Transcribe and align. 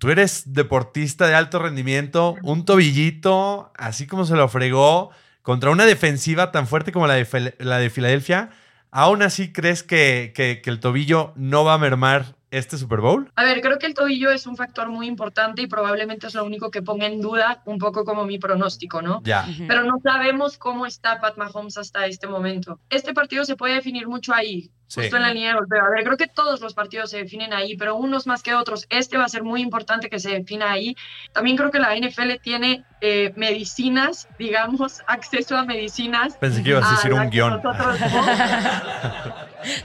tú 0.00 0.10
eres 0.10 0.54
deportista 0.54 1.28
de 1.28 1.34
alto 1.34 1.58
rendimiento, 1.58 2.34
un 2.42 2.64
tobillito, 2.64 3.70
así 3.76 4.06
como 4.06 4.24
se 4.24 4.34
lo 4.34 4.48
fregó, 4.48 5.10
contra 5.42 5.70
una 5.70 5.84
defensiva 5.84 6.50
tan 6.50 6.66
fuerte 6.66 6.90
como 6.90 7.06
la 7.06 7.14
de, 7.14 7.54
la 7.58 7.78
de 7.78 7.90
Filadelfia, 7.90 8.50
¿aún 8.90 9.22
así 9.22 9.52
crees 9.52 9.82
que, 9.82 10.32
que, 10.34 10.62
que 10.62 10.70
el 10.70 10.80
tobillo 10.80 11.32
no 11.36 11.64
va 11.64 11.74
a 11.74 11.78
mermar 11.78 12.34
este 12.50 12.78
Super 12.78 13.00
Bowl? 13.00 13.30
A 13.36 13.44
ver, 13.44 13.60
creo 13.60 13.78
que 13.78 13.86
el 13.86 13.94
tobillo 13.94 14.30
es 14.30 14.46
un 14.46 14.56
factor 14.56 14.88
muy 14.88 15.06
importante 15.06 15.60
y 15.60 15.66
probablemente 15.66 16.26
es 16.26 16.34
lo 16.34 16.46
único 16.46 16.70
que 16.70 16.80
ponga 16.80 17.06
en 17.06 17.20
duda 17.20 17.62
un 17.66 17.78
poco 17.78 18.04
como 18.04 18.24
mi 18.24 18.38
pronóstico, 18.38 19.02
¿no? 19.02 19.20
Ya. 19.22 19.46
Pero 19.68 19.84
no 19.84 19.98
sabemos 20.02 20.56
cómo 20.56 20.86
está 20.86 21.20
Pat 21.20 21.36
Mahomes 21.36 21.76
hasta 21.76 22.06
este 22.06 22.26
momento. 22.26 22.80
Este 22.88 23.12
partido 23.12 23.44
se 23.44 23.54
puede 23.54 23.74
definir 23.74 24.08
mucho 24.08 24.32
ahí, 24.32 24.70
Sí. 24.90 25.02
justo 25.02 25.18
en 25.18 25.22
la 25.22 25.32
línea 25.32 25.50
de 25.50 25.54
golpeo. 25.54 25.84
A 25.84 25.90
ver, 25.90 26.02
creo 26.02 26.16
que 26.16 26.26
todos 26.26 26.60
los 26.60 26.74
partidos 26.74 27.10
se 27.10 27.18
definen 27.18 27.52
ahí, 27.52 27.76
pero 27.76 27.94
unos 27.94 28.26
más 28.26 28.42
que 28.42 28.54
otros. 28.54 28.86
Este 28.90 29.16
va 29.16 29.24
a 29.24 29.28
ser 29.28 29.44
muy 29.44 29.62
importante 29.62 30.10
que 30.10 30.18
se 30.18 30.30
defina 30.30 30.72
ahí. 30.72 30.96
También 31.32 31.56
creo 31.56 31.70
que 31.70 31.78
la 31.78 31.94
NFL 31.94 32.40
tiene 32.42 32.84
eh, 33.00 33.32
medicinas, 33.36 34.26
digamos, 34.36 35.00
acceso 35.06 35.56
a 35.56 35.64
medicinas. 35.64 36.36
Pensé 36.38 36.64
que 36.64 36.70
ibas 36.70 36.84
a 36.84 36.90
decir 36.96 37.12
un 37.12 37.30
que 37.30 37.36
guion. 37.36 37.62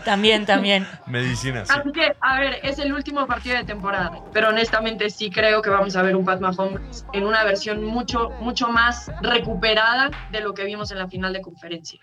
También, 0.05 0.45
también. 0.45 0.87
Medicina, 1.05 1.65
sí. 1.65 1.73
Así 1.77 1.91
que, 1.91 2.15
a 2.21 2.39
ver, 2.39 2.61
es 2.63 2.79
el 2.79 2.93
último 2.93 3.27
partido 3.27 3.57
de 3.57 3.65
temporada, 3.65 4.21
pero 4.31 4.47
honestamente 4.47 5.09
sí 5.09 5.29
creo 5.29 5.61
que 5.61 5.69
vamos 5.69 5.97
a 5.97 6.01
ver 6.01 6.15
un 6.15 6.23
Pat 6.23 6.39
Mahomes 6.39 7.05
en 7.11 7.25
una 7.25 7.43
versión 7.43 7.83
mucho, 7.83 8.29
mucho 8.39 8.69
más 8.69 9.11
recuperada 9.21 10.11
de 10.31 10.39
lo 10.39 10.53
que 10.53 10.63
vimos 10.63 10.91
en 10.91 10.99
la 10.99 11.09
final 11.09 11.33
de 11.33 11.41
conferencia. 11.41 11.99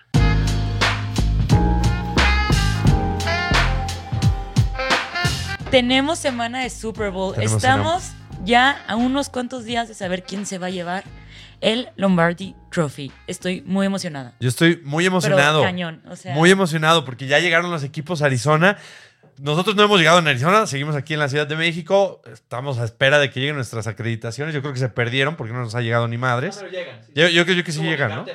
Tenemos 5.73 6.19
semana 6.19 6.61
de 6.61 6.69
Super 6.69 7.11
Bowl. 7.11 7.35
Tenemos 7.35 7.57
Estamos 7.57 8.13
ya 8.45 8.85
a 8.87 8.95
unos 8.97 9.31
cuantos 9.31 9.65
días 9.65 9.89
de 9.89 9.95
saber 9.95 10.23
quién 10.23 10.45
se 10.45 10.59
va 10.59 10.67
a 10.67 10.71
llevar 10.71 11.03
el 11.63 11.89
Lombardi 11.97 12.55
Trophy. 12.71 13.11
Estoy 13.27 13.63
muy 13.63 13.87
emocionada. 13.87 14.35
Yo 14.39 14.51
estoy 14.51 14.83
muy 14.85 15.05
Pero 15.05 15.15
emocionado. 15.15 15.63
cañón. 15.63 16.03
O 16.11 16.17
sea, 16.17 16.35
Muy 16.35 16.51
emocionado 16.51 17.07
porque 17.07 17.27
ya 17.27 17.39
llegaron 17.39 17.71
los 17.71 17.85
equipos 17.85 18.21
a 18.21 18.27
Arizona. 18.27 18.77
Nosotros 19.39 19.75
no 19.75 19.85
hemos 19.85 19.99
llegado 19.99 20.19
en 20.19 20.29
Arizona, 20.29 20.67
seguimos 20.67 20.95
aquí 20.95 21.15
en 21.15 21.21
la 21.21 21.31
Ciudad 21.31 21.47
de 21.47 21.57
México. 21.57 22.21
Estamos 22.31 22.79
a 22.79 22.85
espera 22.85 23.19
de 23.19 23.31
que 23.31 23.41
lleguen 23.41 23.57
nuestras 23.57 23.87
acreditaciones. 23.87 24.55
Yo 24.55 24.61
creo 24.61 24.75
que 24.75 24.79
se 24.79 24.91
perdieron 24.91 25.37
porque 25.37 25.55
no 25.55 25.61
nos 25.61 25.75
ha 25.75 25.81
llegado 25.81 26.07
ni 26.07 26.19
madres. 26.19 26.59
pero 26.61 26.71
llegan. 26.71 27.03
sí. 27.03 27.13
Yo, 27.15 27.29
yo 27.29 27.47
creo 27.47 27.65
que 27.65 27.73
sí 27.73 27.81
llegan, 27.81 28.11
¿no? 28.11 28.27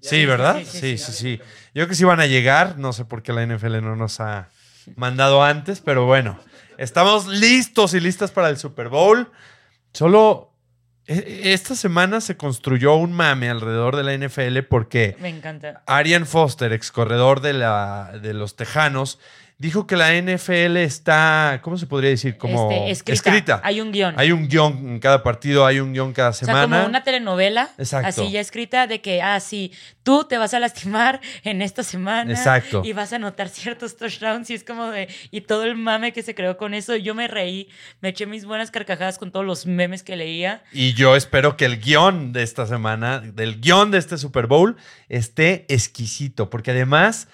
Sí. 0.00 0.24
¿verdad? 0.26 0.58
sí, 0.58 0.64
Sí, 0.64 0.96
sí, 0.96 0.98
sí, 0.98 1.12
sí. 1.12 1.38
Yo 1.38 1.72
creo 1.72 1.88
que 1.88 1.96
sí 1.96 2.04
van 2.04 2.20
a 2.20 2.26
llegar. 2.26 2.78
No 2.78 2.92
sé 2.92 3.04
por 3.04 3.24
qué 3.24 3.32
la 3.32 3.44
NFL 3.44 3.80
no 3.82 3.96
nos 3.96 4.20
ha 4.20 4.50
mandado 4.94 5.42
antes, 5.42 5.80
pero 5.80 6.06
bueno. 6.06 6.38
Estamos 6.78 7.26
listos 7.26 7.92
y 7.92 8.00
listas 8.00 8.30
para 8.30 8.48
el 8.48 8.56
Super 8.56 8.88
Bowl. 8.88 9.30
Solo 9.92 10.52
e- 11.08 11.52
esta 11.52 11.74
semana 11.74 12.20
se 12.20 12.36
construyó 12.36 12.94
un 12.94 13.12
mame 13.12 13.50
alrededor 13.50 13.96
de 13.96 14.04
la 14.04 14.14
NFL 14.14 14.60
porque 14.68 15.16
me 15.20 15.28
encanta. 15.28 15.82
Arian 15.86 16.24
Foster, 16.24 16.72
ex 16.72 16.92
corredor 16.92 17.40
de, 17.40 17.54
la, 17.54 18.12
de 18.22 18.32
los 18.32 18.54
Tejanos, 18.54 19.18
dijo 19.58 19.88
que 19.88 19.96
la 19.96 20.14
NFL 20.14 20.76
está, 20.76 21.58
¿cómo 21.62 21.76
se 21.76 21.86
podría 21.86 22.10
decir? 22.10 22.38
Como 22.38 22.70
Este, 22.86 23.12
escrita. 23.12 23.60
Hay 23.64 23.80
un 23.80 23.90
guion. 23.90 24.14
Hay 24.16 24.30
un 24.30 24.46
guion 24.48 24.88
en 24.88 25.00
cada 25.00 25.24
partido, 25.24 25.66
hay 25.66 25.80
un 25.80 25.92
guion 25.92 26.12
cada 26.12 26.30
o 26.30 26.32
sea, 26.32 26.46
semana. 26.46 26.76
como 26.76 26.88
una 26.88 27.02
telenovela, 27.02 27.68
Exacto. 27.76 28.06
así 28.08 28.30
ya 28.30 28.40
escrita, 28.40 28.86
de 28.86 29.00
que, 29.00 29.20
ah, 29.20 29.40
sí, 29.40 29.72
tú 30.04 30.24
te 30.24 30.38
vas 30.38 30.54
a 30.54 30.60
lastimar 30.60 31.20
en 31.42 31.60
esta 31.60 31.82
semana. 31.82 32.30
Exacto. 32.30 32.82
Y 32.84 32.92
vas 32.92 33.12
a 33.12 33.16
anotar 33.16 33.48
ciertos 33.48 33.96
touchdowns. 33.96 34.48
Y 34.50 34.54
es 34.54 34.62
como 34.62 34.86
de. 34.90 35.08
Y 35.32 35.40
todo 35.40 35.64
el 35.64 35.74
mame 35.74 36.12
que 36.12 36.22
se 36.22 36.36
creó 36.36 36.56
con 36.56 36.72
eso. 36.72 36.94
Yo 36.94 37.16
me 37.16 37.26
reí, 37.26 37.68
me 38.00 38.10
eché 38.10 38.26
mis 38.26 38.44
buenas 38.44 38.70
carcajadas 38.70 39.18
con 39.18 39.32
todos 39.32 39.44
los 39.44 39.66
memes 39.66 40.04
que 40.04 40.16
leía. 40.16 40.62
Y 40.72 40.94
yo 40.94 41.16
espero 41.16 41.56
que 41.56 41.64
el 41.64 41.80
guion 41.80 42.32
de 42.32 42.44
esta 42.44 42.66
semana, 42.66 43.18
del 43.20 43.60
guion 43.60 43.90
de 43.90 43.98
este 43.98 44.18
Super 44.18 44.46
Bowl, 44.46 44.76
esté 45.08 45.66
exquisito, 45.68 46.48
porque 46.48 46.70
además 46.70 47.26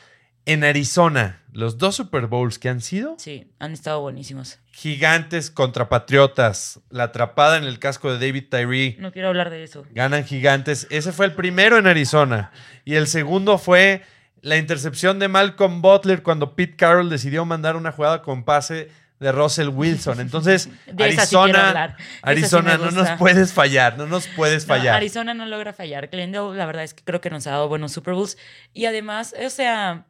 en 0.47 0.62
Arizona, 0.65 1.41
los 1.53 1.78
dos 1.78 1.94
Super 1.97 2.27
Bowls 2.27 2.59
que 2.59 2.69
han 2.69 2.81
sido, 2.81 3.16
Sí, 3.19 3.50
han 3.59 3.72
estado 3.72 4.00
buenísimos. 4.00 4.59
gigantes 4.72 5.50
contra 5.50 5.88
patriotas, 5.88 6.81
la 6.91 7.05
atrapada 7.05 7.56
en 7.56 7.65
el 7.65 7.78
casco 7.78 8.12
de 8.12 8.27
David 8.27 8.44
Tyree, 8.50 8.97
No 8.99 9.12
quiero 9.12 9.28
hablar 9.28 9.50
de 9.50 9.62
eso. 9.65 9.84
ganan 9.93 10.25
gigantes. 10.25 10.87
Ese 10.91 11.12
fue 11.12 11.27
el 11.27 11.32
primero 11.32 11.78
en 11.78 11.87
Arizona. 11.87 12.50
Y 12.84 12.94
el 12.97 13.06
segundo 13.06 13.56
fue 13.59 14.03
la 14.43 14.56
intercepción 14.59 15.19
de 15.19 15.28
Malcolm 15.28 15.81
Butler 15.81 16.22
cuando 16.22 16.55
Pete 16.55 16.76
Carroll 16.76 17.09
decidió 17.09 17.44
mandar 17.47 17.76
una 17.76 17.93
jugada 17.93 18.21
con 18.21 18.44
pase 18.44 18.91
de 19.21 19.32
Russell 19.32 19.69
Wilson. 19.69 20.21
Entonces, 20.21 20.69
De 20.87 21.12
sí 21.12 21.19
Arizona, 21.19 21.97
sí 21.97 22.05
Arizona, 22.22 22.76
no 22.76 22.91
nos 22.91 23.09
puedes 23.12 23.53
fallar, 23.55 23.97
no 23.97 24.06
nos 24.06 24.26
puedes 24.26 24.66
No, 24.69 24.75
fallar. 24.75 24.97
Arizona 24.97 25.32
no 25.32 25.47
logra 25.47 25.72
fallar. 25.72 26.09
Glendale, 26.09 26.55
la 26.59 26.66
verdad 26.66 26.82
es 26.84 26.93
que 26.93 27.03
creo 27.05 27.22
que 27.22 27.31
nos 27.31 27.47
ha 27.47 27.53
dado 27.53 27.69
buenos 27.69 27.93
Super 27.93 28.12
Bowls. 28.12 28.37
Y 28.75 28.84
además, 28.84 29.34
o 29.43 29.49
sea, 29.49 30.05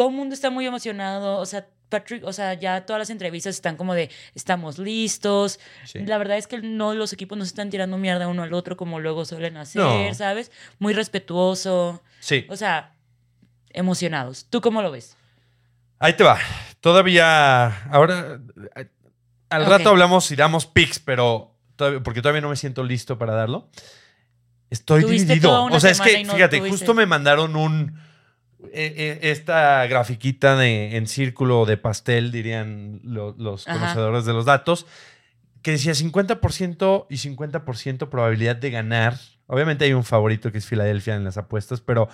todo 0.00 0.08
el 0.08 0.14
mundo 0.16 0.34
está 0.34 0.48
muy 0.48 0.64
emocionado. 0.66 1.36
O 1.36 1.44
sea, 1.44 1.66
Patrick, 1.90 2.24
o 2.24 2.32
sea, 2.32 2.54
ya 2.54 2.86
todas 2.86 3.00
las 3.00 3.10
entrevistas 3.10 3.54
están 3.54 3.76
como 3.76 3.92
de 3.94 4.08
estamos 4.34 4.78
listos. 4.78 5.60
Sí. 5.84 5.98
La 6.06 6.16
verdad 6.16 6.38
es 6.38 6.46
que 6.46 6.58
no 6.62 6.94
los 6.94 7.12
equipos 7.12 7.36
no 7.36 7.44
se 7.44 7.48
están 7.50 7.68
tirando 7.68 7.98
mierda 7.98 8.28
uno 8.28 8.42
al 8.42 8.54
otro 8.54 8.78
como 8.78 8.98
luego 8.98 9.26
suelen 9.26 9.58
hacer, 9.58 9.82
No. 9.82 10.14
¿sabes? 10.14 10.52
Muy 10.78 10.94
respetuoso. 10.94 12.02
Sí. 12.20 12.46
O 12.48 12.56
sea, 12.56 12.94
emocionados. 13.70 14.46
¿Tú 14.48 14.62
cómo 14.62 14.80
lo 14.80 14.90
ves? 14.90 15.16
Ahí 15.98 16.14
te 16.14 16.24
va. 16.24 16.38
Todavía. 16.80 17.66
Ahora. 17.90 18.40
Al 19.50 19.66
rato 19.66 19.90
hablamos 19.90 20.30
y 20.30 20.36
damos 20.36 20.64
picks, 20.64 20.98
pero. 21.00 21.54
todavía- 21.76 22.02
porque 22.02 22.22
todavía 22.22 22.40
no 22.40 22.48
me 22.48 22.56
siento 22.56 22.84
listo 22.84 23.18
para 23.18 23.34
darlo. 23.34 23.68
Estoy 24.70 25.04
dividido. 25.04 25.64
O 25.64 25.80
sea, 25.80 25.90
es 25.90 26.00
que, 26.00 26.24
no 26.24 26.32
fíjate, 26.34 26.58
tuviste. 26.58 26.78
justo 26.78 26.94
me 26.94 27.04
mandaron 27.04 27.56
un. 27.56 28.00
Eh, 28.72 28.94
eh, 28.96 29.18
esta 29.30 29.86
grafiquita 29.86 30.56
de, 30.56 30.96
en 30.96 31.06
círculo 31.06 31.64
de 31.66 31.76
pastel, 31.76 32.30
dirían 32.32 33.00
lo- 33.04 33.34
los 33.38 33.66
Ajá. 33.68 33.78
conocedores 33.78 34.24
de 34.24 34.32
los 34.32 34.44
datos, 34.44 34.86
que 35.62 35.72
decía 35.72 35.92
50% 35.94 37.06
y 37.10 37.16
50% 37.16 38.08
probabilidad 38.08 38.56
de 38.56 38.70
ganar. 38.70 39.18
Obviamente 39.46 39.84
hay 39.84 39.92
un 39.92 40.04
favorito 40.04 40.50
que 40.52 40.58
es 40.58 40.66
Filadelfia 40.66 41.14
en 41.16 41.24
las 41.24 41.36
apuestas, 41.36 41.80
pero 41.80 42.08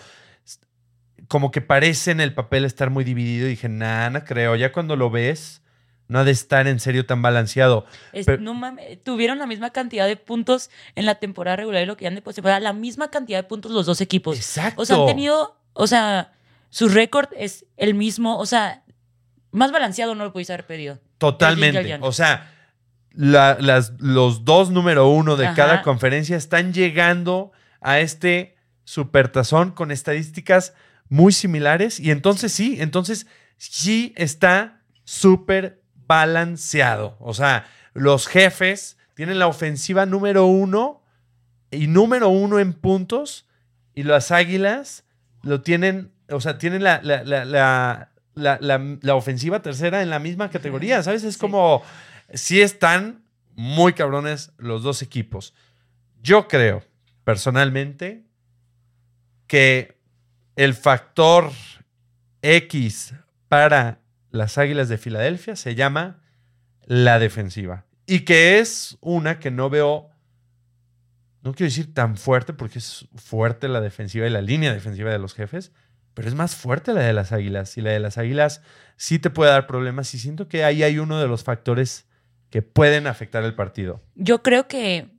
como 1.28 1.50
que 1.50 1.60
parece 1.60 2.10
en 2.10 2.20
el 2.20 2.34
papel 2.34 2.64
estar 2.64 2.90
muy 2.90 3.04
dividido. 3.04 3.46
Y 3.46 3.50
dije, 3.50 3.68
nah, 3.68 4.10
no 4.10 4.24
creo. 4.24 4.56
Ya 4.56 4.72
cuando 4.72 4.96
lo 4.96 5.10
ves, 5.10 5.62
no 6.08 6.20
ha 6.20 6.24
de 6.24 6.30
estar 6.30 6.66
en 6.66 6.78
serio 6.80 7.04
tan 7.06 7.22
balanceado. 7.22 7.86
Es- 8.12 8.26
Pero- 8.26 8.42
no 8.42 8.54
mames, 8.54 9.02
tuvieron 9.02 9.38
la 9.38 9.46
misma 9.46 9.70
cantidad 9.70 10.06
de 10.06 10.16
puntos 10.16 10.70
en 10.94 11.06
la 11.06 11.16
temporada 11.16 11.56
regular 11.56 11.82
y 11.82 11.86
lo 11.86 11.96
que 11.96 12.06
han 12.06 12.14
de 12.14 12.22
postemporada, 12.22 12.60
la 12.60 12.72
misma 12.72 13.10
cantidad 13.10 13.38
de 13.38 13.48
puntos 13.48 13.72
los 13.72 13.86
dos 13.86 14.00
equipos. 14.00 14.36
Exacto. 14.36 14.82
O 14.82 14.84
sea, 14.84 14.96
han 14.96 15.06
tenido, 15.06 15.56
o 15.72 15.86
sea, 15.86 16.32
su 16.70 16.88
récord 16.88 17.28
es 17.36 17.66
el 17.76 17.94
mismo, 17.94 18.38
o 18.38 18.46
sea, 18.46 18.84
más 19.50 19.72
balanceado 19.72 20.14
no 20.14 20.24
lo 20.24 20.32
pudiste 20.32 20.52
haber 20.52 20.66
pedido. 20.66 20.98
Totalmente. 21.18 21.98
O 22.02 22.12
sea, 22.12 22.52
la- 23.12 23.56
las, 23.60 23.92
los 23.98 24.44
dos 24.44 24.70
número 24.70 25.08
uno 25.08 25.36
de 25.36 25.46
Ajá. 25.46 25.54
cada 25.56 25.82
conferencia 25.82 26.36
están 26.36 26.72
llegando 26.74 27.52
a 27.80 28.00
este 28.00 28.56
supertazón 28.84 29.70
con 29.72 29.90
estadísticas 29.90 30.74
muy 31.08 31.32
similares. 31.32 31.98
Y 32.00 32.10
entonces 32.10 32.52
sí, 32.52 32.76
entonces 32.80 33.26
sí 33.56 34.12
está 34.16 34.82
súper 35.04 35.82
balanceado. 36.06 37.16
O 37.20 37.32
sea, 37.32 37.66
los 37.94 38.26
jefes 38.26 38.98
tienen 39.14 39.38
la 39.38 39.46
ofensiva 39.46 40.04
número 40.04 40.44
uno 40.46 41.02
y 41.70 41.86
número 41.86 42.28
uno 42.28 42.58
en 42.58 42.74
puntos. 42.74 43.46
Y 43.94 44.02
las 44.02 44.30
águilas 44.30 45.04
lo 45.42 45.62
tienen, 45.62 46.12
o 46.30 46.40
sea, 46.40 46.58
tienen 46.58 46.82
la, 46.82 47.00
la, 47.02 47.24
la, 47.24 48.10
la, 48.34 49.14
ofensiva 49.14 49.62
tercera 49.62 50.02
en 50.02 50.10
la 50.10 50.18
misma 50.18 50.50
categoría, 50.50 51.02
¿sabes? 51.02 51.24
Es 51.24 51.34
Sí. 51.34 51.40
como, 51.40 51.82
sí 52.34 52.60
están 52.60 53.24
muy 53.54 53.92
cabrones 53.94 54.52
los 54.58 54.82
dos 54.82 55.02
equipos. 55.02 55.54
Yo 56.22 56.48
creo, 56.48 56.82
personalmente, 57.24 58.24
que 59.46 59.96
el 60.56 60.74
factor 60.74 61.50
X 62.42 63.14
para 63.48 64.00
las 64.30 64.58
Águilas 64.58 64.88
de 64.88 64.98
Filadelfia 64.98 65.56
se 65.56 65.74
llama 65.74 66.20
la 66.84 67.18
defensiva. 67.18 67.84
Y 68.06 68.20
que 68.20 68.58
es 68.58 68.98
una 69.00 69.38
que 69.38 69.50
no 69.50 69.70
veo, 69.70 70.10
no 71.42 71.54
quiero 71.54 71.68
decir 71.70 71.92
tan 71.94 72.16
fuerte, 72.16 72.52
porque 72.52 72.78
es 72.78 73.08
fuerte 73.16 73.68
la 73.68 73.80
defensiva 73.80 74.26
y 74.26 74.30
la 74.30 74.42
línea 74.42 74.72
defensiva 74.72 75.10
de 75.10 75.18
los 75.18 75.34
jefes, 75.34 75.72
pero 76.16 76.28
es 76.28 76.34
más 76.34 76.56
fuerte 76.56 76.94
la 76.94 77.02
de 77.02 77.12
las 77.12 77.30
Águilas. 77.30 77.76
Y 77.76 77.82
la 77.82 77.90
de 77.90 78.00
las 78.00 78.16
Águilas 78.16 78.62
sí 78.96 79.18
te 79.18 79.28
puede 79.28 79.50
dar 79.50 79.66
problemas. 79.66 80.14
Y 80.14 80.18
siento 80.18 80.48
que 80.48 80.64
ahí 80.64 80.82
hay 80.82 80.98
uno 80.98 81.20
de 81.20 81.28
los 81.28 81.44
factores 81.44 82.06
que 82.48 82.62
pueden 82.62 83.06
afectar 83.06 83.44
el 83.44 83.54
partido. 83.54 84.00
Yo 84.14 84.42
creo 84.42 84.66
que 84.66 85.10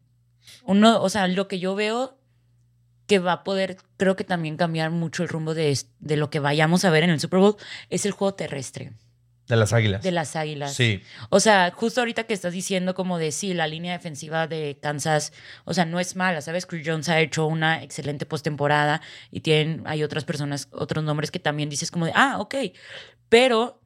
uno, 0.63 0.99
o 0.99 1.07
sea, 1.09 1.27
lo 1.27 1.47
que 1.47 1.59
yo 1.59 1.75
veo 1.75 2.17
que 3.05 3.19
va 3.19 3.33
a 3.33 3.43
poder, 3.43 3.77
creo 3.97 4.15
que 4.15 4.23
también 4.23 4.57
cambiar 4.57 4.89
mucho 4.89 5.21
el 5.21 5.29
rumbo 5.29 5.53
de, 5.53 5.77
de 5.99 6.17
lo 6.17 6.31
que 6.31 6.39
vayamos 6.39 6.83
a 6.83 6.89
ver 6.89 7.03
en 7.03 7.11
el 7.11 7.19
Super 7.19 7.41
Bowl 7.41 7.57
es 7.91 8.07
el 8.07 8.11
juego 8.11 8.33
terrestre. 8.33 8.93
De 9.47 9.55
las 9.55 9.71
águilas. 9.73 10.03
de 10.03 10.11
las 10.11 10.35
Águilas. 10.35 10.73
Sí. 10.73 11.01
O 11.29 11.39
sea, 11.39 11.71
justo 11.73 12.01
ahorita 12.01 12.25
que 12.25 12.33
estás 12.33 12.51
diciendo 12.53 12.93
como 12.93 13.17
de 13.17 13.31
sí, 13.31 13.53
la 13.53 13.65
línea 13.67 13.93
defensiva 13.93 14.45
de 14.47 14.77
Kansas, 14.81 15.31
o 15.63 15.73
sea, 15.73 15.85
no 15.85 15.99
es 16.01 16.15
mala, 16.17 16.41
¿sabes? 16.41 16.65
Chris 16.65 16.85
Jones 16.85 17.07
ha 17.09 17.19
hecho 17.21 17.45
una 17.47 17.81
excelente 17.81 18.25
postemporada 18.25 19.01
y 19.31 19.39
tienen, 19.39 19.83
hay 19.85 20.03
otras 20.03 20.25
personas, 20.25 20.67
otros 20.71 21.03
nombres 21.03 21.31
que 21.31 21.39
también 21.39 21.69
dices 21.69 21.91
como 21.91 22.05
de, 22.05 22.11
ah, 22.15 22.37
ok. 22.39 22.55
Pero 23.29 23.81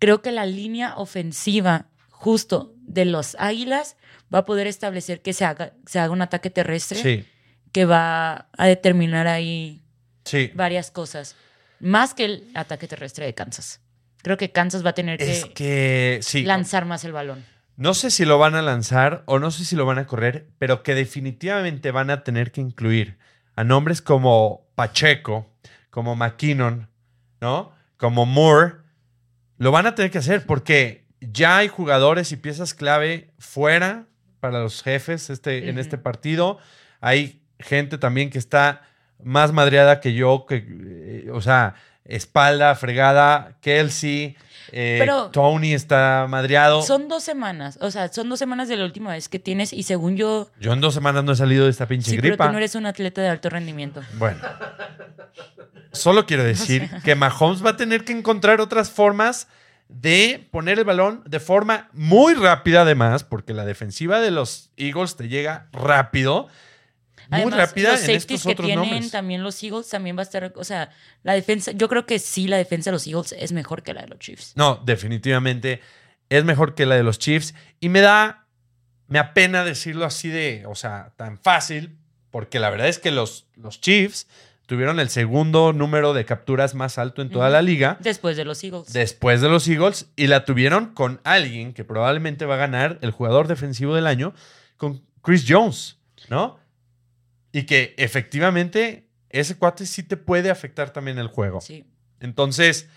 creo 0.00 0.22
que 0.22 0.32
la 0.32 0.46
línea 0.46 0.96
ofensiva 0.96 1.86
justo 2.08 2.74
de 2.82 3.04
los 3.04 3.36
Águilas 3.38 3.96
va 4.34 4.40
a 4.40 4.44
poder 4.44 4.66
establecer 4.66 5.22
que 5.22 5.32
se 5.32 5.44
haga, 5.44 5.72
se 5.86 5.98
haga 6.00 6.12
un 6.12 6.22
ataque 6.22 6.50
terrestre 6.50 6.98
Sí. 7.00 7.24
que 7.72 7.84
va 7.84 8.48
a 8.58 8.66
determinar 8.66 9.26
ahí 9.28 9.82
Sí. 10.24 10.50
varias 10.54 10.90
cosas. 10.90 11.36
Más 11.78 12.12
que 12.14 12.24
el 12.24 12.50
ataque 12.54 12.86
terrestre 12.88 13.24
de 13.26 13.34
Kansas. 13.34 13.80
Creo 14.22 14.36
que 14.36 14.52
Kansas 14.52 14.84
va 14.84 14.90
a 14.90 14.94
tener 14.94 15.20
Es 15.22 15.44
que 15.46 15.52
que 15.52 16.18
sí. 16.22 16.42
lanzar 16.42 16.84
más 16.84 17.04
el 17.04 17.12
balón. 17.12 17.44
No 17.76 17.94
sé 17.94 18.10
si 18.10 18.24
lo 18.24 18.38
van 18.38 18.54
a 18.54 18.62
lanzar 18.62 19.22
o 19.26 19.38
no 19.38 19.50
sé 19.50 19.64
si 19.64 19.74
lo 19.74 19.86
van 19.86 19.98
a 19.98 20.06
correr, 20.06 20.48
pero 20.58 20.82
que 20.82 20.94
definitivamente 20.94 21.90
van 21.90 22.10
a 22.10 22.24
tener 22.24 22.52
que 22.52 22.60
incluir 22.60 23.16
a 23.56 23.64
nombres 23.64 24.02
como 24.02 24.68
Pacheco, 24.74 25.50
como 25.88 26.14
McKinnon, 26.14 26.88
¿no? 27.40 27.72
Como 27.96 28.26
Moore. 28.26 28.74
Lo 29.56 29.72
van 29.72 29.86
a 29.86 29.94
tener 29.94 30.10
que 30.10 30.18
hacer 30.18 30.44
porque 30.44 31.06
ya 31.20 31.58
hay 31.58 31.68
jugadores 31.68 32.32
y 32.32 32.36
piezas 32.36 32.74
clave 32.74 33.32
fuera 33.38 34.06
para 34.40 34.60
los 34.60 34.82
jefes 34.82 35.30
este, 35.30 35.68
en 35.68 35.78
este 35.78 35.98
partido. 35.98 36.58
Hay 37.00 37.42
gente 37.58 37.98
también 37.98 38.30
que 38.30 38.38
está 38.38 38.82
más 39.22 39.52
madreada 39.52 40.00
que 40.00 40.14
yo, 40.14 40.46
que, 40.46 40.64
eh, 40.66 41.30
o 41.30 41.40
sea, 41.40 41.74
espalda, 42.04 42.74
fregada, 42.74 43.52
Kelsey, 43.60 44.36
eh, 44.72 44.96
Pero- 45.00 45.30
Tony 45.30 45.74
está 45.74 46.26
madreado. 46.28 46.82
Son 46.82 47.08
dos 47.08 47.22
semanas, 47.24 47.78
o 47.80 47.90
sea, 47.90 48.12
son 48.12 48.28
dos 48.28 48.38
semanas 48.38 48.68
de 48.68 48.76
la 48.76 48.84
última 48.84 49.10
vez 49.12 49.28
que 49.28 49.38
tienes 49.38 49.72
y 49.72 49.82
según 49.82 50.16
yo, 50.16 50.48
Yo 50.60 50.72
en 50.72 50.80
dos 50.80 50.94
semanas 50.94 51.24
no 51.24 51.32
he 51.32 51.36
salido 51.36 51.64
de 51.64 51.70
esta 51.70 51.86
pinche 51.86 52.10
sí, 52.10 52.16
pero 52.16 52.28
gripa. 52.28 52.46
tú 52.46 52.52
no 52.52 52.58
eres 52.58 52.74
un 52.74 52.86
atleta 52.86 53.20
de 53.20 53.28
alto 53.28 53.48
rendimiento. 53.50 54.00
Bueno. 54.14 54.40
Solo 55.92 56.26
quiero 56.26 56.44
decir 56.54 56.88
que 57.04 57.14
Mahomes 57.14 57.64
va 57.64 57.70
a 57.70 57.76
tener 57.76 58.04
que 58.04 58.12
encontrar 58.12 58.60
otras 58.60 58.90
formas 58.90 59.48
de 59.88 60.46
poner 60.52 60.78
el 60.78 60.84
balón 60.84 61.22
de 61.26 61.40
forma 61.40 61.88
muy 61.92 62.34
rápida, 62.34 62.82
además, 62.82 63.24
porque 63.24 63.52
la 63.54 63.64
defensiva 63.64 64.20
de 64.20 64.30
los 64.30 64.70
Eagles 64.76 65.16
te 65.16 65.28
llega 65.28 65.66
rápido. 65.72 66.46
Muy 67.30 67.42
Además, 67.42 67.58
rápida 67.58 67.92
los 67.92 68.02
en 68.02 68.10
estos 68.10 68.42
que 68.42 68.48
otros 68.50 68.66
tienen 68.66 68.90
nombres. 68.90 69.10
también 69.12 69.44
los 69.44 69.62
Eagles 69.62 69.88
también 69.88 70.16
va 70.16 70.20
a 70.20 70.24
estar, 70.24 70.52
o 70.56 70.64
sea, 70.64 70.90
la 71.22 71.34
defensa, 71.34 71.70
yo 71.70 71.88
creo 71.88 72.04
que 72.04 72.18
sí, 72.18 72.48
la 72.48 72.56
defensa 72.56 72.90
de 72.90 72.94
los 72.94 73.06
Eagles 73.06 73.36
es 73.38 73.52
mejor 73.52 73.84
que 73.84 73.94
la 73.94 74.02
de 74.02 74.08
los 74.08 74.18
Chiefs. 74.18 74.52
No, 74.56 74.82
definitivamente 74.84 75.80
es 76.28 76.44
mejor 76.44 76.74
que 76.74 76.86
la 76.86 76.96
de 76.96 77.04
los 77.04 77.20
Chiefs. 77.20 77.54
Y 77.78 77.88
me 77.88 78.00
da, 78.00 78.46
me 79.06 79.20
apena 79.20 79.64
decirlo 79.64 80.06
así 80.06 80.28
de, 80.28 80.64
o 80.66 80.74
sea, 80.74 81.12
tan 81.16 81.38
fácil, 81.38 81.96
porque 82.32 82.58
la 82.58 82.68
verdad 82.68 82.88
es 82.88 82.98
que 82.98 83.12
los, 83.12 83.46
los 83.54 83.80
Chiefs 83.80 84.26
tuvieron 84.66 84.98
el 84.98 85.08
segundo 85.08 85.72
número 85.72 86.14
de 86.14 86.24
capturas 86.24 86.74
más 86.74 86.98
alto 86.98 87.22
en 87.22 87.30
toda 87.30 87.48
la 87.48 87.62
liga. 87.62 87.96
Después 88.00 88.36
de 88.36 88.44
los 88.44 88.62
Eagles. 88.64 88.92
después 88.92 89.40
de 89.40 89.48
los 89.48 89.68
Eagles 89.68 90.10
y 90.16 90.28
la 90.28 90.44
tuvieron 90.44 90.94
con 90.94 91.20
alguien 91.24 91.74
que 91.74 91.84
probablemente 91.84 92.44
va 92.44 92.54
a 92.54 92.58
ganar 92.58 92.98
el 93.02 93.10
jugador 93.12 93.48
defensivo 93.48 93.94
del 93.94 94.06
año, 94.06 94.32
con 94.76 95.02
Chris 95.22 95.44
Jones, 95.46 95.98
¿no? 96.28 96.58
Y 97.52 97.64
que 97.64 97.94
efectivamente 97.98 99.08
ese 99.28 99.56
cuate 99.56 99.86
sí 99.86 100.02
te 100.02 100.16
puede 100.16 100.50
afectar 100.50 100.90
también 100.92 101.18
el 101.18 101.28
juego. 101.28 101.60
Sí. 101.60 101.84
Entonces, 102.20 102.88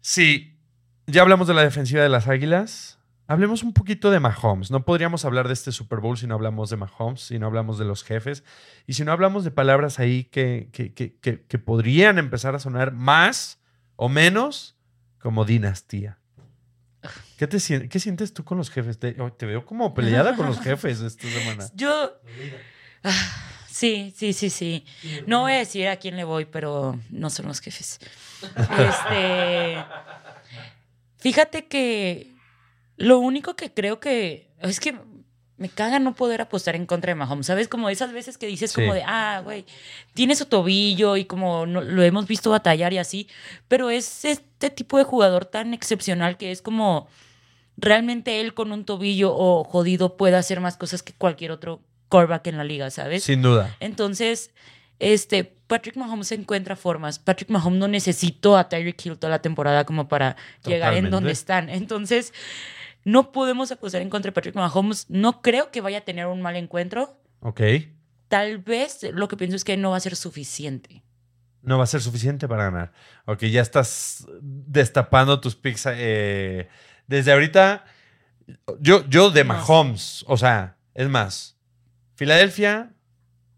sí, 0.00 0.58
ya 1.06 1.22
hablamos 1.22 1.48
de 1.48 1.54
la 1.54 1.62
defensiva 1.62 2.02
de 2.02 2.08
las 2.08 2.28
Águilas. 2.28 2.98
Hablemos 3.26 3.62
un 3.62 3.72
poquito 3.72 4.10
de 4.10 4.18
Mahomes. 4.18 4.70
No 4.72 4.84
podríamos 4.84 5.24
hablar 5.24 5.46
de 5.46 5.54
este 5.54 5.70
Super 5.70 6.00
Bowl 6.00 6.18
si 6.18 6.26
no 6.26 6.34
hablamos 6.34 6.68
de 6.68 6.76
Mahomes, 6.76 7.20
si 7.20 7.38
no 7.38 7.46
hablamos 7.46 7.78
de 7.78 7.84
los 7.84 8.02
jefes 8.02 8.42
y 8.86 8.94
si 8.94 9.04
no 9.04 9.12
hablamos 9.12 9.44
de 9.44 9.52
palabras 9.52 9.98
ahí 10.00 10.24
que, 10.24 10.68
que, 10.72 10.92
que- 10.94 11.16
que- 11.20 11.42
que 11.44 11.58
podrían 11.58 12.18
empezar 12.18 12.54
a 12.56 12.58
sonar 12.58 12.92
más 12.92 13.60
o 13.96 14.08
menos 14.08 14.76
como 15.20 15.44
dinastía. 15.44 16.18
¿Qué, 17.38 17.46
te, 17.46 17.88
qué 17.88 18.00
sientes 18.00 18.34
tú 18.34 18.44
con 18.44 18.58
los 18.58 18.68
jefes? 18.68 18.98
Te, 18.98 19.16
oh, 19.20 19.32
te 19.32 19.46
veo 19.46 19.64
como 19.64 19.94
peleada 19.94 20.34
con 20.36 20.46
los 20.46 20.60
jefes 20.60 21.00
esta 21.00 21.28
semana. 21.28 21.66
Yo. 21.74 22.12
Sí, 23.70 24.12
sí, 24.16 24.32
sí, 24.32 24.50
sí. 24.50 24.84
No 25.26 25.42
voy 25.42 25.52
a 25.52 25.58
decir 25.58 25.86
a 25.88 25.96
quién 25.96 26.16
le 26.16 26.24
voy, 26.24 26.44
pero 26.44 26.98
no 27.10 27.30
son 27.30 27.46
los 27.46 27.60
jefes. 27.60 27.98
Este. 28.78 29.76
Fíjate 31.18 31.66
que 31.66 32.32
lo 32.96 33.18
único 33.18 33.54
que 33.56 33.72
creo 33.72 34.00
que. 34.00 34.48
Es 34.60 34.80
que 34.80 34.94
me 35.56 35.68
caga 35.68 35.98
no 35.98 36.14
poder 36.14 36.40
apostar 36.40 36.74
en 36.74 36.86
contra 36.86 37.10
de 37.10 37.14
Mahomes. 37.16 37.46
¿Sabes? 37.46 37.68
Como 37.68 37.90
esas 37.90 38.12
veces 38.12 38.38
que 38.38 38.46
dices, 38.46 38.72
como 38.72 38.94
de, 38.94 39.02
ah, 39.06 39.42
güey, 39.44 39.66
tiene 40.14 40.34
su 40.34 40.46
tobillo 40.46 41.16
y 41.18 41.26
como 41.26 41.66
no- 41.66 41.82
lo 41.82 42.02
hemos 42.02 42.26
visto 42.26 42.50
batallar 42.50 42.92
y 42.94 42.98
así. 42.98 43.28
Pero 43.68 43.90
es 43.90 44.24
este 44.24 44.70
tipo 44.70 44.96
de 44.98 45.04
jugador 45.04 45.44
tan 45.44 45.74
excepcional 45.74 46.36
que 46.36 46.50
es 46.50 46.62
como. 46.62 47.08
Realmente 47.76 48.40
él 48.42 48.52
con 48.52 48.72
un 48.72 48.84
tobillo 48.84 49.34
o 49.34 49.64
jodido 49.64 50.18
puede 50.18 50.36
hacer 50.36 50.60
más 50.60 50.76
cosas 50.76 51.02
que 51.02 51.14
cualquier 51.14 51.50
otro 51.50 51.80
quarterback 52.10 52.46
en 52.48 52.58
la 52.58 52.64
liga, 52.64 52.90
¿sabes? 52.90 53.24
Sin 53.24 53.40
duda. 53.40 53.74
Entonces, 53.80 54.50
este, 54.98 55.44
Patrick 55.66 55.96
Mahomes 55.96 56.30
encuentra 56.32 56.76
formas. 56.76 57.18
Patrick 57.18 57.48
Mahomes 57.48 57.78
no 57.78 57.88
necesitó 57.88 58.58
a 58.58 58.68
Tyreek 58.68 59.06
Hill 59.06 59.16
toda 59.16 59.30
la 59.30 59.40
temporada 59.40 59.86
como 59.86 60.08
para 60.08 60.36
llegar 60.66 60.92
en 60.94 61.10
donde 61.10 61.32
están. 61.32 61.70
Entonces, 61.70 62.34
no 63.04 63.32
podemos 63.32 63.72
apostar 63.72 64.02
en 64.02 64.10
contra 64.10 64.28
de 64.28 64.32
Patrick 64.34 64.54
Mahomes. 64.54 65.06
No 65.08 65.40
creo 65.40 65.70
que 65.70 65.80
vaya 65.80 65.98
a 65.98 66.02
tener 66.02 66.26
un 66.26 66.42
mal 66.42 66.56
encuentro. 66.56 67.16
Ok. 67.40 67.62
Tal 68.28 68.58
vez 68.58 69.00
lo 69.14 69.28
que 69.28 69.36
pienso 69.38 69.56
es 69.56 69.64
que 69.64 69.76
no 69.76 69.90
va 69.90 69.96
a 69.96 70.00
ser 70.00 70.16
suficiente. 70.16 71.02
No 71.62 71.78
va 71.78 71.84
a 71.84 71.86
ser 71.86 72.00
suficiente 72.02 72.46
para 72.48 72.64
ganar. 72.64 72.92
Ok, 73.26 73.44
ya 73.44 73.60
estás 73.60 74.26
destapando 74.40 75.40
tus 75.40 75.56
picks. 75.56 75.86
eh, 75.86 76.68
desde 77.06 77.32
ahorita, 77.32 77.84
yo, 78.80 79.08
yo 79.08 79.30
de. 79.30 79.44
Mahomes, 79.44 80.24
o 80.26 80.36
sea, 80.36 80.76
es 80.94 81.08
más, 81.08 81.56
Filadelfia 82.20 82.92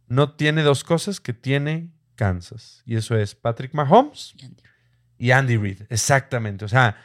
no 0.07 0.35
tiene 0.37 0.63
dos 0.63 0.85
cosas 0.85 1.19
que 1.19 1.33
tiene 1.33 1.89
Kansas. 2.15 2.85
Y 2.87 2.95
eso 2.95 3.17
es 3.17 3.35
Patrick 3.35 3.75
Mahomes 3.75 4.37
y 5.19 5.33
Andy 5.33 5.57
Reid. 5.57 5.81
Exactamente. 5.89 6.65
O 6.65 6.69
sea, 6.69 6.97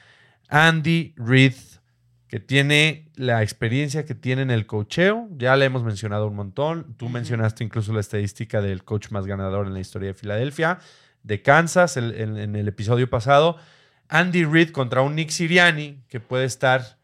Andy 0.50 1.16
Reid, 1.18 1.56
que 2.28 2.40
tiene 2.40 3.10
la 3.16 3.42
experiencia 3.42 4.06
que 4.06 4.14
tiene 4.14 4.44
en 4.44 4.52
el 4.52 4.68
cocheo, 4.68 5.28
ya 5.36 5.56
le 5.56 5.66
hemos 5.66 5.84
mencionado 5.84 6.28
un 6.28 6.36
montón. 6.36 6.94
Tú 6.96 7.10
mencionaste 7.10 7.64
incluso 7.64 7.92
la 7.92 8.02
estadística 8.02 8.62
del 8.62 8.84
coach 8.84 9.10
más 9.10 9.26
ganador 9.26 9.66
en 9.66 9.74
la 9.74 9.80
historia 9.80 10.10
de 10.10 10.14
Filadelfia, 10.14 10.78
de 11.24 11.42
Kansas, 11.42 11.98
el- 11.98 12.14
en, 12.22 12.38
en 12.38 12.56
el 12.56 12.68
episodio 12.68 13.10
pasado. 13.10 13.58
Andy 14.10 14.46
Reid 14.46 14.70
contra 14.70 15.02
un 15.02 15.16
Nick 15.16 15.32
Siriani, 15.32 16.04
que 16.08 16.20
puede 16.20 16.46
estar 16.46 16.97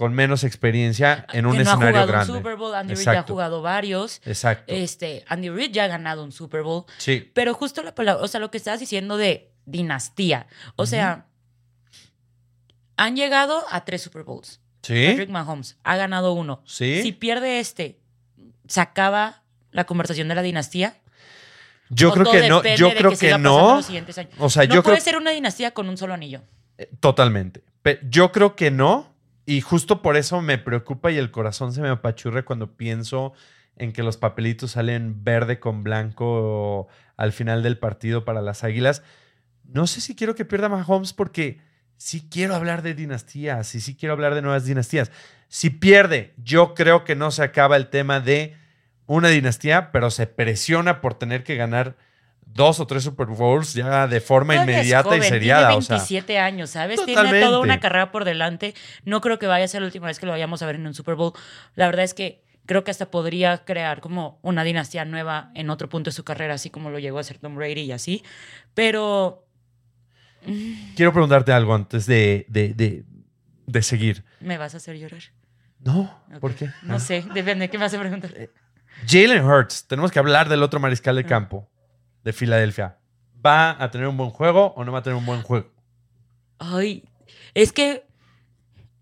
con 0.00 0.14
menos 0.14 0.44
experiencia 0.44 1.26
en 1.30 1.44
un 1.44 1.52
que 1.52 1.62
no 1.62 1.68
ha 1.68 1.74
escenario 1.74 1.92
jugado 1.92 2.06
grande. 2.08 2.32
un 2.32 2.38
Super 2.38 2.56
Bowl. 2.56 2.74
Andy 2.74 2.94
Reid 2.94 3.04
ya 3.04 3.18
ha 3.18 3.22
jugado 3.22 3.60
varios. 3.60 4.22
Exacto. 4.24 4.72
Este, 4.72 5.26
Andy 5.28 5.50
Reid 5.50 5.72
ya 5.72 5.84
ha 5.84 5.88
ganado 5.88 6.24
un 6.24 6.32
Super 6.32 6.62
Bowl. 6.62 6.86
sí. 6.96 7.30
Pero 7.34 7.52
justo 7.52 7.82
la 7.82 7.94
palabra, 7.94 8.24
o 8.24 8.26
sea, 8.26 8.40
lo 8.40 8.50
que 8.50 8.56
estabas 8.56 8.80
diciendo 8.80 9.18
de 9.18 9.50
dinastía. 9.66 10.46
O 10.76 10.86
sea, 10.86 11.26
han 12.96 13.14
llegado 13.14 13.62
a 13.70 13.84
tres 13.84 14.00
Super 14.00 14.22
Bowls. 14.22 14.58
Sí. 14.80 15.04
Patrick 15.08 15.28
Mahomes 15.28 15.76
ha 15.84 15.96
ganado 15.96 16.32
uno. 16.32 16.62
Sí. 16.64 17.02
Si 17.02 17.12
pierde 17.12 17.60
este, 17.60 18.00
¿se 18.68 18.80
acaba 18.80 19.42
la 19.70 19.84
conversación 19.84 20.28
de 20.28 20.34
la 20.34 20.40
dinastía? 20.40 20.96
Yo 21.90 22.08
¿O 22.08 22.12
creo 22.14 22.30
que 22.32 22.48
no. 22.48 22.62
Yo 22.76 22.94
creo 22.94 23.18
que 23.18 23.36
no. 23.36 23.80
O 24.38 24.48
sea, 24.48 24.64
no 24.64 24.74
yo 24.74 24.82
creo 24.82 24.82
puede 24.82 25.00
ser 25.02 25.18
una 25.18 25.32
dinastía 25.32 25.72
con 25.72 25.90
un 25.90 25.98
solo 25.98 26.14
anillo. 26.14 26.40
Totalmente. 27.00 27.62
Pe- 27.82 28.00
Yo 28.08 28.32
creo 28.32 28.56
que 28.56 28.70
no. 28.70 29.09
Y 29.50 29.62
justo 29.62 30.00
por 30.00 30.16
eso 30.16 30.40
me 30.42 30.58
preocupa 30.58 31.10
y 31.10 31.18
el 31.18 31.32
corazón 31.32 31.72
se 31.72 31.82
me 31.82 31.88
apachurra 31.88 32.44
cuando 32.44 32.76
pienso 32.76 33.32
en 33.74 33.92
que 33.92 34.04
los 34.04 34.16
papelitos 34.16 34.70
salen 34.70 35.24
verde 35.24 35.58
con 35.58 35.82
blanco 35.82 36.86
al 37.16 37.32
final 37.32 37.64
del 37.64 37.76
partido 37.76 38.24
para 38.24 38.42
las 38.42 38.62
Águilas. 38.62 39.02
No 39.64 39.88
sé 39.88 40.00
si 40.00 40.14
quiero 40.14 40.36
que 40.36 40.44
pierda 40.44 40.68
Mahomes 40.68 41.12
porque 41.12 41.58
sí 41.96 42.28
quiero 42.30 42.54
hablar 42.54 42.82
de 42.82 42.94
dinastías 42.94 43.74
y 43.74 43.80
sí 43.80 43.96
quiero 43.96 44.12
hablar 44.12 44.36
de 44.36 44.42
nuevas 44.42 44.66
dinastías. 44.66 45.10
Si 45.48 45.68
pierde, 45.68 46.32
yo 46.36 46.74
creo 46.74 47.02
que 47.02 47.16
no 47.16 47.32
se 47.32 47.42
acaba 47.42 47.76
el 47.76 47.88
tema 47.88 48.20
de 48.20 48.56
una 49.06 49.30
dinastía, 49.30 49.90
pero 49.90 50.12
se 50.12 50.28
presiona 50.28 51.00
por 51.00 51.14
tener 51.14 51.42
que 51.42 51.56
ganar 51.56 51.96
dos 52.52 52.80
o 52.80 52.86
tres 52.86 53.04
Super 53.04 53.26
Bowls 53.26 53.74
ya 53.74 54.06
de 54.06 54.20
forma 54.20 54.54
Todavía 54.54 54.74
inmediata 54.80 55.16
y 55.16 55.22
seriada. 55.22 55.68
Tiene 55.68 55.78
o 55.78 55.82
sea. 55.82 55.96
27 55.96 56.38
años, 56.38 56.70
¿sabes? 56.70 56.96
Tiene 57.04 57.14
Totalmente. 57.14 57.46
toda 57.46 57.58
una 57.60 57.80
carrera 57.80 58.10
por 58.12 58.24
delante. 58.24 58.74
No 59.04 59.20
creo 59.20 59.38
que 59.38 59.46
vaya 59.46 59.64
a 59.64 59.68
ser 59.68 59.80
la 59.82 59.86
última 59.86 60.06
vez 60.08 60.18
que 60.18 60.26
lo 60.26 60.32
vayamos 60.32 60.60
a 60.62 60.66
ver 60.66 60.74
en 60.76 60.86
un 60.86 60.94
Super 60.94 61.14
Bowl. 61.14 61.32
La 61.74 61.86
verdad 61.86 62.04
es 62.04 62.12
que 62.14 62.44
creo 62.66 62.84
que 62.84 62.90
hasta 62.90 63.10
podría 63.10 63.64
crear 63.64 64.00
como 64.00 64.38
una 64.42 64.62
dinastía 64.64 65.04
nueva 65.04 65.50
en 65.54 65.70
otro 65.70 65.88
punto 65.88 66.10
de 66.10 66.14
su 66.14 66.24
carrera, 66.24 66.54
así 66.54 66.70
como 66.70 66.90
lo 66.90 66.98
llegó 66.98 67.18
a 67.18 67.22
hacer 67.22 67.38
Tom 67.38 67.54
Brady 67.56 67.80
y 67.82 67.92
así. 67.92 68.22
Pero 68.74 69.46
quiero 70.96 71.12
preguntarte 71.12 71.52
algo 71.52 71.74
antes 71.74 72.06
de, 72.06 72.46
de, 72.48 72.74
de, 72.74 73.04
de 73.66 73.82
seguir. 73.82 74.24
Me 74.40 74.58
vas 74.58 74.74
a 74.74 74.78
hacer 74.78 74.96
llorar. 74.98 75.22
No. 75.80 76.22
¿por 76.40 76.54
qué? 76.54 76.66
No 76.82 76.96
Ah. 76.96 77.00
sé, 77.00 77.24
depende. 77.32 77.70
¿Qué 77.70 77.78
me 77.78 77.84
vas 77.84 77.94
a 77.94 77.98
preguntar? 77.98 78.32
Jalen 79.06 79.44
Hurts, 79.44 79.86
tenemos 79.86 80.10
que 80.12 80.18
hablar 80.18 80.48
del 80.48 80.62
otro 80.62 80.78
mariscal 80.80 81.16
de 81.16 81.22
Ah. 81.22 81.26
campo 81.26 81.69
de 82.24 82.32
Filadelfia. 82.32 82.98
¿Va 83.44 83.82
a 83.82 83.90
tener 83.90 84.06
un 84.06 84.16
buen 84.16 84.30
juego 84.30 84.74
o 84.76 84.84
no 84.84 84.92
va 84.92 84.98
a 84.98 85.02
tener 85.02 85.16
un 85.18 85.24
buen 85.26 85.42
juego? 85.42 85.70
Ay, 86.58 87.04
es 87.54 87.72
que 87.72 88.04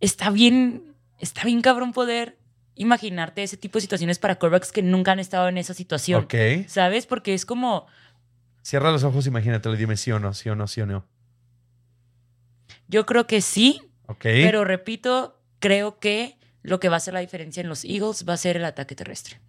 está 0.00 0.30
bien, 0.30 0.94
está 1.18 1.44
bien 1.44 1.60
cabrón 1.60 1.92
poder 1.92 2.38
imaginarte 2.76 3.42
ese 3.42 3.56
tipo 3.56 3.78
de 3.78 3.82
situaciones 3.82 4.18
para 4.20 4.36
quarterbacks 4.36 4.70
que 4.70 4.82
nunca 4.82 5.10
han 5.12 5.18
estado 5.18 5.48
en 5.48 5.58
esa 5.58 5.74
situación. 5.74 6.24
Ok. 6.24 6.34
¿Sabes? 6.68 7.06
Porque 7.06 7.34
es 7.34 7.44
como, 7.44 7.86
Cierra 8.62 8.92
los 8.92 9.02
ojos, 9.02 9.26
imagínatelo 9.26 9.74
y 9.74 9.78
dime 9.78 9.96
sí 9.96 10.12
o 10.12 10.18
no, 10.20 10.32
sí 10.34 10.48
o 10.50 10.54
no, 10.54 10.66
sí 10.68 10.80
o 10.82 10.86
no. 10.86 11.04
yo 12.86 13.06
creo 13.06 13.26
que 13.26 13.40
sí, 13.40 13.80
Ok. 14.06 14.22
pero 14.22 14.64
repito, 14.64 15.40
creo 15.58 15.98
que 15.98 16.36
lo 16.62 16.78
que 16.80 16.88
va 16.88 16.96
a 16.96 16.98
hacer 16.98 17.14
la 17.14 17.20
diferencia 17.20 17.60
en 17.60 17.68
los 17.68 17.84
Eagles 17.84 18.24
va 18.28 18.34
a 18.34 18.36
ser 18.36 18.56
el 18.56 18.64
ataque 18.64 18.94
terrestre. 18.94 19.40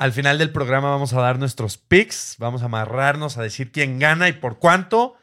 Al 0.00 0.12
final 0.14 0.38
del 0.38 0.50
programa 0.50 0.88
vamos 0.88 1.12
a 1.12 1.20
dar 1.20 1.38
nuestros 1.38 1.76
picks, 1.76 2.36
vamos 2.38 2.62
a 2.62 2.64
amarrarnos 2.64 3.36
a 3.36 3.42
decir 3.42 3.70
quién 3.70 3.98
gana 3.98 4.30
y 4.30 4.32
por 4.32 4.58
cuánto. 4.58 5.14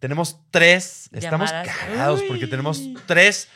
Tenemos 0.00 0.40
tres, 0.50 1.08
estamos 1.12 1.48
Llamadas. 1.48 1.76
cagados 1.76 2.20
Uy. 2.22 2.26
porque 2.26 2.48
tenemos 2.48 2.82
tres 3.06 3.46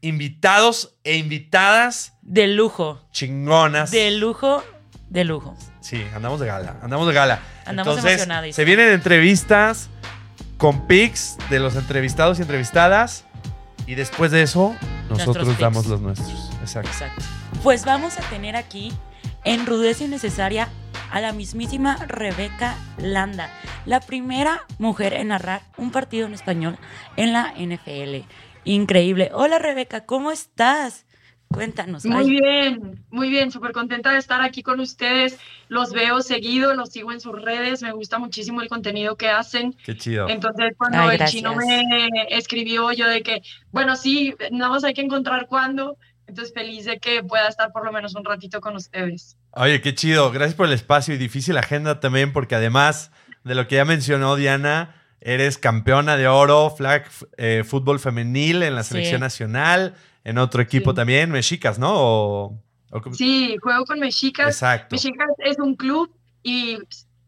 invitados 0.00 0.96
e 1.04 1.18
invitadas 1.18 2.14
De 2.20 2.48
lujo, 2.48 3.00
chingonas. 3.12 3.92
de 3.92 4.10
lujo, 4.10 4.64
de 5.08 5.22
lujo. 5.22 5.56
Sí, 5.80 6.04
andamos 6.16 6.40
de 6.40 6.46
gala, 6.48 6.78
andamos 6.82 7.06
de 7.06 7.14
gala. 7.14 7.38
Andamos 7.64 7.98
Entonces, 7.98 8.26
se 8.56 8.64
vienen 8.64 8.88
entrevistas 8.90 9.88
con 10.56 10.88
picks 10.88 11.36
de 11.48 11.60
los 11.60 11.76
entrevistados 11.76 12.40
y 12.40 12.42
entrevistadas 12.42 13.24
y 13.86 13.94
después 13.94 14.32
de 14.32 14.42
eso 14.42 14.74
nosotros 15.08 15.56
damos 15.60 15.86
los 15.86 16.00
nuestros. 16.00 16.50
Exacto. 16.60 16.90
Exacto. 16.90 17.22
Pues 17.62 17.84
vamos 17.84 18.18
a 18.18 18.22
tener 18.22 18.56
aquí 18.56 18.92
en 19.44 19.66
rudeza 19.66 20.04
innecesaria 20.04 20.68
a 21.10 21.20
la 21.20 21.32
mismísima 21.32 21.96
Rebeca 22.06 22.76
Landa, 22.98 23.50
la 23.84 24.00
primera 24.00 24.62
mujer 24.78 25.12
en 25.12 25.28
narrar 25.28 25.62
un 25.76 25.90
partido 25.90 26.26
en 26.26 26.34
español 26.34 26.78
en 27.16 27.32
la 27.32 27.52
NFL. 27.56 28.24
Increíble. 28.64 29.30
Hola 29.34 29.58
Rebeca, 29.58 30.06
¿cómo 30.06 30.30
estás? 30.30 31.06
Cuéntanos. 31.52 32.06
Muy 32.06 32.24
Ay, 32.24 32.30
bien, 32.30 33.04
muy 33.10 33.28
bien, 33.28 33.50
súper 33.50 33.72
contenta 33.72 34.10
de 34.12 34.18
estar 34.18 34.40
aquí 34.40 34.62
con 34.62 34.80
ustedes. 34.80 35.38
Los 35.68 35.92
veo 35.92 36.22
seguido, 36.22 36.74
los 36.74 36.90
sigo 36.90 37.12
en 37.12 37.20
sus 37.20 37.40
redes, 37.40 37.82
me 37.82 37.92
gusta 37.92 38.18
muchísimo 38.18 38.62
el 38.62 38.68
contenido 38.68 39.16
que 39.16 39.28
hacen. 39.28 39.76
Qué 39.84 39.94
chido. 39.96 40.28
Entonces, 40.30 40.72
cuando 40.78 40.98
Ay, 40.98 41.18
el 41.20 41.26
chino 41.26 41.54
me 41.54 42.08
escribió, 42.30 42.90
yo 42.92 43.06
de 43.06 43.22
que, 43.22 43.42
bueno, 43.70 43.96
sí, 43.96 44.34
nada 44.50 44.70
más 44.70 44.84
hay 44.84 44.94
que 44.94 45.02
encontrar 45.02 45.46
cuándo. 45.46 45.98
Entonces, 46.32 46.54
feliz 46.54 46.86
de 46.86 46.98
que 46.98 47.22
pueda 47.22 47.46
estar 47.46 47.70
por 47.72 47.84
lo 47.84 47.92
menos 47.92 48.14
un 48.14 48.24
ratito 48.24 48.62
con 48.62 48.74
ustedes. 48.74 49.36
Oye, 49.50 49.82
qué 49.82 49.94
chido. 49.94 50.30
Gracias 50.32 50.54
por 50.54 50.66
el 50.66 50.72
espacio 50.72 51.12
y 51.14 51.18
difícil 51.18 51.58
agenda 51.58 52.00
también, 52.00 52.32
porque 52.32 52.54
además 52.54 53.10
de 53.44 53.54
lo 53.54 53.68
que 53.68 53.74
ya 53.76 53.84
mencionó 53.84 54.34
Diana, 54.36 54.94
eres 55.20 55.58
campeona 55.58 56.16
de 56.16 56.28
oro, 56.28 56.70
flag 56.70 57.04
eh, 57.36 57.64
fútbol 57.66 58.00
femenil 58.00 58.62
en 58.62 58.74
la 58.74 58.82
Sí. 58.82 58.88
selección 58.94 59.20
nacional, 59.20 59.94
en 60.24 60.38
otro 60.38 60.62
equipo 60.62 60.92
Sí. 60.92 60.96
también, 60.96 61.30
mexicas, 61.30 61.78
¿no? 61.78 61.92
O- 61.94 62.62
o- 62.92 63.14
Sí, 63.14 63.56
juego 63.62 63.84
con 63.84 64.00
Mexicas. 64.00 64.48
Exacto. 64.56 64.94
Mexicas 64.96 65.28
es 65.38 65.58
un 65.58 65.76
club 65.76 66.10
y 66.42 66.78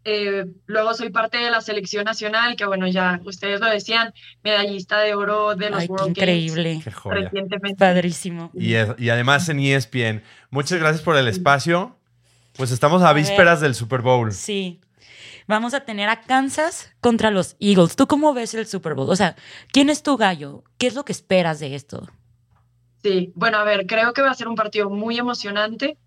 eh, 0.05 0.45
luego 0.67 0.93
soy 0.95 1.11
parte 1.11 1.39
de 1.39 1.51
la 1.51 1.61
selección 1.61 2.05
nacional, 2.05 2.57
que 2.57 2.67
bueno, 2.67 2.87
ya 2.87 3.21
ustedes 3.25 3.61
lo 3.61 3.67
decían, 3.67 4.13
medallista 4.43 5.01
de 5.01 5.15
oro 5.15 5.55
de 5.55 5.71
los 5.71 5.81
ay, 5.81 5.87
World 5.89 6.09
increíble. 6.11 6.81
Games 6.85 7.03
recientemente. 7.05 7.79
Padrísimo. 7.79 8.51
Y, 8.55 8.75
es- 8.75 8.91
y 8.99 9.09
además 9.09 9.49
en 9.49 9.61
ESPN. 9.61 10.23
Muchas 10.51 10.79
gracias 10.79 11.03
por 11.03 11.17
el 11.17 11.29
espacio. 11.29 11.97
Pues 12.57 12.71
estamos 12.71 13.03
a, 13.03 13.09
A 13.09 13.13
ver. 13.13 13.23
vísperas 13.23 13.61
del 13.61 13.75
Super 13.75 14.01
Bowl. 14.03 14.31
Sí. 14.33 14.81
Vamos 15.47 15.75
a 15.75 15.81
tener 15.81 16.09
a 16.09 16.21
Kansas 16.23 16.95
contra 17.01 17.31
los 17.31 17.57
Eagles. 17.61 17.97
¿Tú 17.97 18.07
cómo 18.07 18.33
ves 18.33 18.55
el 18.55 18.67
Super 18.67 18.95
Bowl? 18.95 19.11
O 19.11 19.17
sea, 19.17 19.37
¿quién 19.73 19.91
es 19.91 20.03
tu 20.03 20.17
gallo? 20.17 20.65
¿Qué 20.79 20.87
es 20.87 20.95
lo 20.95 21.05
que 21.05 21.13
esperas 21.13 21.61
de 21.61 21.75
esto? 21.75 22.09
Sí, 23.03 23.33
bueno, 23.35 23.59
a 23.59 23.65
ver, 23.65 23.87
creo 23.87 24.13
que 24.15 24.23
va 24.23 24.31
a 24.31 24.35
ser 24.35 24.49
un 24.49 24.55
partido 24.55 24.89
muy 24.89 25.19
emocionante. 25.19 25.99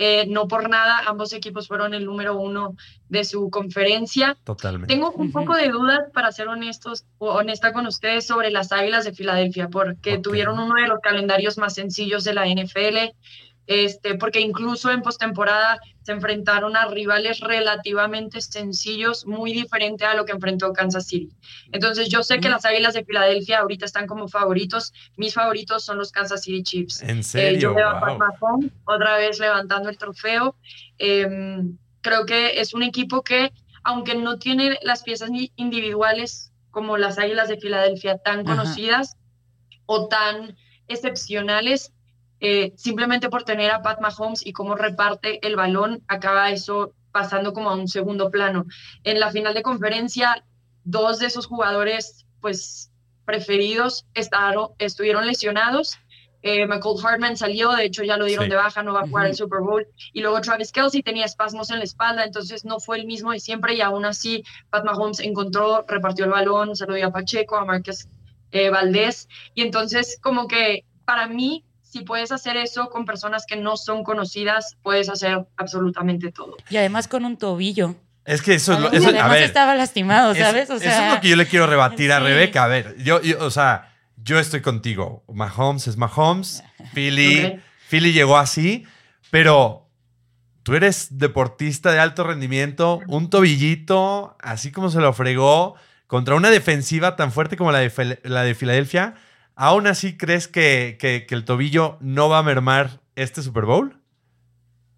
Eh, 0.00 0.26
no 0.28 0.46
por 0.46 0.70
nada, 0.70 1.00
ambos 1.06 1.32
equipos 1.32 1.66
fueron 1.66 1.92
el 1.92 2.04
número 2.04 2.38
uno 2.38 2.76
de 3.08 3.24
su 3.24 3.50
conferencia. 3.50 4.38
Totalmente. 4.44 4.94
Tengo 4.94 5.10
un 5.10 5.32
poco 5.32 5.56
de 5.56 5.68
dudas, 5.68 6.10
para 6.14 6.30
ser 6.30 6.46
honestos 6.46 7.04
o 7.18 7.32
honesta 7.32 7.72
con 7.72 7.84
ustedes, 7.86 8.24
sobre 8.24 8.52
las 8.52 8.70
Águilas 8.70 9.04
de 9.04 9.12
Filadelfia, 9.12 9.68
porque 9.68 10.18
tuvieron 10.18 10.60
uno 10.60 10.76
de 10.80 10.86
los 10.86 11.00
calendarios 11.00 11.58
más 11.58 11.74
sencillos 11.74 12.22
de 12.22 12.34
la 12.34 12.46
NFL, 12.46 13.12
este, 13.68 14.14
porque 14.16 14.40
incluso 14.40 14.90
en 14.90 15.02
postemporada 15.02 15.78
se 16.02 16.12
enfrentaron 16.12 16.74
a 16.74 16.86
rivales 16.86 17.40
relativamente 17.40 18.40
sencillos, 18.40 19.26
muy 19.26 19.52
diferente 19.52 20.06
a 20.06 20.14
lo 20.14 20.24
que 20.24 20.32
enfrentó 20.32 20.72
Kansas 20.72 21.06
City. 21.06 21.36
Entonces, 21.70 22.08
yo 22.08 22.22
sé 22.22 22.40
que 22.40 22.48
las 22.48 22.64
Águilas 22.64 22.94
de 22.94 23.04
Filadelfia 23.04 23.58
ahorita 23.58 23.84
están 23.84 24.06
como 24.06 24.26
favoritos. 24.26 24.94
Mis 25.18 25.34
favoritos 25.34 25.84
son 25.84 25.98
los 25.98 26.10
Kansas 26.12 26.42
City 26.44 26.62
Chiefs. 26.62 27.02
En 27.02 27.18
Eh, 27.18 27.22
serio, 27.22 27.60
yo 27.60 27.74
veo 27.74 27.88
a. 27.90 28.16
Mahomes 28.16 28.72
otra 28.86 29.18
vez 29.18 29.38
levantando 29.38 29.90
el 29.90 29.98
trofeo. 29.98 30.56
Em, 30.96 31.76
creo 32.00 32.24
que 32.24 32.60
es 32.60 32.72
un 32.72 32.82
equipo 32.82 33.22
que, 33.22 33.52
aunque 33.84 34.14
no 34.14 34.38
tiene 34.38 34.78
las 34.82 35.02
piezas 35.02 35.28
individuales 35.56 36.52
como 36.70 36.96
las 36.96 37.18
Águilas 37.18 37.48
de 37.48 37.58
Filadelfia 37.58 38.16
tan 38.16 38.40
Ajá. 38.40 38.56
conocidas 38.56 39.16
o 39.84 40.08
tan 40.08 40.56
excepcionales, 40.86 41.92
eh, 42.40 42.72
simplemente 42.76 43.28
por 43.28 43.42
tener 43.44 43.70
a 43.70 43.82
Pat 43.82 44.00
Mahomes 44.00 44.46
y 44.46 44.52
cómo 44.52 44.74
reparte 44.74 45.44
el 45.46 45.56
balón, 45.56 46.02
acaba 46.08 46.50
eso 46.50 46.92
pasando 47.12 47.52
como 47.52 47.70
a 47.70 47.74
un 47.74 47.88
segundo 47.88 48.30
plano. 48.30 48.66
En 49.04 49.18
la 49.18 49.30
final 49.30 49.54
de 49.54 49.62
conferencia, 49.62 50.44
dos 50.84 51.18
de 51.18 51.26
esos 51.26 51.46
jugadores, 51.46 52.26
pues, 52.40 52.90
preferidos 53.24 54.06
estaron, 54.14 54.70
estuvieron 54.78 55.26
lesionados. 55.26 55.98
Eh, 56.42 56.66
McCall 56.66 57.04
Hartman 57.04 57.36
salió, 57.36 57.72
de 57.72 57.84
hecho 57.86 58.04
ya 58.04 58.16
lo 58.16 58.24
dieron 58.24 58.44
Sí. 58.44 58.50
de 58.50 58.56
baja, 58.56 58.82
no 58.84 58.94
va 58.94 59.00
a 59.00 59.08
jugar 59.08 59.26
el 59.26 59.34
Super 59.34 59.60
Bowl. 59.60 59.86
Y 60.12 60.20
luego 60.20 60.40
Travis 60.40 60.70
Kelsey 60.70 61.02
tenía 61.02 61.24
espasmos 61.24 61.70
en 61.70 61.78
la 61.78 61.84
espalda, 61.84 62.24
entonces 62.24 62.64
no 62.64 62.78
fue 62.78 62.98
el 62.98 63.06
mismo 63.06 63.32
de 63.32 63.40
siempre 63.40 63.74
y 63.74 63.80
aún 63.80 64.04
así 64.04 64.44
Pat 64.70 64.84
Mahomes 64.84 65.18
encontró, 65.20 65.84
repartió 65.88 66.24
el 66.26 66.30
balón, 66.30 66.76
se 66.76 66.86
lo 66.86 66.94
dio 66.94 67.08
a 67.08 67.12
Pacheco, 67.12 67.56
a 67.56 67.64
Márquez 67.64 68.08
eh, 68.52 68.70
Valdés. 68.70 69.28
Y 69.54 69.62
entonces 69.62 70.18
como 70.22 70.46
que 70.46 70.84
para 71.04 71.26
mí, 71.26 71.64
si 71.90 72.00
puedes 72.02 72.32
hacer 72.32 72.56
eso 72.56 72.90
con 72.90 73.04
personas 73.04 73.44
que 73.46 73.56
no 73.56 73.76
son 73.76 74.02
conocidas, 74.04 74.76
puedes 74.82 75.08
hacer 75.08 75.46
absolutamente 75.56 76.30
todo. 76.32 76.56
Y 76.70 76.76
además 76.76 77.08
con 77.08 77.24
un 77.24 77.36
tobillo. 77.36 77.94
Es 78.24 78.42
que 78.42 78.54
eso 78.54 78.74
es 78.74 78.80
lo. 78.80 78.92
Eso- 78.92 79.08
a 79.08 79.28
ver, 79.28 79.42
estaba 79.44 79.74
lastimado, 79.74 80.32
es- 80.32 80.38
¿sabes? 80.38 80.68
O 80.68 80.74
eso 80.74 80.82
sea, 80.84 81.08
es 81.08 81.14
lo 81.14 81.20
que 81.22 81.28
yo 81.28 81.36
le 81.36 81.46
quiero 81.46 81.66
rebatir 81.66 82.12
a 82.12 82.18
sí. 82.18 82.24
Rebeca. 82.24 82.64
A 82.64 82.66
ver, 82.68 82.94
yo, 82.98 83.22
yo- 83.22 83.38
o 83.44 83.50
sea, 83.50 83.94
yo 84.16 84.38
estoy 84.38 84.60
contigo. 84.60 85.24
Mahomes 85.32 85.86
es 85.86 85.96
Mahomes. 85.96 86.62
Philly. 86.94 87.58
Philly 87.88 88.12
llegó 88.12 88.36
así, 88.36 88.84
pero 89.30 89.88
tú 90.62 90.74
eres 90.74 91.16
deportista 91.18 91.90
de 91.92 92.00
alto 92.00 92.22
rendimiento, 92.24 93.00
un 93.08 93.30
tobillito, 93.30 94.36
así 94.42 94.70
como 94.72 94.90
se 94.90 95.00
lo 95.00 95.14
fregó, 95.14 95.76
contra 96.06 96.34
una 96.34 96.50
defensiva 96.50 97.16
tan 97.16 97.32
fuerte 97.32 97.56
como 97.56 97.72
la 97.72 97.78
de, 97.78 98.20
la 98.24 98.42
de 98.42 98.54
Filadelfia. 98.54 99.14
¿Aún 99.60 99.88
así 99.88 100.16
crees 100.16 100.46
que, 100.46 100.96
que- 101.00 101.26
que 101.26 101.34
el 101.34 101.44
tobillo 101.44 101.96
no 102.00 102.28
va 102.28 102.38
a 102.38 102.42
mermar 102.44 103.00
este 103.16 103.42
Super 103.42 103.64
Bowl? 103.64 103.96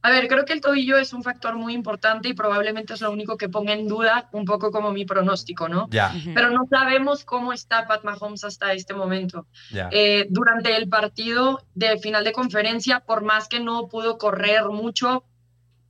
A 0.02 0.10
ver, 0.10 0.28
creo 0.28 0.44
que 0.46 0.52
el 0.54 0.60
tobillo 0.62 0.96
es 0.98 1.12
un 1.14 1.22
factor 1.22 1.56
muy 1.56 1.72
importante 1.74 2.28
y 2.28 2.34
probablemente 2.34 2.94
es 2.94 3.00
lo 3.02 3.10
único 3.10 3.36
que 3.36 3.48
ponga 3.50 3.72
en 3.74 3.86
duda 3.88 4.28
un 4.32 4.44
poco 4.46 4.70
como 4.70 4.92
mi 4.92 5.04
pronóstico, 5.04 5.68
¿no? 5.68 5.88
Ya, 5.90 6.12
ujú. 6.16 6.32
Pero 6.34 6.50
no 6.50 6.66
sabemos 6.70 7.24
cómo 7.24 7.52
está 7.52 7.86
Pat 7.86 8.02
Mahomes 8.04 8.44
hasta 8.44 8.72
este 8.74 8.94
momento. 8.94 9.46
ya. 9.70 9.88
Eh, 9.92 10.26
durante 10.30 10.74
el 10.76 10.88
partido 10.88 11.62
de 11.74 11.98
final 11.98 12.24
de 12.24 12.32
conferencia, 12.32 13.00
por 13.00 13.22
más 13.24 13.46
que 13.48 13.60
no 13.60 13.88
pudo 13.88 14.16
correr 14.18 14.64
mucho, 14.70 15.24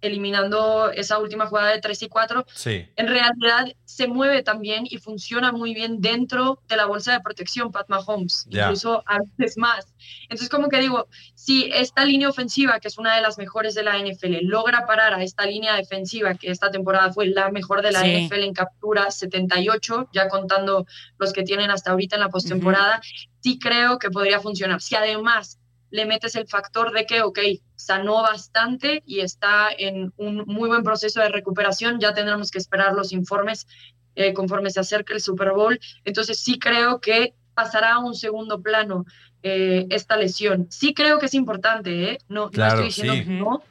eliminando 0.00 0.90
esa 0.90 1.19
última 1.19 1.47
jugada 1.47 1.71
de 1.71 1.80
3 1.80 2.02
y 2.02 2.09
4, 2.09 2.47
sí. 2.54 2.87
en 2.97 3.07
realidad 3.09 3.66
se 3.85 4.07
mueve 4.09 4.42
también 4.42 4.85
y 4.88 4.99
funciona 4.99 5.52
muy 5.52 5.75
bien 5.75 6.00
dentro 6.00 6.61
de 6.69 6.76
la 6.76 6.87
bolsa 6.87 7.12
de 7.12 7.21
protección 7.21 7.71
Pat 7.71 7.88
Mahomes, 7.88 8.47
Ya. 8.49 8.64
incluso 8.64 9.02
a 9.07 9.19
veces 9.37 9.57
más. 9.59 9.92
Entonces, 10.23 10.49
como 10.49 10.69
que 10.69 10.78
digo, 10.80 11.09
si 11.35 11.71
esta 11.73 12.04
línea 12.04 12.28
ofensiva, 12.28 12.80
que 12.80 12.88
es 12.88 12.99
una 12.99 13.14
de 13.16 13.21
las 13.23 13.38
mejores 13.38 13.75
de 13.75 13.83
la 13.83 13.99
NFL, 13.99 14.38
logra 14.42 14.87
parar 14.87 15.14
a 15.14 15.23
esta 15.23 15.45
línea 15.47 15.76
defensiva, 15.76 16.35
que 16.35 16.50
esta 16.50 16.71
temporada 16.71 17.12
fue 17.12 17.26
la 17.26 17.50
mejor 17.50 17.83
de 17.83 17.92
la 17.92 18.00
Sí. 18.02 18.26
NFL 18.28 18.45
en 18.45 18.54
captura, 18.54 19.11
78, 19.11 20.09
ya 20.12 20.28
contando 20.28 20.87
los 21.19 21.33
que 21.33 21.42
tienen 21.42 21.71
hasta 21.71 21.90
ahorita 21.92 22.16
en 22.16 22.21
la 22.21 22.28
postemporada, 22.28 23.00
sí 23.40 23.59
creo 23.59 23.99
que 23.99 24.11
podría 24.11 24.40
funcionar. 24.40 24.80
Si 24.80 24.95
además 24.95 25.59
le 25.90 26.06
metes 26.06 26.37
el 26.37 26.47
factor 26.47 26.92
de 26.92 27.06
que, 27.06 27.23
ok, 27.23 27.38
sanó 27.76 28.23
bastante 28.23 29.02
y 29.06 29.20
está 29.20 29.68
en 29.76 30.12
un 30.16 30.44
muy 30.47 30.68
buen 30.68 30.82
proceso 30.82 31.20
de 31.20 31.28
recuperación, 31.28 32.00
ya 32.00 32.14
tendremos 32.14 32.50
que 32.50 32.59
esperar 32.59 32.94
los 32.94 33.12
informes 33.12 33.66
eh, 34.14 34.32
conforme 34.32 34.70
se 34.70 34.80
acerca 34.80 35.14
el 35.14 35.20
Super 35.20 35.52
Bowl. 35.52 35.78
Entonces 36.04 36.38
sí 36.38 36.59
creo 36.59 37.00
que 37.00 37.35
pasará 37.54 37.94
a 37.94 37.99
un 37.99 38.14
segundo 38.14 38.61
plano 38.62 39.04
eh, 39.42 39.87
esta 39.90 40.16
lesión. 40.16 40.66
Sí 40.70 40.94
creo 40.94 41.18
que 41.18 41.26
es 41.26 41.35
importante, 41.35 42.12
¿eh? 42.12 42.18
no, 42.28 42.50
Claro, 42.50 42.82
no 42.82 42.87
estoy 42.87 42.87
diciendo 42.87 43.14
sí. 43.14 43.25
que 43.25 43.30
no, 43.30 43.62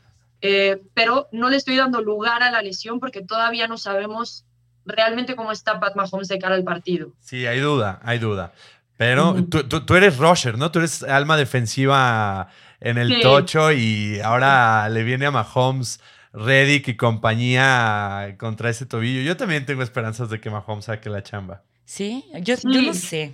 eh, 0.41 0.81
pero 0.93 1.27
no 1.31 1.49
le 1.49 1.57
estoy 1.57 1.75
dando 1.75 2.01
lugar 2.01 2.43
a 2.43 2.51
la 2.51 2.61
lesión 2.61 2.99
porque 2.99 3.21
todavía 3.21 3.67
no 3.67 3.77
sabemos 3.77 4.45
realmente 4.85 5.35
cómo 5.35 5.51
está 5.51 5.79
Pat 5.79 5.95
Mahomes 5.95 6.27
de 6.27 6.39
cara 6.39 6.55
al 6.55 6.63
partido. 6.63 7.13
Sí, 7.19 7.45
hay 7.45 7.59
duda, 7.59 7.99
hay 8.03 8.19
duda. 8.19 8.53
Pero 9.00 9.46
tú, 9.46 9.63
tú- 9.63 9.86
tú 9.86 9.96
eres 9.96 10.18
rusher, 10.18 10.58
¿no? 10.58 10.72
Tú 10.72 10.79
eres 10.79 11.03
alma 11.03 11.38
defensiva 11.38 12.50
en 12.82 12.98
el 12.98 13.08
Sí. 13.15 13.22
tocho 13.22 13.72
y 13.72 14.20
ahora 14.20 14.89
le 14.89 15.03
viene 15.03 15.25
a 15.25 15.32
Mahomes, 15.32 16.01
Reddick 16.34 16.89
y 16.89 16.98
compañía 16.98 18.36
contra 18.38 18.70
ese 18.70 18.86
tobillo. 18.86 19.22
Yo 19.22 19.38
también 19.38 19.65
tengo 19.65 19.84
esperanzas 19.84 20.29
de 20.29 20.41
que 20.41 20.50
Mahomes 20.50 20.84
saque 20.86 21.10
la 21.10 21.24
chamba. 21.24 21.63
Sí, 21.86 22.25
yo, 22.41 22.56
yo 22.56 22.58
Sí. 22.58 22.86
no 22.88 22.94
sé. 22.94 23.34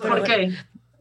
¿Por 0.00 0.08
bueno. 0.20 0.24
qué? 0.24 0.54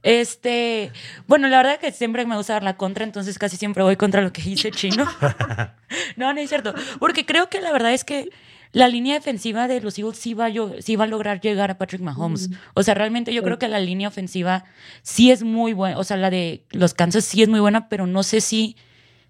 Este, 0.04 0.92
bueno, 1.28 1.48
la 1.48 1.58
verdad 1.58 1.80
que 1.80 1.94
siempre 1.94 2.25
me 2.25 2.36
gusta 2.36 2.54
dar 2.54 2.63
la 2.63 2.75
contra, 2.75 3.06
entonces 3.06 3.40
casi 3.40 3.56
siempre 3.56 3.84
voy 3.84 3.96
contra 3.96 4.22
lo 4.22 4.34
que 4.34 4.42
dice 4.42 4.70
Chino. 4.72 5.06
no, 6.18 6.34
no 6.34 6.40
es 6.42 6.50
cierto. 6.50 6.74
Porque 7.00 7.25
creo 7.25 7.50
que 7.50 7.62
la 7.62 7.72
verdad 7.72 7.94
es 7.94 8.04
que 8.04 8.30
la 8.74 8.88
línea 8.88 9.16
defensiva 9.16 9.68
de 9.68 9.82
los 9.82 9.98
Eagles 10.00 10.18
sí 10.18 10.34
va, 10.34 10.46
a, 10.46 10.50
yo- 10.50 10.75
sí 10.82 10.96
va 10.96 11.04
a 11.04 11.08
lograr 11.08 11.42
llegar 11.42 11.72
a 11.72 11.78
Patrick 11.78 12.01
Mahomes. 12.01 12.50
O 12.74 12.84
sea, 12.84 12.94
realmente 12.94 13.34
yo 13.34 13.42
Sí. 13.42 13.46
creo 13.46 13.60
que 13.60 13.68
la 13.68 13.80
línea 13.80 14.08
ofensiva 14.08 14.63
sí 15.01 15.30
es 15.32 15.44
muy 15.44 15.74
buena. 15.74 15.98
O 15.98 16.04
sea, 16.04 16.16
la 16.18 16.30
de 16.30 16.66
los 16.72 16.94
Kansas 16.94 17.25
sí 17.25 17.42
es 17.44 17.50
muy 17.50 17.60
buena, 17.60 17.90
pero 17.90 18.08
no 18.08 18.24
sé 18.24 18.40
si 18.42 18.78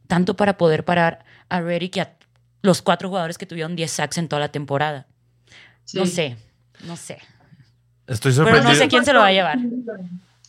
tanto 0.08 0.36
para 0.36 0.58
poder 0.58 0.86
parar 0.86 1.26
a 1.50 1.62
Reddick 1.62 1.96
y 1.98 2.00
a 2.02 2.18
los 2.62 2.82
cuatro 2.82 3.10
jugadores 3.10 3.38
que 3.38 3.46
tuvieron 3.48 3.76
10 3.76 3.90
sacks 3.92 4.18
en 4.20 4.28
toda 4.28 4.40
la 4.40 4.50
temporada. 4.52 5.08
No 5.94 6.06
sé, 6.06 6.38
no 6.86 6.96
sé. 6.96 7.18
Estoy 8.08 8.32
Pero 8.34 8.46
sorprendido. 8.46 8.70
no 8.74 8.76
sé 8.78 8.88
quién 8.88 9.06
se 9.06 9.14
lo 9.14 9.20
va 9.20 9.28
a 9.28 9.32
llevar. 9.32 9.58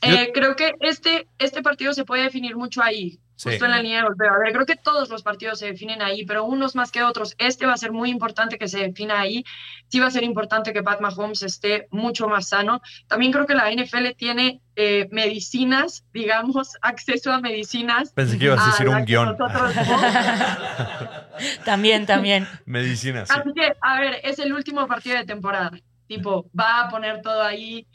Eh, 0.02 0.30
creo 0.34 0.56
que 0.56 0.72
este, 0.80 1.28
este 1.38 1.62
partido 1.62 1.94
se 1.94 2.04
puede 2.04 2.24
definir 2.24 2.56
mucho 2.56 2.82
ahí. 2.82 3.20
Justo 3.42 3.64
en 3.64 3.70
la 3.70 3.82
línea 3.82 3.98
de 3.98 4.04
golpeo. 4.04 4.32
A 4.32 4.38
ver, 4.38 4.52
creo 4.52 4.66
que 4.66 4.76
todos 4.76 5.08
los 5.08 5.22
partidos 5.22 5.58
se 5.58 5.66
definen 5.66 6.02
ahí, 6.02 6.24
pero 6.24 6.44
unos 6.44 6.74
más 6.74 6.90
que 6.90 7.02
otros. 7.02 7.34
Este 7.38 7.66
va 7.66 7.74
a 7.74 7.76
ser 7.76 7.92
muy 7.92 8.10
importante 8.10 8.58
que 8.58 8.68
se 8.68 8.78
defina 8.78 9.20
ahí. 9.20 9.44
Sí 9.88 10.00
va 10.00 10.06
a 10.06 10.10
ser 10.10 10.24
importante 10.24 10.72
que 10.72 10.82
Pat 10.82 11.00
Mahomes 11.00 11.42
esté 11.42 11.88
mucho 11.90 12.28
más 12.28 12.48
sano. 12.48 12.80
También 13.08 13.32
creo 13.32 13.46
que 13.46 13.54
la 13.54 13.70
NFL 13.70 14.10
tiene 14.16 14.60
eh, 14.76 15.08
medicinas, 15.10 16.04
digamos, 16.12 16.76
acceso 16.82 17.32
a 17.32 17.40
medicinas. 17.40 18.12
Pensé 18.12 18.38
que 18.38 18.46
ibas 18.46 18.60
a 18.60 18.66
decir 18.66 18.88
la 18.88 18.96
un 18.98 19.04
guion. 19.04 19.36
nosotros 19.36 19.74
también, 21.64 22.06
también. 22.06 22.48
Medicina, 22.64 23.26
sí. 23.26 23.32
Así 23.36 23.52
que, 23.54 23.72
a 23.80 24.00
ver, 24.00 24.20
es 24.22 24.38
el 24.38 24.52
último 24.52 24.86
partido 24.86 25.16
de 25.16 25.24
temporada. 25.24 25.70
Tipo, 26.06 26.50
va 26.58 26.82
a 26.82 26.88
poner 26.90 27.22
todo 27.22 27.42
ahí, 27.42 27.86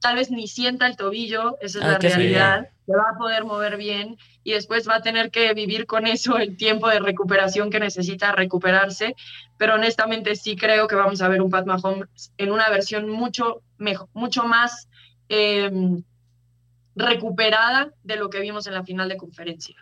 Tal 0.00 0.16
vez 0.16 0.30
ni 0.30 0.48
sienta 0.48 0.86
el 0.86 0.96
tobillo, 0.96 1.56
esa 1.60 1.78
es 1.78 1.84
Ay, 1.84 1.90
la 1.92 1.98
realidad, 1.98 2.68
se 2.84 2.92
va 2.96 3.10
a 3.14 3.16
poder 3.18 3.44
mover 3.44 3.76
bien 3.76 4.16
y 4.42 4.52
después 4.52 4.88
va 4.88 4.96
a 4.96 5.02
tener 5.02 5.30
que 5.30 5.54
vivir 5.54 5.86
con 5.86 6.06
eso 6.06 6.36
el 6.36 6.56
tiempo 6.56 6.88
de 6.88 6.98
recuperación 6.98 7.70
que 7.70 7.78
necesita 7.80 8.32
recuperarse, 8.32 9.14
pero 9.56 9.74
honestamente 9.74 10.34
sí 10.36 10.56
creo 10.56 10.88
que 10.88 10.96
vamos 10.96 11.22
a 11.22 11.28
ver 11.28 11.40
un 11.42 11.50
Pat 11.50 11.64
Mahomes 11.64 12.32
en 12.38 12.50
una 12.50 12.68
versión 12.70 13.08
mucho, 13.08 13.62
mejor, 13.78 14.08
mucho 14.14 14.44
más 14.44 14.88
eh, 15.28 15.70
recuperada 16.96 17.92
de 18.02 18.16
lo 18.16 18.30
que 18.30 18.40
vimos 18.40 18.66
en 18.66 18.74
la 18.74 18.84
final 18.84 19.08
de 19.08 19.16
conferencia. 19.16 19.76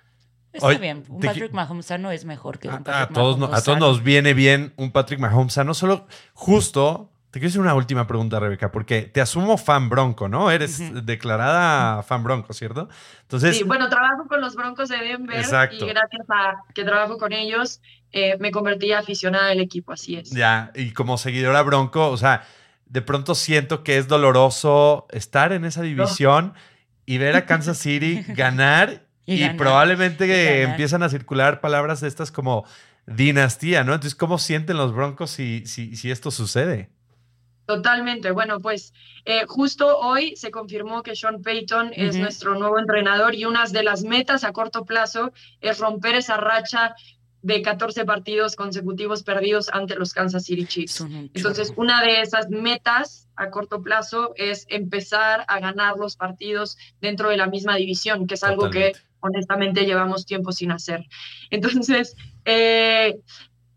Está 0.52 0.66
Oye, 0.66 0.78
bien. 0.78 1.04
Un 1.08 1.20
te 1.20 1.28
Patrick 1.28 1.52
Mahomes 1.52 1.86
sano 1.86 2.10
es 2.10 2.24
mejor 2.26 2.58
que 2.58 2.68
un 2.68 2.74
A, 2.74 2.76
a 2.76 2.82
Patrick 2.84 3.14
todos, 3.14 3.38
no- 3.38 3.46
Mahomes 3.46 3.62
a 3.62 3.64
todos 3.64 3.78
nos 3.78 4.02
viene 4.02 4.34
bien 4.34 4.72
un 4.76 4.92
Patrick 4.92 5.18
Mahomes 5.18 5.54
sano. 5.54 5.72
Solo 5.74 6.06
justo, 6.34 7.10
te 7.32 7.40
quiero 7.40 7.48
hacer 7.48 7.60
una 7.62 7.74
última 7.74 8.06
pregunta, 8.06 8.38
Rebeca, 8.38 8.70
porque 8.70 9.02
te 9.02 9.22
asumo 9.22 9.56
fan 9.56 9.88
bronco, 9.88 10.28
¿no? 10.28 10.50
Eres 10.50 10.78
declarada 11.06 12.02
fan 12.02 12.22
bronco, 12.22 12.52
¿cierto? 12.52 12.90
Entonces, 13.22 13.56
Sí, 13.56 13.64
bueno, 13.64 13.88
trabajo 13.88 14.28
con 14.28 14.42
los 14.42 14.54
Broncos 14.54 14.90
de 14.90 14.98
Denver 14.98 15.38
Exacto. 15.38 15.86
y 15.86 15.88
gracias 15.88 16.26
a 16.28 16.56
que 16.74 16.84
trabajo 16.84 17.16
con 17.16 17.32
ellos 17.32 17.80
eh, 18.12 18.36
me 18.38 18.50
convertí 18.50 18.92
aficionada 18.92 19.48
del 19.48 19.60
equipo, 19.60 19.92
así 19.94 20.16
es. 20.16 20.28
ya, 20.30 20.72
y 20.74 20.90
como 20.92 21.16
seguidora 21.16 21.62
bronco, 21.62 22.10
o 22.10 22.18
sea, 22.18 22.44
de 22.84 23.00
pronto 23.00 23.34
siento 23.34 23.82
que 23.82 23.96
es 23.96 24.08
doloroso 24.08 25.06
estar 25.10 25.52
en 25.52 25.64
esa 25.64 25.80
división 25.80 26.52
y 27.06 27.16
ver 27.16 27.34
a 27.34 27.46
Kansas 27.46 27.78
City 27.78 28.22
ganar 28.28 29.06
y, 29.24 29.36
Y 29.36 29.40
ganar, 29.40 29.56
probablemente 29.56 30.26
y 30.26 30.64
empiezan 30.64 31.02
a 31.02 31.08
circular 31.08 31.62
palabras 31.62 32.02
de 32.02 32.08
estas 32.08 32.30
como 32.30 32.66
dinastía, 33.06 33.84
¿no? 33.84 33.94
Entonces, 33.94 34.14
¿cómo 34.14 34.36
sienten 34.36 34.76
los 34.76 34.94
broncos 34.94 35.30
si, 35.30 35.64
si, 35.64 35.96
si 35.96 36.10
esto 36.10 36.30
sucede? 36.30 36.90
Totalmente. 37.66 38.30
Bueno, 38.32 38.60
pues 38.60 38.92
eh, 39.24 39.44
justo 39.46 39.98
hoy 39.98 40.36
se 40.36 40.50
confirmó 40.50 41.02
que 41.02 41.14
Sean 41.14 41.42
Payton 41.42 41.92
es 41.94 42.16
nuestro 42.16 42.54
nuevo 42.54 42.78
entrenador 42.78 43.34
y 43.34 43.44
una 43.44 43.66
de 43.66 43.82
las 43.82 44.02
metas 44.02 44.44
a 44.44 44.52
corto 44.52 44.84
plazo 44.84 45.32
es 45.60 45.78
romper 45.78 46.16
esa 46.16 46.36
racha 46.36 46.94
de 47.42 47.60
14 47.60 48.04
partidos 48.04 48.54
consecutivos 48.56 49.24
perdidos 49.24 49.68
ante 49.72 49.96
los 49.96 50.12
Kansas 50.12 50.44
City 50.44 50.64
Chiefs. 50.64 51.00
Un 51.00 51.30
Entonces, 51.34 51.72
una 51.76 52.00
de 52.02 52.20
esas 52.20 52.48
metas 52.50 53.28
a 53.36 53.50
corto 53.50 53.82
plazo 53.82 54.32
es 54.36 54.64
empezar 54.68 55.44
a 55.48 55.58
ganar 55.58 55.96
los 55.96 56.16
partidos 56.16 56.78
dentro 57.00 57.30
de 57.30 57.36
la 57.36 57.48
misma 57.48 57.76
división, 57.76 58.26
que 58.26 58.34
es 58.34 58.44
algo 58.44 58.70
que 58.70 58.92
honestamente 59.20 59.84
llevamos 59.84 60.24
tiempo 60.26 60.52
sin 60.52 60.70
hacer. 60.70 61.04
Entonces, 61.50 62.16
eh, 62.44 63.20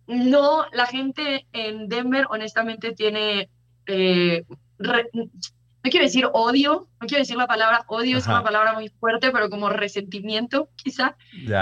no, 0.07 0.65
la 0.71 0.85
gente 0.85 1.47
en 1.51 1.87
Denver 1.87 2.27
honestamente 2.29 2.93
tiene, 2.93 3.49
eh, 3.87 4.43
re- 4.79 5.09
no 5.13 5.91
quiero 5.91 6.05
decir 6.05 6.27
odio, 6.33 6.87
no 6.99 7.07
quiero 7.07 7.21
decir 7.21 7.37
la 7.37 7.47
palabra 7.47 7.85
odio, 7.87 8.17
es 8.17 8.23
Ajá. 8.27 8.37
una 8.37 8.43
palabra 8.43 8.73
muy 8.73 8.89
fuerte, 8.89 9.31
pero 9.31 9.49
como 9.49 9.69
resentimiento 9.69 10.69
quizá 10.75 11.15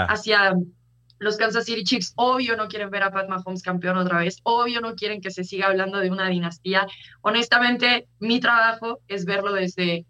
hacia 0.08 0.54
los 1.18 1.36
Kansas 1.36 1.64
City 1.66 1.84
Chiefs. 1.84 2.12
Obvio 2.16 2.56
no 2.56 2.68
quieren 2.68 2.90
ver 2.90 3.02
a 3.02 3.10
Pat 3.12 3.28
Mahomes 3.28 3.62
campeón 3.62 3.96
otra 3.98 4.18
vez. 4.18 4.38
Obvio 4.42 4.80
no 4.80 4.94
quieren 4.94 5.20
que 5.20 5.30
se 5.30 5.44
siga 5.44 5.66
hablando 5.68 5.98
de 6.00 6.10
una 6.10 6.28
dinastía. 6.28 6.86
Honestamente, 7.22 8.08
mi 8.18 8.40
trabajo 8.40 9.00
es 9.08 9.24
verlo 9.24 9.52
desde 9.52 10.06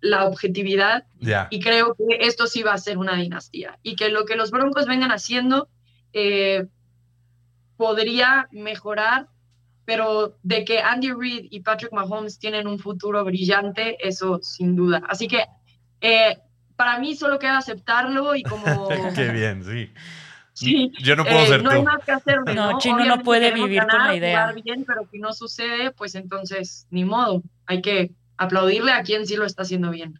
la 0.00 0.26
objetividad 0.26 1.04
y 1.50 1.60
creo 1.60 1.94
que 1.94 2.18
esto 2.20 2.46
sí 2.46 2.62
va 2.62 2.74
a 2.74 2.78
ser 2.78 2.98
una 2.98 3.16
dinastía 3.16 3.78
y 3.82 3.96
que 3.96 4.10
lo 4.10 4.24
que 4.26 4.36
los 4.36 4.50
Broncos 4.50 4.86
vengan 4.86 5.10
haciendo 5.10 5.68
eh, 6.12 6.66
podría 7.76 8.48
mejorar, 8.52 9.28
pero 9.86 10.36
de 10.42 10.64
que 10.64 10.80
Andy 10.80 11.12
Reid 11.12 11.46
y 11.50 11.60
Patrick 11.60 11.92
Mahomes 11.92 12.38
tienen 12.38 12.66
un 12.66 12.78
futuro 12.78 13.24
brillante, 13.24 13.96
eso 14.06 14.40
sin 14.42 14.76
duda. 14.76 15.00
Así 15.08 15.28
que 15.28 15.44
eh, 16.02 16.36
para 16.76 16.98
mí 16.98 17.16
solo 17.16 17.38
queda 17.38 17.56
aceptarlo 17.58 18.34
y 18.34 18.42
como... 18.42 18.88
Qué 19.14 19.28
bien, 19.30 19.64
sí. 19.64 19.90
Sí, 20.52 20.90
Yo 21.02 21.16
no 21.16 21.24
puedo 21.24 21.38
eh, 21.40 21.46
ser 21.48 21.62
no 21.62 21.70
tú. 21.70 21.76
hay 21.76 21.82
más 21.82 22.02
que 22.04 22.12
hacerle, 22.12 22.54
No, 22.54 22.72
¿no? 22.72 22.78
Chino 22.78 22.96
no 22.96 23.02
Obviamente 23.02 23.24
puede 23.24 23.40
queremos 23.48 23.68
vivir 23.68 23.80
con 23.82 23.88
la 23.88 23.98
ganar, 23.98 24.16
idea. 24.16 24.40
jugar 24.48 24.62
bien, 24.62 24.84
pero 24.86 25.06
si 25.10 25.18
no 25.18 25.32
sucede, 25.34 25.90
pues 25.92 26.14
entonces 26.14 26.86
ni 26.90 27.04
modo. 27.04 27.42
Hay 27.66 27.82
que 27.82 28.10
aplaudirle 28.38 28.92
a 28.92 29.02
quien 29.02 29.26
sí 29.26 29.36
lo 29.36 29.44
está 29.44 29.62
haciendo 29.62 29.90
bien. 29.90 30.18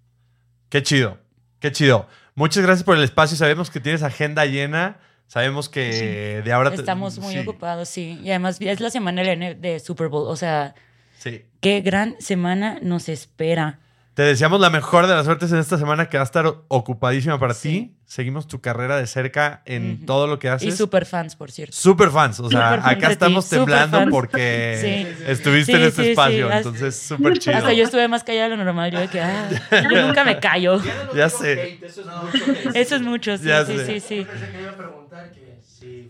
Qué 0.68 0.82
chido, 0.82 1.18
qué 1.58 1.72
chido. 1.72 2.06
Muchas 2.34 2.62
gracias 2.62 2.84
por 2.84 2.96
el 2.98 3.02
espacio. 3.02 3.36
Sabemos 3.36 3.70
que 3.70 3.80
tienes 3.80 4.02
agenda 4.02 4.44
llena. 4.44 4.98
Sabemos 5.26 5.68
que 5.68 6.42
de 6.44 6.52
ahora... 6.52 6.72
Estamos 6.74 7.18
muy 7.18 7.34
sí, 7.34 7.38
ocupados, 7.40 7.88
sí. 7.88 8.20
Y 8.22 8.30
además 8.30 8.60
es 8.60 8.80
la 8.80 8.90
semana 8.90 9.22
de 9.22 9.80
Super 9.80 10.08
Bowl. 10.08 10.28
O 10.28 10.36
sea, 10.36 10.74
Sí. 11.18 11.42
qué 11.60 11.80
gran 11.80 12.14
semana 12.20 12.78
nos 12.82 13.08
espera. 13.08 13.80
Te 14.16 14.22
deseamos 14.22 14.58
la 14.62 14.70
mejor 14.70 15.06
de 15.06 15.14
las 15.14 15.26
suertes 15.26 15.52
en 15.52 15.58
esta 15.58 15.76
semana 15.76 16.08
que 16.08 16.16
va 16.16 16.22
a 16.22 16.24
estar 16.24 16.50
ocupadísima 16.68 17.38
para 17.38 17.52
Sí. 17.52 17.68
ti. 17.68 17.92
Seguimos 18.06 18.46
tu 18.48 18.62
carrera 18.62 18.96
de 18.96 19.06
cerca 19.06 19.60
en 19.66 20.06
todo 20.06 20.26
lo 20.26 20.38
que 20.38 20.46
Y 20.46 20.50
haces. 20.50 20.74
super 20.74 21.04
fans, 21.04 21.36
por 21.36 21.50
cierto. 21.52 21.76
Super 21.76 22.08
fans. 22.10 22.40
O 22.40 22.48
sea, 22.48 22.74
acá 22.88 23.10
estamos 23.10 23.46
temblando 23.46 23.98
fans. 23.98 24.10
porque 24.10 24.78
Sí. 24.80 25.24
estuviste 25.26 25.72
Sí, 25.72 25.78
en 25.78 25.84
este 25.84 26.10
espacio. 26.12 26.50
Entonces, 26.50 26.96
súper 26.98 27.38
chido. 27.38 27.58
Hasta 27.58 27.74
yo 27.74 27.84
estuve 27.84 28.08
más 28.08 28.24
callada 28.24 28.48
de 28.48 28.56
lo 28.56 28.64
normal. 28.64 28.90
Yo 28.90 29.00
de 29.00 29.08
que, 29.08 29.20
ah, 29.20 29.50
yo 29.70 30.06
nunca 30.06 30.24
me 30.24 30.40
callo. 30.40 30.82
Ya, 30.82 30.94
no 31.04 31.14
Ya 31.14 31.26
digo 31.26 31.38
sé. 31.38 31.62
hate, 31.62 31.82
eso 31.82 32.00
es 32.00 32.06
mucho. 32.06 32.70
Eso 32.78 32.96
es 32.96 33.02
mucho, 33.02 33.36
sí, 33.36 33.44
Ya 33.44 33.66
sí, 33.66 33.76
sé. 33.76 33.86
sí, 33.86 34.00
sí. 34.00 34.26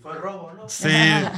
Fue 0.06 0.14
robo, 0.18 0.52
¿no? 0.56 0.68
Sí. 0.68 0.88
Eh, 0.88 1.28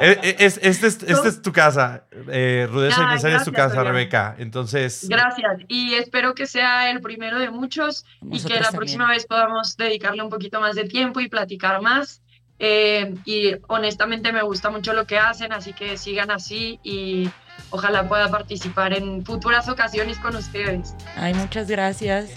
eh, 0.00 0.36
es, 0.40 0.58
este 0.62 0.88
es, 0.88 1.02
esta 1.02 1.28
es 1.28 1.42
tu 1.42 1.52
casa. 1.52 2.04
Eh, 2.28 2.66
Rudeza 2.70 2.96
Ay, 3.02 3.04
Innecesaria 3.06 3.36
es 3.38 3.44
tu 3.44 3.52
gracias, 3.52 3.68
casa, 3.68 3.80
Adrián. 3.80 3.94
Rebeca. 3.94 4.34
Entonces, 4.38 5.06
Gracias. 5.08 5.60
Y 5.68 5.94
espero 5.94 6.34
que 6.34 6.46
sea 6.46 6.90
el 6.90 7.00
primero 7.00 7.38
de 7.38 7.50
muchos 7.50 8.04
y 8.22 8.26
que 8.26 8.28
Nosotros 8.30 8.50
la 8.50 8.62
también. 8.64 8.76
próxima 8.78 9.08
vez 9.08 9.26
podamos 9.26 9.76
dedicarle 9.76 10.22
un 10.22 10.30
poquito 10.30 10.60
más 10.60 10.74
de 10.74 10.84
tiempo 10.84 11.20
y 11.20 11.28
platicar 11.28 11.80
más. 11.80 12.20
Eh, 12.58 13.14
y 13.26 13.52
honestamente 13.68 14.32
me 14.32 14.42
gusta 14.42 14.70
mucho 14.70 14.92
lo 14.94 15.06
que 15.06 15.18
hacen, 15.18 15.52
así 15.52 15.72
que 15.74 15.96
sigan 15.98 16.30
así 16.30 16.80
y 16.82 17.28
ojalá 17.70 18.08
pueda 18.08 18.30
participar 18.30 18.92
en 18.94 19.24
futuras 19.24 19.68
ocasiones 19.68 20.18
con 20.18 20.34
ustedes. 20.34 20.94
Ay, 21.16 21.34
muchas 21.34 21.68
gracias. 21.68 22.30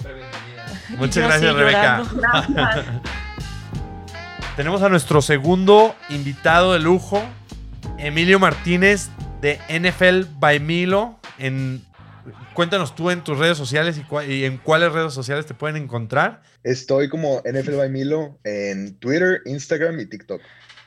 Muchas 0.97 1.23
gracias, 1.25 1.55
Rebeca. 1.55 2.03
Gracias. 2.13 2.85
Tenemos 4.59 4.81
a 4.81 4.89
nuestro 4.89 5.21
segundo 5.21 5.95
invitado 6.09 6.73
de 6.73 6.79
lujo, 6.79 7.23
Emilio 7.97 8.39
Martínez, 8.39 9.07
de 9.39 9.57
NFL 9.69 10.33
by 10.37 10.59
Milo. 10.59 11.17
En, 11.37 11.81
cuéntanos 12.53 12.93
tú 12.93 13.09
en 13.09 13.23
tus 13.23 13.37
redes 13.39 13.57
sociales 13.57 13.97
y, 13.97 14.01
cua- 14.01 14.27
y 14.27 14.43
en 14.43 14.57
cuáles 14.57 14.91
redes 14.91 15.13
sociales 15.13 15.45
te 15.45 15.53
pueden 15.53 15.81
encontrar. 15.81 16.41
Estoy 16.63 17.07
como 17.07 17.41
NFL 17.45 17.77
by 17.77 17.89
Milo 17.89 18.37
en 18.43 18.99
Twitter, 18.99 19.39
Instagram 19.45 19.97
y 20.01 20.07
TikTok. 20.07 20.41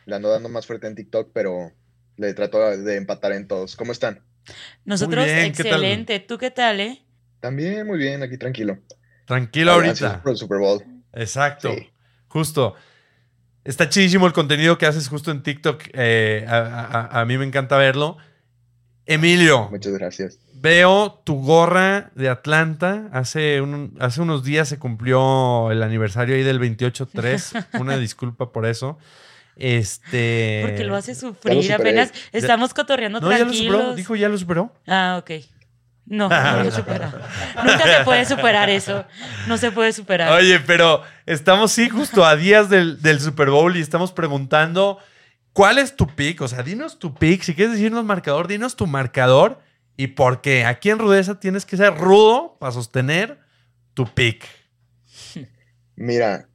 Le 0.05 0.17
ando 0.17 0.29
dando 0.29 0.51
más 0.51 0.67
fuerte 0.67 0.87
en 0.87 0.95
TikTok, 0.95 1.31
pero 1.33 1.73
le 2.19 2.35
trato 2.35 2.59
de 2.77 2.97
empatar 2.97 3.33
en 3.33 3.49
todos. 3.49 3.75
¿Cómo 3.75 3.93
están? 3.93 4.21
Nosotros, 4.85 5.25
bien, 5.25 5.51
¿qué 5.53 5.63
tal? 5.63 5.73
excelente. 5.73 6.21
¿Tú 6.21 6.37
qué 6.37 6.51
tal, 6.51 6.79
eh? 6.79 7.03
También 7.41 7.87
muy 7.87 7.97
bien, 7.97 8.23
aquí 8.23 8.37
tranquilo. 8.37 8.77
Tranquilo 9.25 9.73
ahorita. 9.73 10.21
Por 10.23 10.33
el 10.33 10.37
Super 10.37 10.59
Bowl. 10.59 10.85
Exacto. 11.15 11.73
Sí. 11.75 11.89
Justo. 12.29 12.75
Está 13.65 13.89
chidísimo 13.89 14.27
el 14.27 14.33
contenido 14.33 14.77
que 14.79 14.87
haces 14.87 15.09
justo 15.09 15.31
en 15.31 15.43
TikTok. 15.43 15.83
eh, 15.93 16.45
a, 16.49 17.09
a- 17.13 17.21
a 17.21 17.25
mí 17.25 17.39
me 17.39 17.45
encanta 17.45 17.77
verlo. 17.77 18.17
Emilio, 19.07 19.69
Muchas 19.71 19.93
gracias. 19.95 20.39
veo 20.55 21.21
tu 21.25 21.35
gorra 21.43 22.11
de 22.15 22.29
Atlanta. 22.29 23.09
Hace, 23.13 23.61
un- 23.61 23.97
hace 24.01 24.21
unos 24.21 24.45
días 24.45 24.69
se 24.69 24.79
cumplió 24.79 25.71
el 25.71 25.83
aniversario 25.83 26.35
ahí 26.37 26.43
del 26.43 26.61
28-3. 26.61 27.67
Una 27.81 27.97
disculpa 27.97 28.53
por 28.53 28.67
eso. 28.67 28.99
Este. 29.57 30.63
Porque 30.67 30.85
lo 30.85 30.97
hace 30.97 31.15
sufrir. 31.15 31.73
Apenas 31.73 32.13
estamos 32.33 32.73
cotorreando 32.75 33.21
No, 33.21 33.31
ya 33.31 33.39
lo 33.45 33.53
superó. 33.53 33.71
tranquilos. 33.73 33.97
Dijo, 33.97 34.17
ya 34.17 34.29
lo 34.29 34.39
superó. 34.39 34.73
Ah, 34.87 35.19
ok. 35.21 35.31
No, 36.07 36.29
no 36.29 36.65
lo 36.65 36.71
supera. 36.71 37.13
Nunca 37.65 37.99
se 37.99 38.05
puede 38.05 38.25
superar 38.25 38.69
eso. 38.69 39.05
No 39.47 39.57
se 39.57 39.71
puede 39.71 39.93
superar. 39.93 40.33
Oye, 40.33 40.61
pero 40.61 41.03
estamos 41.27 41.73
sí 41.73 41.89
justo 41.89 42.25
a 42.25 42.37
días 42.37 42.69
del, 42.69 43.01
del 43.01 43.21
Super 43.21 43.51
Bowl 43.51 43.77
y 43.77 43.81
estamos 43.81 44.13
preguntando 44.13 44.99
cuál 45.53 45.79
es 45.79 45.97
tu 45.97 46.07
pick. 46.09 46.41
O 46.41 46.49
sea, 46.49 46.63
dinos 46.63 46.99
tu 46.99 47.15
pick. 47.15 47.43
Si 47.43 47.55
quieres 47.55 47.75
decirnos 47.75 48.05
marcador, 48.05 48.49
dinos 48.49 48.77
tu 48.77 48.87
marcador 48.87 49.61
y 49.97 50.09
por 50.09 50.41
qué. 50.41 50.65
Aquí 50.65 50.91
en 50.91 50.99
Rudeza 50.99 51.39
tienes 51.39 51.65
que 51.65 51.77
ser 51.77 51.95
rudo 51.95 52.57
para 52.59 52.73
sostener 52.73 53.39
tu 53.95 54.07
pick. 54.07 54.47
Mira, 55.97 56.49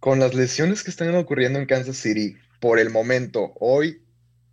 con 0.00 0.18
las 0.18 0.34
lesiones 0.34 0.82
que 0.82 0.90
están 0.90 1.14
ocurriendo 1.14 1.58
en 1.58 1.66
Kansas 1.66 1.96
City, 1.96 2.36
por 2.60 2.78
el 2.78 2.90
momento, 2.90 3.52
hoy 3.60 4.03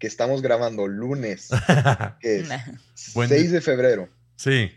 que 0.02 0.08
estamos 0.08 0.42
grabando 0.42 0.88
lunes, 0.88 1.50
que 2.20 2.40
es 2.40 2.50
Nah. 2.50 2.58
Buen 3.14 3.30
6 3.30 3.52
de 3.52 3.62
febrero, 3.62 4.10
sí. 4.36 4.72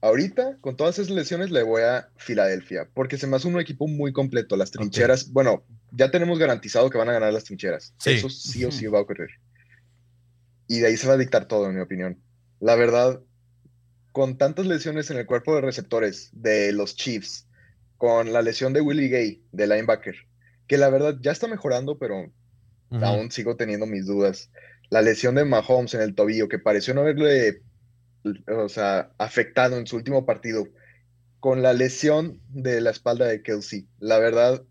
ahorita 0.00 0.56
con 0.62 0.78
todas 0.78 0.98
esas 0.98 1.10
lesiones 1.10 1.50
le 1.50 1.62
voy 1.62 1.82
a 1.82 2.08
Filadelfia, 2.16 2.88
porque 2.94 3.18
se 3.18 3.26
me 3.26 3.36
hace 3.36 3.46
un 3.48 3.60
equipo 3.60 3.86
muy 3.86 4.14
completo. 4.14 4.56
Las 4.56 4.70
trincheras, 4.70 5.30
bueno, 5.30 5.62
ya 5.92 6.10
tenemos 6.10 6.38
garantizado 6.38 6.88
que 6.88 6.96
van 6.96 7.10
a 7.10 7.12
ganar 7.12 7.34
las 7.34 7.44
trincheras. 7.44 7.92
Sí. 7.98 8.12
Eso 8.12 8.30
sí 8.30 8.64
o 8.64 8.72
sí 8.72 8.86
va 8.86 8.98
a 8.98 9.02
ocurrir. 9.02 9.28
Y 10.66 10.78
de 10.78 10.86
ahí 10.86 10.96
se 10.96 11.06
va 11.06 11.12
a 11.12 11.18
dictar 11.18 11.46
todo, 11.46 11.68
en 11.68 11.74
mi 11.74 11.82
opinión. 11.82 12.18
La 12.60 12.76
verdad, 12.76 13.20
con 14.12 14.38
tantas 14.38 14.64
lesiones 14.64 15.10
en 15.10 15.18
el 15.18 15.26
cuerpo 15.26 15.54
de 15.54 15.60
receptores 15.60 16.30
de 16.32 16.72
los 16.72 16.96
Chiefs, 16.96 17.46
con 17.98 18.32
la 18.32 18.40
lesión 18.40 18.72
de 18.72 18.80
Willie 18.80 19.08
Gay, 19.08 19.42
de 19.52 19.66
linebacker, 19.66 20.16
que 20.66 20.78
la 20.78 20.88
verdad 20.88 21.16
ya 21.20 21.32
está 21.32 21.46
mejorando, 21.46 21.98
pero 21.98 22.32
Aún 22.90 23.30
sigo 23.30 23.56
teniendo 23.56 23.86
mis 23.86 24.06
dudas. 24.06 24.50
La 24.90 25.02
lesión 25.02 25.34
de 25.34 25.44
Mahomes 25.44 25.94
en 25.94 26.00
el 26.00 26.14
tobillo, 26.14 26.48
que 26.48 26.58
pareció 26.58 26.94
no 26.94 27.02
haberle, 27.02 27.60
o 28.46 28.68
sea, 28.68 29.10
afectado 29.18 29.76
en 29.76 29.86
su 29.86 29.96
último 29.96 30.24
partido, 30.24 30.66
con 31.40 31.62
la 31.62 31.72
lesión 31.72 32.40
de 32.48 32.80
la 32.80 32.90
espalda 32.90 33.26
de 33.26 33.42
Kelsey. 33.42 33.86
La 34.00 34.18
verdad, 34.18 34.62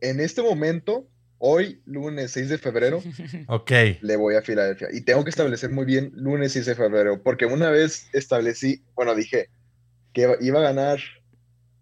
en 0.00 0.20
este 0.20 0.42
momento, 0.42 1.06
hoy, 1.38 1.82
lunes 1.84 2.30
6 2.32 2.48
de 2.48 2.58
febrero, 2.58 3.02
Ok. 3.48 3.70
le 4.00 4.16
voy 4.16 4.34
a 4.36 4.42
Filadelfia. 4.42 4.88
Y 4.92 5.02
tengo 5.02 5.22
que 5.24 5.30
establecer 5.30 5.70
muy 5.70 5.84
bien 5.84 6.10
lunes 6.14 6.52
6 6.52 6.66
de 6.66 6.74
febrero, 6.74 7.22
porque 7.22 7.44
una 7.46 7.70
vez 7.70 8.08
establecí, 8.12 8.82
bueno, 8.94 9.14
dije 9.14 9.50
que 10.12 10.36
iba 10.40 10.60
a 10.60 10.62
ganar, 10.62 10.98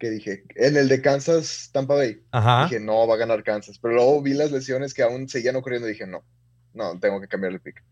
que 0.00 0.10
dije, 0.10 0.42
en 0.56 0.76
el 0.76 0.88
de 0.88 1.00
Kansas, 1.02 1.68
Tampa 1.72 1.94
Bay. 1.94 2.20
Ajá. 2.32 2.64
Dije, 2.64 2.80
no, 2.80 3.06
va 3.06 3.14
a 3.14 3.18
ganar 3.18 3.44
Kansas. 3.44 3.78
Pero 3.78 3.94
luego 3.94 4.20
vi 4.22 4.32
las 4.32 4.50
lesiones 4.50 4.94
que 4.94 5.02
aún 5.02 5.28
seguían 5.28 5.54
ocurriendo 5.56 5.86
y 5.88 5.92
dije, 5.92 6.06
no, 6.06 6.24
no, 6.74 6.98
tengo 6.98 7.20
que 7.20 7.28
cambiar 7.28 7.52
el 7.52 7.60
pick. 7.60 7.82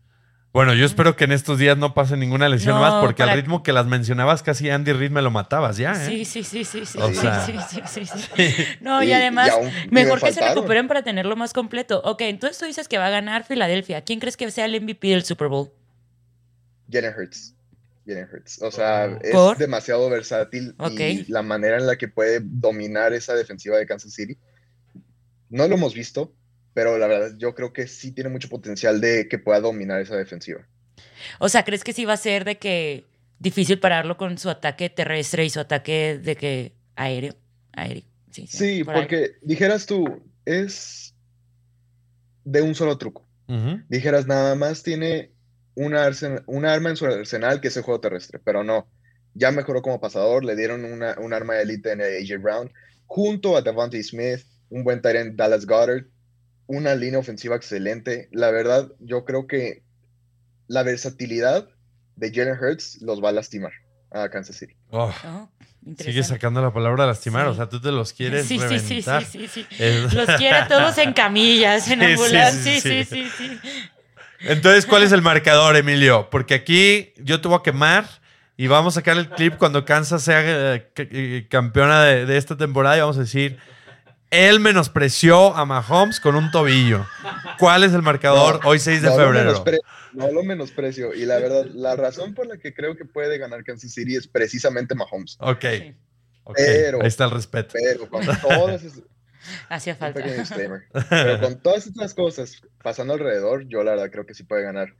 Bueno, 0.51 0.73
yo 0.73 0.83
espero 0.83 1.15
que 1.15 1.25
en 1.25 1.31
estos 1.31 1.59
días 1.59 1.77
no 1.77 1.93
pase 1.93 2.17
ninguna 2.17 2.49
lesión 2.49 2.73
No, 2.73 2.81
más, 2.81 3.05
porque 3.05 3.21
al 3.21 3.35
ritmo 3.35 3.61
que 3.61 3.71
las 3.71 3.85
mencionabas, 3.85 4.41
casi 4.41 4.67
Andy 4.71 4.93
Reid 4.93 5.11
me 5.11 5.21
lo 5.21 5.29
matabas 5.29 5.77
ya, 5.77 5.91
¿eh? 5.91 6.07
Sí, 6.07 6.25
sí, 6.25 6.43
sí, 6.43 6.65
sí, 6.65 6.87
sí, 6.87 6.97
O 6.99 7.07
sí, 7.09 7.13
sea. 7.17 7.45
sí, 7.45 7.53
sí, 7.69 7.81
sí, 7.87 8.05
sí. 8.07 8.65
No, 8.81 9.03
y 9.03 9.09
Y- 9.09 9.13
además, 9.13 9.51
y 9.85 9.89
mejor 9.93 10.19
me 10.23 10.27
que 10.29 10.33
se 10.33 10.41
recuperen 10.41 10.87
para 10.87 11.03
tenerlo 11.03 11.35
más 11.35 11.53
completo. 11.53 12.01
Ok, 12.03 12.21
entonces 12.21 12.57
tú 12.57 12.65
dices 12.65 12.87
que 12.87 12.97
va 12.97 13.05
a 13.05 13.11
ganar 13.11 13.43
Filadelfia. 13.43 14.01
¿Quién 14.01 14.19
crees 14.19 14.35
que 14.37 14.49
sea 14.49 14.65
el 14.65 14.81
MVP 14.81 15.09
del 15.09 15.23
Super 15.23 15.49
Bowl? 15.49 15.69
Jalen 16.91 17.13
Hurts. 17.15 17.53
Jalen 18.09 18.27
Hurts. 18.31 18.61
O 18.61 18.71
sea, 18.71 19.17
es 19.21 19.31
¿Por? 19.31 19.57
demasiado 19.57 20.09
versátil 20.09 20.75
Ok. 20.77 20.99
y 20.99 21.25
la 21.31 21.41
manera 21.41 21.77
en 21.77 21.87
la 21.87 21.97
que 21.97 22.07
puede 22.07 22.39
dominar 22.43 23.13
esa 23.13 23.35
defensiva 23.35 23.77
de 23.77 23.85
Kansas 23.85 24.13
City. 24.13 24.37
No 25.49 25.67
lo 25.67 25.75
hemos 25.75 25.93
visto, 25.93 26.33
pero 26.73 26.97
la 26.97 27.07
verdad 27.07 27.35
yo 27.37 27.55
creo 27.55 27.73
que 27.73 27.87
sí 27.87 28.11
tiene 28.11 28.29
mucho 28.29 28.49
potencial 28.49 28.99
de 29.01 29.27
que 29.27 29.39
pueda 29.39 29.59
dominar 29.61 30.01
esa 30.01 30.15
defensiva. 30.15 30.67
O 31.39 31.49
sea, 31.49 31.63
¿crees 31.63 31.83
que 31.83 31.93
sí 31.93 32.05
va 32.05 32.13
a 32.13 32.17
ser 32.17 32.45
de 32.45 32.57
que 32.57 33.05
difícil 33.39 33.79
pararlo 33.79 34.17
con 34.17 34.37
su 34.37 34.49
ataque 34.49 34.89
terrestre 34.89 35.45
y 35.45 35.49
su 35.49 35.59
ataque 35.59 36.19
de 36.21 36.35
que 36.35 36.73
aéreo? 36.95 37.35
Aéreo. 37.73 38.03
Sí, 38.31 38.45
Sí, 38.47 38.83
por 38.83 38.95
ahí. 38.95 39.01
porque 39.01 39.31
dijeras 39.41 39.85
tú, 39.85 40.21
es 40.45 41.15
de 42.43 42.61
un 42.61 42.75
solo 42.75 42.97
truco. 42.97 43.25
Ujú. 43.47 43.81
Dijeras, 43.89 44.27
nada 44.27 44.53
más 44.55 44.83
tiene 44.83 45.31
una, 45.85 46.73
arma 46.73 46.89
en 46.89 46.95
su 46.97 47.05
arsenal 47.05 47.61
que 47.61 47.69
es 47.69 47.77
el 47.77 47.83
juego 47.83 47.99
terrestre, 48.01 48.39
pero 48.43 48.63
no. 48.63 48.87
Ya 49.33 49.51
mejoró 49.51 49.81
como 49.81 50.01
pasador, 50.01 50.43
le 50.43 50.55
dieron 50.55 50.83
una, 50.85 51.15
un 51.19 51.33
arma 51.33 51.53
de 51.55 51.61
élite 51.63 51.91
en 51.91 52.01
AJ 52.01 52.41
Brown, 52.41 52.71
junto 53.05 53.55
a 53.55 53.61
Devontae 53.61 54.03
Smith, 54.03 54.41
un 54.69 54.83
buen 54.83 55.01
tight 55.01 55.15
end 55.15 55.35
Dallas 55.37 55.65
Goddard, 55.65 56.05
una 56.67 56.95
línea 56.95 57.19
ofensiva 57.19 57.55
excelente. 57.55 58.27
La 58.31 58.51
verdad, 58.51 58.91
yo 58.99 59.23
creo 59.25 59.47
que 59.47 59.83
la 60.67 60.83
versatilidad 60.83 61.67
de 62.15 62.31
Jalen 62.33 62.57
Hurts 62.61 63.01
los 63.01 63.23
va 63.23 63.29
a 63.29 63.31
lastimar 63.31 63.71
a 64.11 64.27
Kansas 64.29 64.57
City. 64.57 64.75
Oh, 64.89 65.13
Oh, 65.25 65.49
sigue 65.97 66.23
sacando 66.23 66.61
la 66.61 66.73
palabra 66.73 67.05
lastimar, 67.07 67.45
Sí. 67.45 67.51
o 67.51 67.53
sea, 67.55 67.69
tú 67.69 67.79
te 67.79 67.91
los 67.91 68.11
quieres 68.11 68.45
sí, 68.47 68.59
sí, 68.59 68.67
sí, 68.67 68.79
sí, 68.79 68.87
reventar. 68.89 69.23
sí, 69.25 69.47
sí. 69.47 69.65
Es- 69.79 70.13
Los 70.13 70.27
quiere 70.37 70.57
todos 70.67 70.97
en 70.97 71.13
camillas, 71.23 71.87
en 71.89 71.99
Sí, 72.01 72.05
sí, 72.05 72.11
ambulancia. 72.11 72.81
sí, 72.81 73.03
Sí, 73.05 73.29
sí. 73.37 73.59
Entonces, 74.41 74.85
¿cuál 74.85 75.03
es 75.03 75.11
el 75.11 75.21
marcador, 75.21 75.75
Emilio? 75.75 76.29
Porque 76.29 76.53
aquí 76.55 77.13
yo 77.17 77.41
te 77.41 77.47
voy 77.47 77.57
a 77.59 77.63
quemar 77.63 78.05
y 78.57 78.67
vamos 78.67 78.93
a 78.95 78.99
sacar 78.99 79.17
el 79.17 79.29
clip 79.29 79.57
cuando 79.57 79.85
Kansas 79.85 80.21
sea 80.23 80.41
eh, 80.75 80.91
eh, 80.97 81.47
campeona 81.49 82.03
de, 82.03 82.25
de 82.25 82.37
esta 82.37 82.55
temporada 82.57 82.97
y 82.97 83.01
vamos 83.01 83.17
a 83.17 83.21
decir, 83.21 83.57
él 84.31 84.59
menospreció 84.59 85.55
a 85.55 85.65
Mahomes 85.65 86.19
con 86.19 86.35
un 86.35 86.51
tobillo. 86.51 87.05
¿Cuál 87.57 87.83
es 87.83 87.93
el 87.93 88.01
marcador 88.01 88.61
No, 88.63 88.69
hoy 88.69 88.79
6 88.79 89.01
de 89.01 89.09
No 89.09 89.17
lo, 89.17 89.23
febrero? 89.23 89.53
menospre- 89.65 89.79
no 90.13 90.31
lo 90.31 90.43
menosprecio. 90.43 91.13
Y 91.13 91.25
la 91.25 91.37
verdad, 91.39 91.65
la 91.73 91.95
razón 91.95 92.33
por 92.33 92.47
la 92.47 92.57
que 92.57 92.73
creo 92.73 92.95
que 92.95 93.05
puede 93.05 93.37
ganar 93.37 93.63
Kansas 93.63 93.91
City 93.91 94.15
es 94.15 94.27
precisamente 94.27 94.93
Mahomes. 94.95 95.35
Ok, 95.39 95.61
Sí. 95.77 95.95
ok, 96.43 96.55
Pero- 96.57 97.01
ahí 97.01 97.07
está 97.07 97.25
el 97.25 97.31
respeto. 97.31 97.73
Pero 97.73 98.07
con 98.09 98.25
todas 98.25 98.83
esas, 98.83 99.01
Hacía 99.69 99.93
un 99.93 99.99
falta. 99.99 100.21
pequeño 100.21 100.39
disclaimer. 100.41 100.81
Pero 101.09 101.39
con 101.39 101.61
todas 101.61 101.87
estas 101.87 102.13
cosas 102.13 102.61
pasando 102.83 103.13
alrededor, 103.13 103.67
yo 103.67 103.83
la 103.83 103.91
verdad 103.91 104.11
creo 104.11 104.25
que 104.25 104.33
sí 104.33 104.43
puede 104.43 104.63
ganar 104.63 104.95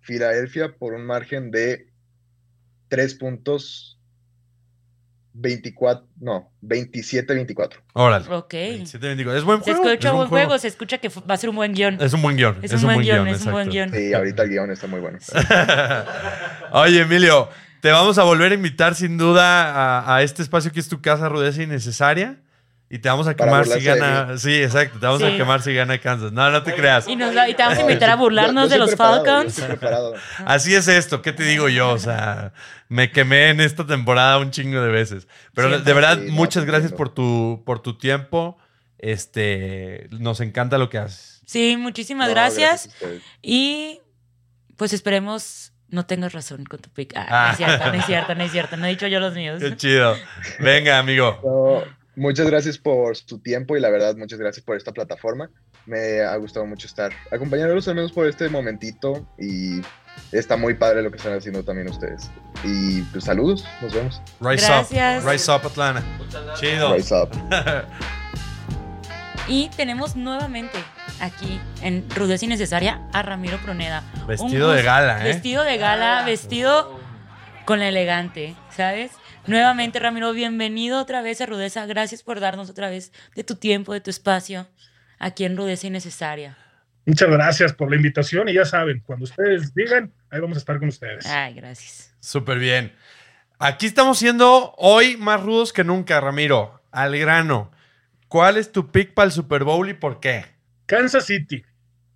Filadelfia 0.00 0.76
por 0.76 0.94
un 0.94 1.04
margen 1.04 1.50
de 1.50 1.88
3 2.88 3.14
puntos 3.16 3.98
24, 5.34 6.06
no, 6.20 6.50
27-24. 6.62 7.74
Órale. 7.92 8.26
Ok. 8.28 8.54
27-25. 8.54 9.36
Es 9.36 9.44
buen 9.44 9.62
Se 9.62 9.72
juego. 9.72 9.88
escucha 9.90 10.08
es 10.08 10.14
buen 10.14 10.28
juego, 10.28 10.58
se 10.58 10.68
escucha 10.68 10.98
que 10.98 11.08
va 11.08 11.34
a 11.34 11.36
ser 11.36 11.50
un 11.50 11.56
buen 11.56 11.74
guion. 11.74 11.98
Es 12.00 12.12
un 12.12 12.22
buen 12.22 12.36
guion. 12.36 12.58
Es 12.62 12.72
un 12.72 12.82
buen 12.82 13.00
guion, 13.00 13.28
es 13.28 13.46
un 13.46 13.52
buen 13.52 13.68
guion. 13.68 13.90
Sí, 13.92 14.12
ahorita 14.14 14.42
el 14.42 14.48
guion 14.50 14.70
está 14.70 14.86
muy 14.86 15.00
bueno. 15.00 15.18
Oye, 16.72 17.02
Emilio, 17.02 17.48
te 17.80 17.90
vamos 17.90 18.18
a 18.18 18.24
volver 18.24 18.52
a 18.52 18.54
invitar 18.54 18.94
sin 18.94 19.16
duda 19.16 20.00
a, 20.00 20.16
a 20.16 20.22
este 20.22 20.42
espacio 20.42 20.72
que 20.72 20.80
es 20.80 20.88
tu 20.88 21.00
casa 21.00 21.28
rudeza 21.28 21.62
innecesaria. 21.62 22.40
Y 22.90 23.00
te 23.00 23.08
vamos 23.10 23.26
a 23.28 23.34
quemar 23.34 23.66
si 23.66 23.80
gana. 23.84 24.38
Sí, 24.38 24.62
exacto. 24.62 24.98
Te 24.98 25.04
vamos 25.04 25.22
a 25.22 25.36
quemar 25.36 25.60
si 25.60 25.74
gana 25.74 25.98
Kansas. 25.98 26.32
No, 26.32 26.50
no 26.50 26.62
te 26.62 26.74
creas. 26.74 27.06
Y, 27.06 27.16
nos, 27.16 27.36
va- 27.36 27.46
y 27.48 27.52
te 27.54 27.62
vamos 27.62 27.76
a 27.78 27.82
invitar 27.82 28.08
a 28.08 28.16
burlarnos 28.16 28.64
yo 28.64 28.68
de 28.70 28.78
los 28.78 28.94
Falcons. 28.96 29.62
Así 30.46 30.74
es 30.74 30.88
esto. 30.88 31.20
¿Qué 31.20 31.32
te 31.34 31.42
digo 31.42 31.68
yo? 31.68 31.90
O 31.90 31.98
sea, 31.98 32.54
me 32.88 33.10
quemé 33.12 33.50
en 33.50 33.60
esta 33.60 33.86
temporada 33.86 34.38
un 34.38 34.50
chingo 34.50 34.80
de 34.80 34.88
veces. 34.88 35.28
Pero 35.54 35.68
Siempre. 35.68 35.84
de 35.86 35.94
verdad, 35.94 36.18
Sí, 36.24 36.30
muchas 36.30 36.64
gracias 36.64 36.92
por 36.92 37.10
tu, 37.12 37.62
por 37.66 37.80
tu 37.82 37.98
tiempo. 37.98 38.56
Este, 38.98 40.08
nos 40.10 40.40
encanta 40.40 40.78
lo 40.78 40.88
que 40.88 40.98
haces. 40.98 41.42
Sí, 41.46 41.76
muchísimas 41.78 42.28
No, 42.28 42.34
gracias. 42.34 42.90
Y 43.42 44.00
pues 44.76 44.92
esperemos 44.92 45.72
no 45.88 46.04
tengas 46.06 46.32
razón 46.32 46.64
con 46.64 46.80
tu 46.80 46.90
pick. 46.90 47.12
Ah, 47.16 47.26
Ah. 47.28 47.44
no 47.46 47.52
es 47.52 47.56
cierto, 47.58 47.86
no 47.86 47.94
es 47.98 48.06
cierto, 48.06 48.34
no 48.34 48.44
es 48.44 48.52
cierto. 48.52 48.76
No 48.76 48.86
he 48.86 48.90
dicho 48.90 49.06
yo 49.06 49.20
los 49.20 49.34
míos. 49.34 49.58
Qué 49.60 49.76
chido. 49.76 50.16
Venga, 50.60 50.98
amigo. 50.98 51.84
Muchas 52.18 52.48
gracias 52.48 52.78
por 52.78 53.16
su 53.16 53.38
tiempo 53.38 53.76
y 53.76 53.80
la 53.80 53.90
verdad, 53.90 54.16
muchas 54.16 54.40
gracias 54.40 54.64
por 54.64 54.76
esta 54.76 54.90
plataforma. 54.90 55.50
Me 55.86 56.20
ha 56.20 56.34
gustado 56.36 56.66
mucho 56.66 56.88
estar 56.88 57.12
acompañándolos 57.30 57.86
al 57.86 57.94
menos 57.94 58.10
por 58.10 58.26
este 58.26 58.48
momentito 58.48 59.24
y 59.38 59.80
está 60.32 60.56
muy 60.56 60.74
padre 60.74 61.02
lo 61.02 61.12
que 61.12 61.16
están 61.16 61.34
haciendo 61.34 61.62
también 61.62 61.88
ustedes. 61.88 62.28
Y 62.64 63.02
pues 63.02 63.22
saludos, 63.22 63.64
nos 63.80 63.94
vemos. 63.94 64.20
Rise 64.40 64.66
Gracias. 64.66 65.24
up. 65.24 65.30
Rise 65.30 65.52
up, 65.52 65.60
Atlanta. 65.64 66.02
Chido. 66.58 66.94
Rise 66.94 67.14
up. 67.14 67.30
Y 69.50 69.70
tenemos 69.78 70.14
nuevamente 70.14 70.76
aquí 71.20 71.58
en 71.80 72.04
Rudeza 72.10 72.44
Innecesaria 72.44 73.00
a 73.14 73.22
Ramiro 73.22 73.56
Proneda. 73.58 74.02
Un 74.20 74.26
Vestido 74.26 74.72
de 74.72 74.82
gala, 74.82 75.22
¿eh? 75.22 75.28
Vestido 75.28 75.64
de 75.64 75.78
gala, 75.78 76.22
vestido 76.24 77.00
con 77.64 77.80
elegante, 77.80 78.54
¿sabes? 78.76 79.10
Nuevamente, 79.48 79.98
Ramiro, 79.98 80.34
bienvenido 80.34 81.00
otra 81.00 81.22
vez 81.22 81.40
a 81.40 81.46
Rudeza. 81.46 81.86
Gracias 81.86 82.22
por 82.22 82.38
darnos 82.38 82.68
otra 82.68 82.90
vez 82.90 83.12
de 83.34 83.44
tu 83.44 83.54
tiempo, 83.54 83.94
de 83.94 84.02
tu 84.02 84.10
espacio 84.10 84.66
aquí 85.18 85.46
en 85.46 85.56
Rudeza 85.56 85.86
Innecesaria. 85.86 86.58
Muchas 87.06 87.30
gracias 87.30 87.72
por 87.72 87.88
la 87.88 87.96
invitación 87.96 88.50
y 88.50 88.52
ya 88.52 88.66
saben, 88.66 89.02
cuando 89.06 89.24
ustedes 89.24 89.72
digan, 89.72 90.12
ahí 90.28 90.40
vamos 90.40 90.58
a 90.58 90.60
estar 90.60 90.78
con 90.78 90.88
ustedes. 90.88 91.24
Ay, 91.24 91.54
gracias. 91.54 92.14
Súper 92.20 92.58
bien. 92.58 92.92
Aquí 93.58 93.86
estamos 93.86 94.18
siendo 94.18 94.74
hoy 94.76 95.16
más 95.16 95.42
rudos 95.42 95.72
que 95.72 95.82
nunca, 95.82 96.20
Ramiro. 96.20 96.82
Al 96.92 97.18
grano. 97.18 97.70
¿Cuál 98.28 98.58
es 98.58 98.70
tu 98.70 98.92
pick 98.92 99.14
para 99.14 99.26
el 99.26 99.32
Super 99.32 99.64
Bowl 99.64 99.88
y 99.88 99.94
por 99.94 100.20
qué? 100.20 100.44
Kansas 100.84 101.24
City. 101.24 101.64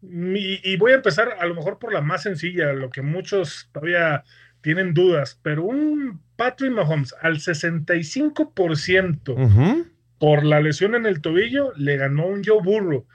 Y, 0.02 0.70
y 0.70 0.76
voy 0.76 0.92
a 0.92 0.96
empezar 0.96 1.38
a 1.40 1.46
lo 1.46 1.54
mejor 1.54 1.78
por 1.78 1.94
la 1.94 2.02
más 2.02 2.24
sencilla, 2.24 2.74
lo 2.74 2.90
que 2.90 3.00
muchos 3.00 3.70
todavía 3.72 4.22
tienen 4.62 4.94
dudas, 4.94 5.38
pero 5.42 5.64
un 5.64 6.20
Patrick 6.36 6.72
Mahomes 6.72 7.14
al 7.20 7.38
65% 7.38 9.34
Ujú. 9.36 9.86
por 10.18 10.44
la 10.44 10.60
lesión 10.60 10.94
en 10.94 11.06
el 11.06 11.20
tobillo 11.20 11.72
le 11.76 11.96
ganó 11.96 12.26
un 12.26 12.42
Joe 12.44 12.62
Burrow, 12.62 13.06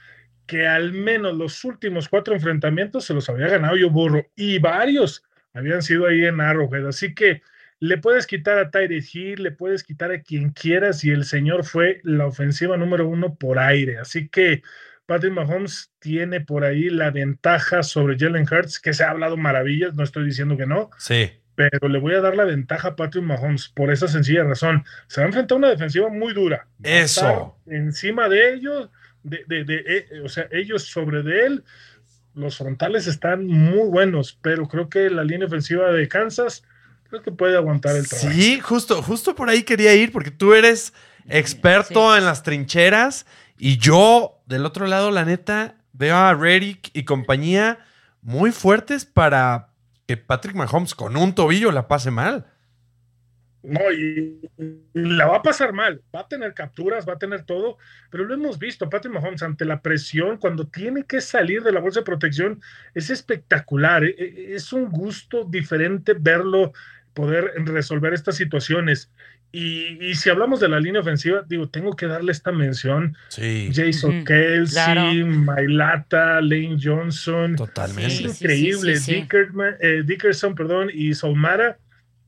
que 0.45 0.67
al 0.67 0.93
menos 0.93 1.35
los 1.35 1.63
últimos 1.63 2.09
cuatro 2.09 2.33
enfrentamientos 2.33 3.05
se 3.05 3.13
los 3.13 3.29
había 3.29 3.47
ganado 3.47 3.75
Joe 3.79 3.89
Burrow 3.89 4.25
y 4.35 4.59
varios 4.59 5.23
habían 5.53 5.81
sido 5.81 6.05
ahí 6.05 6.23
en 6.25 6.39
Arrowhead. 6.39 6.87
Así 6.87 7.15
que 7.15 7.41
le 7.79 7.97
puedes 7.97 8.27
quitar 8.27 8.57
a 8.59 8.69
Tyree 8.71 9.03
Hill, 9.11 9.43
le 9.43 9.51
puedes 9.51 9.83
quitar 9.83 10.11
a 10.11 10.21
quien 10.21 10.51
quieras 10.51 11.03
y 11.03 11.11
el 11.11 11.25
señor 11.25 11.63
fue 11.63 11.99
la 12.03 12.25
ofensiva 12.25 12.77
número 12.77 13.07
uno 13.07 13.35
por 13.35 13.59
aire. 13.59 13.97
Así 13.99 14.29
que 14.29 14.61
Patrick 15.07 15.33
Mahomes 15.33 15.89
tiene 15.99 16.41
por 16.41 16.63
ahí 16.63 16.89
la 16.91 17.09
ventaja 17.09 17.81
sobre 17.81 18.17
Jalen 18.19 18.45
Hurts, 18.49 18.79
que 18.79 18.93
se 18.93 19.03
ha 19.03 19.09
hablado 19.09 19.37
maravillas, 19.37 19.95
no 19.95 20.03
estoy 20.03 20.25
diciendo 20.25 20.55
que 20.57 20.67
no, 20.67 20.91
Sí. 20.99 21.31
pero 21.55 21.87
le 21.89 21.97
voy 21.99 22.13
a 22.13 22.21
dar 22.21 22.35
la 22.35 22.43
ventaja 22.43 22.89
a 22.89 22.95
Patrick 22.95 23.23
Mahomes 23.23 23.69
por 23.69 23.91
esa 23.91 24.07
sencilla 24.07 24.43
razón. 24.43 24.83
Se 25.07 25.21
va 25.21 25.25
a 25.25 25.29
enfrentar 25.29 25.55
a 25.55 25.59
una 25.59 25.69
defensiva 25.69 26.09
muy 26.09 26.33
dura. 26.33 26.67
Eso. 26.83 27.57
Encima 27.65 28.29
de 28.29 28.53
ellos, 28.53 28.89
de, 29.23 29.43
de- 29.47 29.63
de- 29.63 29.83
eh, 29.87 30.21
o 30.23 30.29
sea, 30.29 30.47
ellos 30.51 30.83
sobre 30.83 31.23
de 31.23 31.45
él. 31.47 31.63
Los 32.35 32.57
frontales 32.57 33.07
están 33.07 33.47
muy 33.47 33.87
buenos, 33.89 34.37
pero 34.43 34.67
creo 34.67 34.89
que 34.89 35.09
la 35.09 35.23
línea 35.23 35.47
ofensiva 35.47 35.91
de 35.91 36.07
Kansas 36.07 36.63
creo 37.09 37.23
que 37.23 37.31
puede 37.31 37.55
aguantar 37.57 37.95
el 37.95 38.07
trabajo. 38.07 38.29
Sí, 38.31 38.59
justo, 38.59 39.01
justo 39.01 39.33
por 39.33 39.49
ahí 39.49 39.63
quería 39.63 39.95
ir, 39.95 40.11
porque 40.11 40.29
tú 40.29 40.53
eres 40.53 40.93
experto 41.29 42.15
en 42.15 42.25
las 42.25 42.43
trincheras 42.43 43.25
y 43.57 43.77
yo, 43.77 44.41
del 44.45 44.65
otro 44.65 44.87
lado, 44.87 45.11
la 45.11 45.25
neta, 45.25 45.75
veo 45.93 46.15
a 46.15 46.33
Reddick 46.33 46.89
y 46.93 47.03
compañía 47.03 47.79
muy 48.21 48.51
fuertes 48.51 49.05
para 49.05 49.69
que 50.05 50.17
Patrick 50.17 50.55
Mahomes 50.55 50.95
con 50.95 51.17
un 51.17 51.33
tobillo 51.33 51.71
la 51.71 51.87
pase 51.87 52.11
mal. 52.11 52.47
No, 53.63 53.91
y, 53.91 54.39
la 54.93 55.25
va 55.25 55.37
a 55.37 55.41
pasar 55.41 55.73
mal. 55.73 56.01
Va 56.15 56.21
a 56.21 56.27
tener 56.27 56.53
capturas, 56.53 57.07
va 57.07 57.13
a 57.13 57.17
tener 57.19 57.43
todo, 57.43 57.77
pero 58.09 58.23
lo 58.23 58.33
hemos 58.33 58.57
visto. 58.59 58.89
Patrick 58.89 59.13
Mahomes 59.13 59.43
ante 59.43 59.65
la 59.65 59.81
presión, 59.81 60.37
cuando 60.37 60.67
tiene 60.67 61.03
que 61.03 61.19
salir 61.19 61.63
de 61.63 61.73
la 61.73 61.81
bolsa 61.81 61.99
de 61.99 62.05
protección, 62.05 62.61
es 62.93 63.09
espectacular. 63.09 64.05
E- 64.05 64.15
e- 64.17 64.55
Es 64.55 64.71
un 64.71 64.89
gusto 64.89 65.43
diferente 65.43 66.13
verlo 66.17 66.71
poder 67.13 67.51
resolver 67.65 68.13
estas 68.13 68.35
situaciones. 68.35 69.11
Y, 69.51 70.05
y 70.05 70.15
si 70.15 70.29
hablamos 70.29 70.59
de 70.59 70.67
la 70.69 70.79
línea 70.79 71.01
ofensiva, 71.01 71.43
digo, 71.47 71.69
tengo 71.69 71.95
que 71.95 72.05
darle 72.05 72.31
esta 72.31 72.51
mención. 72.51 73.15
Sí, 73.29 73.69
Jason 73.73 74.23
Kelsey, 74.25 74.73
claro. 74.73 75.27
Mailata, 75.27 76.41
Lane 76.41 76.77
Johnson. 76.81 77.55
totalmente. 77.55 78.09
Sí, 78.11 78.25
Es 78.25 78.41
increíble. 78.41 78.97
sí, 78.97 79.03
sí, 79.03 79.11
sí. 79.13 79.21
Dickerman- 79.27 79.77
eh, 79.79 80.03
Dickerson, 80.05 80.53
perdón, 80.53 80.89
y 80.93 81.13
Solmara 81.13 81.79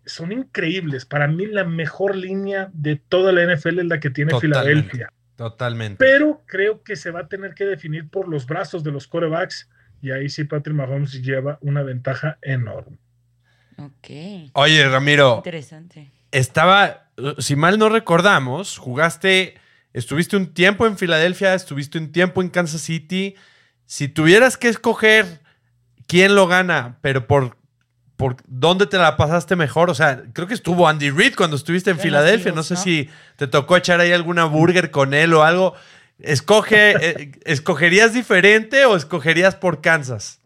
son 0.06 0.32
increíbles. 0.32 1.06
Para 1.06 1.28
mí, 1.28 1.46
la 1.46 1.66
mejor 1.66 2.16
línea 2.16 2.70
de 2.74 2.96
toda 2.96 3.32
la 3.32 3.44
NFL 3.44 3.80
es 3.80 3.86
la 3.86 4.00
que 4.00 4.10
tiene 4.10 4.32
Totalmente. 4.32 4.60
Filadelfia. 4.62 5.14
Totalmente. 5.36 5.98
Pero 6.04 6.42
creo 6.48 6.84
que 6.84 6.96
se 6.96 7.12
va 7.12 7.22
a 7.22 7.28
tener 7.28 7.54
que 7.54 7.66
definir 7.66 8.10
por 8.10 8.28
los 8.28 8.46
brazos 8.48 8.84
de 8.84 8.92
los 8.92 9.08
corebacks. 9.08 9.70
Y 10.02 10.12
ahí 10.12 10.30
sí, 10.30 10.46
Patrick 10.46 10.76
Mahomes 10.76 11.22
lleva 11.22 11.60
una 11.62 11.84
ventaja 11.84 12.38
enorme. 12.42 12.98
Ok. 13.78 14.52
Oye, 14.54 14.88
Ramiro, 14.90 15.36
Interesante. 15.38 16.12
Estaba, 16.32 17.10
si 17.40 17.56
mal 17.56 17.80
no 17.80 17.90
recordamos, 17.90 18.78
jugaste, 18.78 19.60
estuviste 19.94 20.38
un 20.38 20.54
tiempo 20.54 20.86
en 20.86 20.98
Filadelfia, 20.98 21.54
estuviste 21.54 21.98
un 21.98 22.12
tiempo 22.12 22.42
en 22.42 22.50
Kansas 22.50 22.82
City. 22.82 23.36
Si 23.86 24.08
tuvieras 24.08 24.58
que 24.58 24.70
escoger 24.70 25.42
quién 26.08 26.36
lo 26.36 26.48
gana, 26.48 26.98
pero 27.02 27.28
por, 27.28 27.58
por 28.18 28.38
dónde 28.48 28.86
te 28.86 28.98
la 28.98 29.18
pasaste 29.18 29.56
mejor, 29.56 29.90
o 29.90 29.96
sea, 29.96 30.24
creo 30.34 30.48
que 30.48 30.54
estuvo 30.54 30.88
Andy 30.88 31.10
Reid 31.10 31.36
cuando 31.36 31.56
estuviste 31.56 31.92
en 31.92 32.00
Filadelfia. 32.00 32.52
No 32.52 32.64
sé 32.64 32.76
¿no? 32.76 32.82
si 32.82 33.10
te 33.36 33.48
tocó 33.48 33.78
echar 33.78 34.00
ahí 34.00 34.12
alguna 34.12 34.46
burger 34.46 34.92
con 34.92 35.14
él 35.14 35.34
o 35.34 35.44
algo. 35.44 35.74
Escoge, 36.20 36.92
eh, 37.02 37.32
¿escogerías 37.46 38.14
diferente 38.14 38.86
o 38.86 38.96
escogerías 38.96 39.56
por 39.56 39.82
Kansas? 39.82 40.39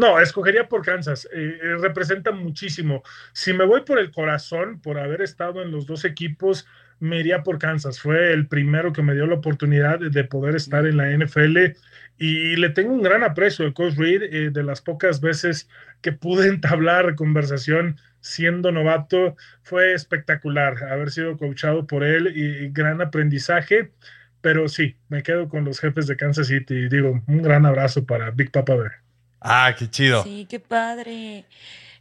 No, 0.00 0.18
escogería 0.18 0.66
por 0.66 0.82
Kansas. 0.82 1.28
Eh, 1.30 1.58
eh, 1.62 1.76
representa 1.78 2.32
muchísimo. 2.32 3.02
Si 3.34 3.52
me 3.52 3.66
voy 3.66 3.82
por 3.82 3.98
el 3.98 4.10
corazón, 4.10 4.80
por 4.80 4.98
haber 4.98 5.20
estado 5.20 5.60
en 5.60 5.70
los 5.70 5.84
dos 5.86 6.06
equipos, 6.06 6.66
me 7.00 7.20
iría 7.20 7.42
por 7.42 7.58
Kansas. 7.58 8.00
Fue 8.00 8.32
el 8.32 8.48
primero 8.48 8.94
que 8.94 9.02
me 9.02 9.12
dio 9.14 9.26
la 9.26 9.34
oportunidad 9.34 9.98
de, 9.98 10.08
de 10.08 10.24
poder 10.24 10.56
estar 10.56 10.86
en 10.86 10.96
la 10.96 11.10
NFL 11.10 11.76
y 12.16 12.56
le 12.56 12.70
tengo 12.70 12.94
un 12.94 13.02
gran 13.02 13.22
aprecio 13.24 13.66
al 13.66 13.74
Coach 13.74 13.96
Reed. 13.98 14.22
eh, 14.22 14.50
de 14.50 14.62
las 14.62 14.80
pocas 14.80 15.20
veces 15.20 15.68
que 16.00 16.12
pude 16.12 16.48
entablar 16.48 17.14
conversación 17.14 17.98
siendo 18.20 18.72
novato, 18.72 19.36
fue 19.62 19.92
espectacular 19.92 20.82
haber 20.84 21.10
sido 21.10 21.36
coachado 21.36 21.86
por 21.86 22.04
él 22.04 22.32
y, 22.34 22.64
y 22.64 22.70
gran 22.70 23.02
aprendizaje. 23.02 23.92
Pero 24.40 24.66
sí, 24.68 24.96
me 25.08 25.22
quedo 25.22 25.48
con 25.50 25.64
los 25.66 25.78
jefes 25.80 26.06
de 26.06 26.16
Kansas 26.16 26.46
City 26.48 26.74
y 26.74 26.88
digo, 26.88 27.22
un 27.26 27.42
gran 27.42 27.66
abrazo 27.66 28.06
para 28.06 28.30
Big 28.30 28.50
Papa 28.50 28.74
Bear. 28.76 29.09
Ah, 29.40 29.74
qué 29.78 29.88
chido. 29.88 30.22
Sí, 30.22 30.46
qué 30.48 30.60
padre. 30.60 31.44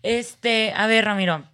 Este, 0.03 0.71
a 0.75 0.87
ver, 0.87 1.05
Ramiro. 1.05 1.45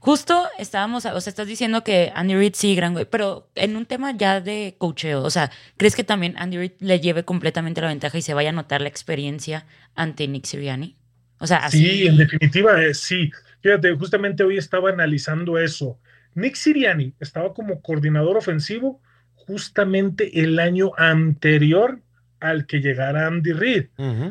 Justo 0.00 0.46
estábamos, 0.58 1.04
o 1.06 1.20
sea, 1.20 1.28
estás 1.28 1.48
diciendo 1.48 1.82
que 1.82 2.12
Andy 2.14 2.34
Reid 2.34 2.54
sí, 2.54 2.76
gran 2.76 2.92
güey, 2.92 3.04
pero 3.04 3.48
en 3.56 3.76
un 3.76 3.84
tema 3.84 4.16
ya 4.16 4.40
de 4.40 4.76
cocheo, 4.78 5.22
o 5.22 5.30
sea, 5.30 5.50
¿crees 5.76 5.96
que 5.96 6.04
también 6.04 6.34
Andy 6.38 6.56
Reid 6.56 6.72
le 6.78 7.00
lleve 7.00 7.24
completamente 7.24 7.80
la 7.80 7.88
ventaja 7.88 8.16
y 8.16 8.22
se 8.22 8.32
vaya 8.32 8.50
a 8.50 8.52
notar 8.52 8.80
la 8.80 8.88
experiencia 8.88 9.66
ante 9.96 10.28
Nick 10.28 10.44
Sirianni? 10.44 10.96
O 11.40 11.48
sea, 11.48 11.58
así. 11.58 11.84
Sí, 11.84 12.06
en 12.06 12.16
definitiva, 12.16 12.80
eh, 12.82 12.94
sí. 12.94 13.32
Fíjate, 13.60 13.92
justamente 13.96 14.44
hoy 14.44 14.56
estaba 14.56 14.90
analizando 14.90 15.58
eso. 15.58 15.98
Nick 16.34 16.54
Siriani 16.54 17.14
estaba 17.18 17.52
como 17.52 17.82
coordinador 17.82 18.36
ofensivo 18.36 19.00
justamente 19.34 20.40
el 20.40 20.58
año 20.60 20.92
anterior 20.96 22.00
al 22.40 22.66
que 22.66 22.80
llegara 22.80 23.26
Andy 23.26 23.52
Reid. 23.52 23.86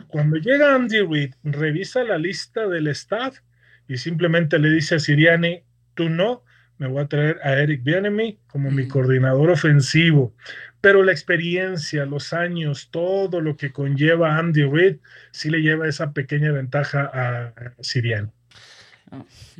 Cuando 0.07 0.37
llega 0.37 0.75
Andy 0.75 1.01
Reid, 1.01 1.33
revisa 1.43 2.03
la 2.03 2.17
lista 2.17 2.67
del 2.67 2.87
staff 2.87 3.39
y 3.87 3.97
simplemente 3.97 4.59
le 4.59 4.69
dice 4.69 4.95
a 4.95 4.99
Siriani, 4.99 5.63
tú 5.93 6.09
no, 6.09 6.43
me 6.77 6.87
voy 6.87 7.03
a 7.03 7.07
traer 7.07 7.39
a 7.43 7.53
Eric 7.53 7.83
Bienemy 7.83 8.39
como 8.47 8.71
mi 8.71 8.87
coordinador 8.87 9.49
ofensivo. 9.49 10.35
Pero 10.79 11.03
la 11.03 11.11
experiencia, 11.11 12.05
los 12.05 12.33
años, 12.33 12.89
todo 12.91 13.41
lo 13.41 13.57
que 13.57 13.71
conlleva 13.71 14.37
Andy 14.37 14.63
Reid, 14.63 14.97
sí 15.31 15.49
le 15.49 15.61
lleva 15.61 15.87
esa 15.87 16.13
pequeña 16.13 16.51
ventaja 16.51 17.09
a 17.13 17.47
a 17.47 18.36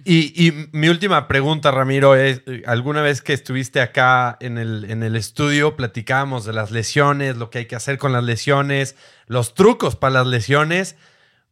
Y, 0.04 0.54
mi 0.72 0.90
última 0.90 1.28
pregunta, 1.28 1.72
Ramiro, 1.72 2.16
es, 2.16 2.42
alguna 2.66 3.02
vez 3.02 3.22
que 3.22 3.34
estuviste 3.34 3.82
acá 3.82 4.38
en 4.40 4.58
el, 4.58 4.90
en 4.90 5.04
el 5.04 5.16
estudio, 5.16 5.76
platicábamos 5.76 6.46
de 6.46 6.54
las 6.54 6.72
lesiones, 6.72 7.38
lo 7.38 7.50
que 7.50 7.60
hay 7.60 7.66
que 7.66 7.76
hacer 7.76 7.98
con 7.98 8.12
las 8.12 8.24
lesiones, 8.24 8.96
los 9.26 9.54
trucos 9.54 9.96
para 9.96 10.16
las 10.16 10.28
lesiones. 10.28 10.96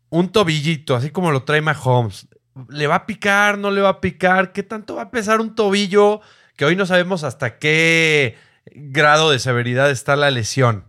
Un 0.09 0.31
tobillito, 0.31 0.95
así 0.95 1.09
como 1.09 1.31
lo 1.31 1.43
trae 1.43 1.61
Mahomes, 1.61 2.27
¿le 2.69 2.87
va 2.87 2.95
a 2.95 3.05
picar, 3.05 3.57
no 3.57 3.71
le 3.71 3.81
va 3.81 3.89
a 3.89 4.01
picar? 4.01 4.53
¿Qué 4.53 4.63
tanto 4.63 4.95
va 4.95 5.03
a 5.03 5.11
pesar 5.11 5.41
un 5.41 5.55
tobillo 5.55 6.21
que 6.55 6.65
hoy 6.65 6.75
no 6.75 6.85
sabemos 6.85 7.23
hasta 7.23 7.57
qué 7.57 8.37
grado 8.73 9.31
de 9.31 9.39
severidad 9.39 9.89
está 9.89 10.15
la 10.15 10.31
lesión? 10.31 10.85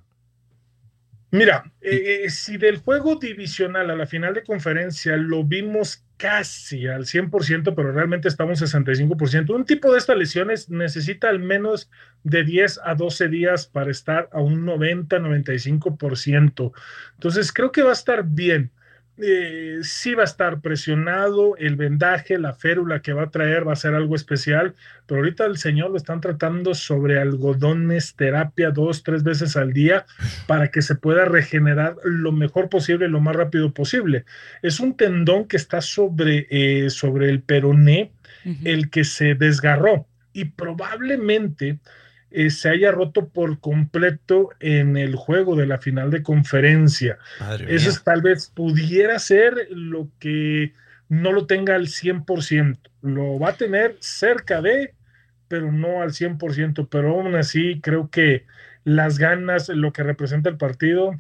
Mira, 1.33 1.73
eh, 1.81 2.23
eh, 2.25 2.31
si 2.31 2.57
del 2.57 2.77
juego 2.79 3.17
divisional 3.17 3.91
a 3.91 3.97
la 3.97 4.07
final 4.07 4.33
de 4.33 4.45
conferencia 4.45 5.17
lo 5.17 5.43
vimos 5.45 6.05
casi 6.17 6.87
al 6.87 7.05
100%, 7.05 7.75
pero 7.75 7.93
realmente 7.93 8.29
estamos 8.29 8.63
65%, 8.63 9.53
un 9.55 9.65
tipo 9.65 9.93
de 9.93 9.99
estas 9.99 10.17
lesiones 10.17 10.71
necesita 10.71 11.29
al 11.29 11.41
menos 11.41 11.91
de 12.23 12.45
10 12.45 12.81
a 12.85 12.95
12 12.95 13.29
días 13.29 13.67
para 13.67 13.91
estar 13.91 14.29
a 14.33 14.41
un 14.41 14.65
90-95%. 14.65 16.73
Entonces, 17.15 17.53
creo 17.53 17.73
que 17.73 17.83
va 17.83 17.91
a 17.91 17.95
estar 17.95 18.25
bien 18.25 18.71
eh, 19.19 19.79
sí 19.83 20.15
va 20.15 20.23
a 20.23 20.27
estar 20.27 20.61
presionado, 20.61 21.57
el 21.57 21.77
vendaje, 21.77 22.39
la 22.39 22.53
férula 22.53 23.01
que 23.01 23.15
va 23.15 23.25
a 23.25 23.31
traer 23.31 23.67
va 23.67 23.73
a 23.73 23.77
ser 23.77 23.95
algo 23.95 24.15
especial, 24.15 24.75
pero 25.07 25.21
ahorita 25.21 25.47
el 25.47 25.57
señor 25.57 25.91
lo 25.91 25.97
están 25.97 26.21
tratando 26.21 26.75
sobre 26.75 27.19
algodones, 27.19 28.15
terapia 28.15 28.71
dos, 28.71 29.03
tres 29.03 29.23
veces 29.23 29.57
al 29.57 29.73
día 29.73 30.05
para 30.47 30.71
que 30.71 30.83
se 30.83 30.97
pueda 30.97 31.25
regenerar 31.25 31.97
lo 32.05 32.31
mejor 32.33 32.69
posible, 32.69 33.09
lo 33.09 33.21
más 33.21 33.37
rápido 33.37 33.73
posible. 33.73 34.27
Es 34.63 34.81
un 34.81 34.97
tendón 34.97 35.47
que 35.47 35.57
está 35.57 35.81
sobre, 35.81 36.47
eh, 36.51 36.91
sobre 36.91 37.31
el 37.31 37.41
peroné, 37.41 38.13
el 38.65 38.91
que 38.91 39.03
se 39.03 39.35
desgarró 39.35 40.07
y 40.33 40.45
probablemente 40.45 41.81
eh, 42.39 42.51
se 42.51 42.69
haya 42.69 42.93
roto 42.93 43.31
por 43.31 43.61
completo 43.61 44.51
en 44.61 44.99
el 44.99 45.17
juego 45.17 45.57
de 45.57 45.65
la 45.65 45.79
final 45.79 46.11
de 46.11 46.23
conferencia. 46.23 47.17
Eso 47.67 47.89
es, 47.89 48.05
tal 48.05 48.21
vez 48.21 48.53
pudiera 48.55 49.19
ser 49.19 49.69
lo 49.71 50.11
que 50.19 50.75
no 51.09 51.33
lo 51.33 51.47
tenga 51.47 51.77
al 51.77 51.87
100%. 51.87 52.77
Lo 53.01 53.39
va 53.39 53.49
a 53.49 53.57
tener 53.57 53.97
cerca 54.01 54.61
de, 54.61 54.93
pero 55.49 55.73
no 55.73 56.03
al 56.03 56.11
100%. 56.11 56.89
Pero 56.91 57.15
aún 57.15 57.35
así 57.37 57.81
creo 57.81 58.11
que 58.11 58.45
las 58.85 59.17
ganas, 59.17 59.71
lo 59.71 59.95
que 59.95 60.03
representa 60.03 60.51
el 60.51 60.59
partido, 60.59 61.13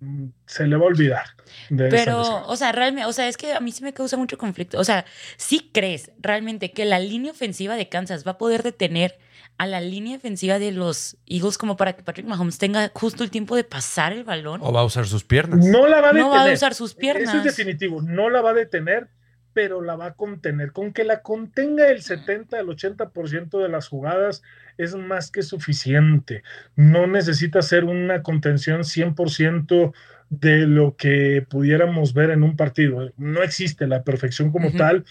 mm, 0.00 0.24
se 0.44 0.66
le 0.66 0.74
va 0.74 0.86
a 0.86 0.88
olvidar. 0.88 1.26
Pero, 1.68 2.20
o 2.48 2.56
sea, 2.56 2.72
realmente, 2.72 3.06
o 3.06 3.12
sea, 3.12 3.28
es 3.28 3.36
que 3.36 3.52
a 3.52 3.60
mí 3.60 3.70
sí 3.70 3.84
me 3.84 3.94
causa 3.94 4.16
mucho 4.16 4.36
conflicto. 4.38 4.80
O 4.80 4.84
sea, 4.84 5.04
¿sí 5.36 5.70
crees 5.72 6.10
realmente 6.18 6.72
que 6.72 6.84
la 6.84 6.98
línea 6.98 7.30
ofensiva 7.30 7.76
de 7.76 7.88
Kansas 7.88 8.26
va 8.26 8.32
a 8.32 8.38
poder 8.38 8.64
detener 8.64 9.20
a 9.58 9.66
la 9.66 9.80
línea 9.80 10.14
defensiva 10.14 10.58
de 10.58 10.70
los 10.70 11.16
Eagles 11.26 11.58
como 11.58 11.76
para 11.76 11.92
que 11.92 12.02
Patrick 12.02 12.26
Mahomes 12.26 12.58
tenga 12.58 12.90
justo 12.94 13.24
el 13.24 13.30
tiempo 13.30 13.56
de 13.56 13.64
pasar 13.64 14.12
el 14.12 14.22
balón. 14.24 14.60
¿O 14.62 14.72
va 14.72 14.80
a 14.80 14.84
usar 14.84 15.06
sus 15.06 15.24
piernas? 15.24 15.66
No 15.66 15.88
la 15.88 16.00
va 16.00 16.10
a 16.10 16.12
detener. 16.12 16.22
No 16.22 16.30
va 16.30 16.48
a 16.48 16.52
usar 16.52 16.74
sus 16.74 16.94
piernas. 16.94 17.28
Eso 17.28 17.38
es 17.38 17.56
definitivo. 17.56 18.00
No 18.00 18.30
la 18.30 18.40
va 18.40 18.50
a 18.50 18.54
detener, 18.54 19.08
pero 19.52 19.82
la 19.82 19.96
va 19.96 20.06
a 20.06 20.14
contener. 20.14 20.70
Con 20.70 20.92
que 20.92 21.02
la 21.02 21.22
contenga 21.22 21.88
el 21.88 22.02
70 22.02 22.56
al 22.56 22.66
80% 22.68 23.60
de 23.60 23.68
las 23.68 23.88
jugadas 23.88 24.42
es 24.78 24.94
más 24.94 25.32
que 25.32 25.42
suficiente. 25.42 26.44
No 26.76 27.08
necesita 27.08 27.60
ser 27.60 27.84
una 27.84 28.22
contención 28.22 28.82
100% 28.82 29.92
de 30.30 30.66
lo 30.66 30.94
que 30.96 31.44
pudiéramos 31.48 32.14
ver 32.14 32.30
en 32.30 32.42
un 32.42 32.56
partido. 32.56 33.10
No 33.16 33.42
existe 33.42 33.86
la 33.86 34.02
perfección 34.04 34.52
como 34.52 34.70
tal, 34.72 35.04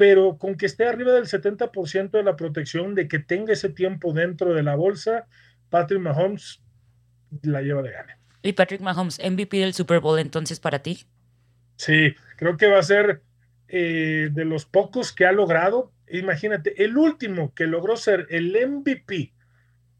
pero 0.00 0.38
con 0.38 0.54
que 0.54 0.64
esté 0.64 0.86
arriba 0.88 1.12
del 1.12 1.26
70% 1.26 2.12
de 2.12 2.22
la 2.22 2.34
protección, 2.34 2.94
de 2.94 3.06
que 3.06 3.18
tenga 3.18 3.52
ese 3.52 3.68
tiempo 3.68 4.14
dentro 4.14 4.54
de 4.54 4.62
la 4.62 4.74
bolsa, 4.74 5.26
Patrick 5.68 6.00
Mahomes 6.00 6.62
la 7.42 7.60
lleva 7.60 7.82
de 7.82 7.90
gane. 7.90 8.16
¿Y 8.40 8.54
Patrick 8.54 8.80
Mahomes, 8.80 9.20
MVP 9.22 9.58
del 9.58 9.74
Super 9.74 10.00
Bowl 10.00 10.18
entonces 10.18 10.58
para 10.58 10.78
ti? 10.78 11.04
Sí, 11.76 12.14
creo 12.38 12.56
que 12.56 12.68
va 12.68 12.78
a 12.78 12.82
ser 12.82 13.20
eh, 13.68 14.30
de 14.32 14.44
los 14.46 14.64
pocos 14.64 15.12
que 15.12 15.26
ha 15.26 15.32
logrado. 15.32 15.92
Imagínate, 16.08 16.82
el 16.82 16.96
último 16.96 17.52
que 17.54 17.66
logró 17.66 17.98
ser 17.98 18.26
el 18.30 18.56
MVP 18.56 19.34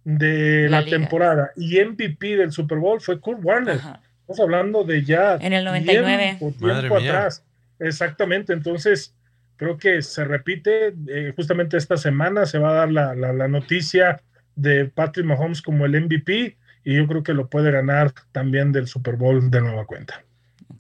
de 0.05 0.67
la, 0.71 0.83
temporada 0.83 1.51
y 1.57 1.79
MVP 1.79 2.39
del 2.39 2.53
Super 2.53 2.79
Bowl 2.79 3.03
fue 3.03 3.21
Kurt 3.21 3.45
Warner. 3.45 3.77
Estamos 3.77 4.41
hablando 4.41 4.83
de 4.83 5.05
ya 5.05 5.35
en 5.35 5.53
el 5.53 5.63
99 5.63 6.39
tiempo, 6.39 6.97
atrás. 6.97 7.45
Exactamente, 7.79 8.55
entonces 8.55 9.15
creo 9.61 9.77
que 9.77 10.01
se 10.01 10.25
repite, 10.25 10.95
eh, 11.09 11.35
justamente 11.37 11.77
esta 11.77 11.99
semana 11.99 12.47
se 12.47 12.59
va 12.59 12.71
a 12.71 12.75
dar 12.77 12.91
la, 12.91 13.15
la, 13.15 13.47
noticia 13.47 14.23
de 14.57 14.87
Patrick 14.87 15.27
Mahomes 15.27 15.61
como 15.61 15.85
el 15.85 16.01
MVP 16.01 16.57
y 16.83 16.97
yo 16.97 17.07
creo 17.07 17.23
que 17.23 17.35
lo 17.35 17.51
puede 17.51 17.71
ganar 17.71 18.15
también 18.33 18.73
del 18.73 18.87
Super 18.87 19.17
Bowl 19.17 19.51
de 19.51 19.61
nueva 19.61 19.85
cuenta. 19.85 20.25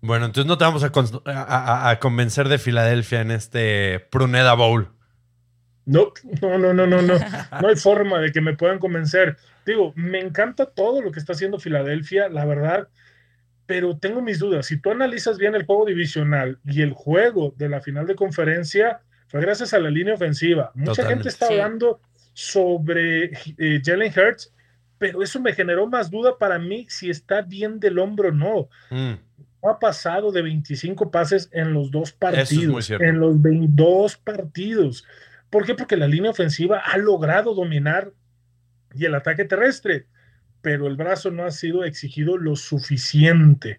Bueno, 0.01 0.25
entonces 0.25 0.49
no 0.49 0.57
te 0.57 0.65
vamos 0.65 0.83
a, 0.83 1.91
a, 1.91 1.99
convencer 1.99 2.49
de 2.49 2.57
Filadelfia 2.57 3.21
en 3.21 3.33
este 3.33 4.01
Pruneda 4.01 4.55
Bowl. 4.55 4.89
No, 5.85 6.15
no, 6.41 6.57
no, 6.57 6.73
no, 6.73 6.87
no, 6.87 7.03
no. 7.03 7.19
No 7.61 7.69
hay 7.69 7.77
forma 7.77 8.19
de 8.19 8.33
que 8.33 8.41
me 8.41 8.57
puedan 8.57 8.79
convencer. 8.79 9.37
Digo, 9.67 9.93
me 9.95 10.21
encanta 10.21 10.65
todo 10.65 11.03
lo 11.03 11.13
que 11.13 11.19
está 11.19 11.35
haciendo 11.35 11.59
Filadelfia, 11.59 12.31
la 12.31 12.47
verdad 12.47 12.89
pero 13.71 13.97
tengo 13.97 14.21
mis 14.21 14.41
dudas. 14.41 14.67
Si 14.67 14.79
tú 14.81 14.91
analizas 14.91 15.39
bien 15.39 15.55
el 15.55 15.65
juego 15.65 15.85
divisional 15.85 16.59
y 16.65 16.83
el 16.83 16.93
juego 16.93 17.55
de 17.57 17.69
la 17.69 17.81
final 17.81 18.05
de 18.05 18.17
conferencia, 18.17 19.03
fue 19.29 19.41
gracias 19.41 19.73
a 19.73 19.79
la 19.79 19.91
línea 19.91 20.15
ofensiva. 20.15 20.73
Mucha 20.75 21.07
gente 21.07 21.29
está 21.29 21.47
hablando 21.47 22.01
sobre 22.33 23.27
eh, 23.59 23.81
Jalen 23.81 24.13
Hurts, 24.13 24.53
pero 24.99 25.23
eso 25.23 25.41
me 25.41 25.53
generó 25.53 25.87
más 25.87 26.11
duda 26.11 26.37
para 26.37 26.59
mí 26.59 26.87
si 26.89 27.11
está 27.11 27.43
bien 27.43 27.79
del 27.79 28.01
hombro 28.01 28.31
o 28.31 28.33
no. 28.33 28.69
Mm. 28.91 29.13
Ha 29.63 29.79
pasado 29.79 30.33
de 30.33 30.43
25 30.43 31.13
pases 31.13 31.49
en 31.53 31.73
los 31.73 31.93
dos 31.93 32.11
partidos. 32.11 32.91
en 32.91 33.21
los 33.21 33.41
22 33.41 34.17
partidos. 34.17 35.07
¿Por 35.49 35.65
qué? 35.65 35.77
Porque 35.77 35.97
la 35.97 36.09
línea 36.09 36.33
ofensiva 36.33 36.81
ha 36.81 36.99
logrado 36.99 37.55
dominar 37.55 38.11
y 38.97 39.05
el 39.05 39.15
ataque 39.15 39.45
terrestre 39.45 40.07
pero 40.63 40.87
el 40.87 40.97
brazo 40.97 41.31
no 41.31 41.45
ha 41.45 41.51
sido 41.51 41.85
exigido 41.85 42.37
lo 42.37 42.57
suficiente. 42.57 43.79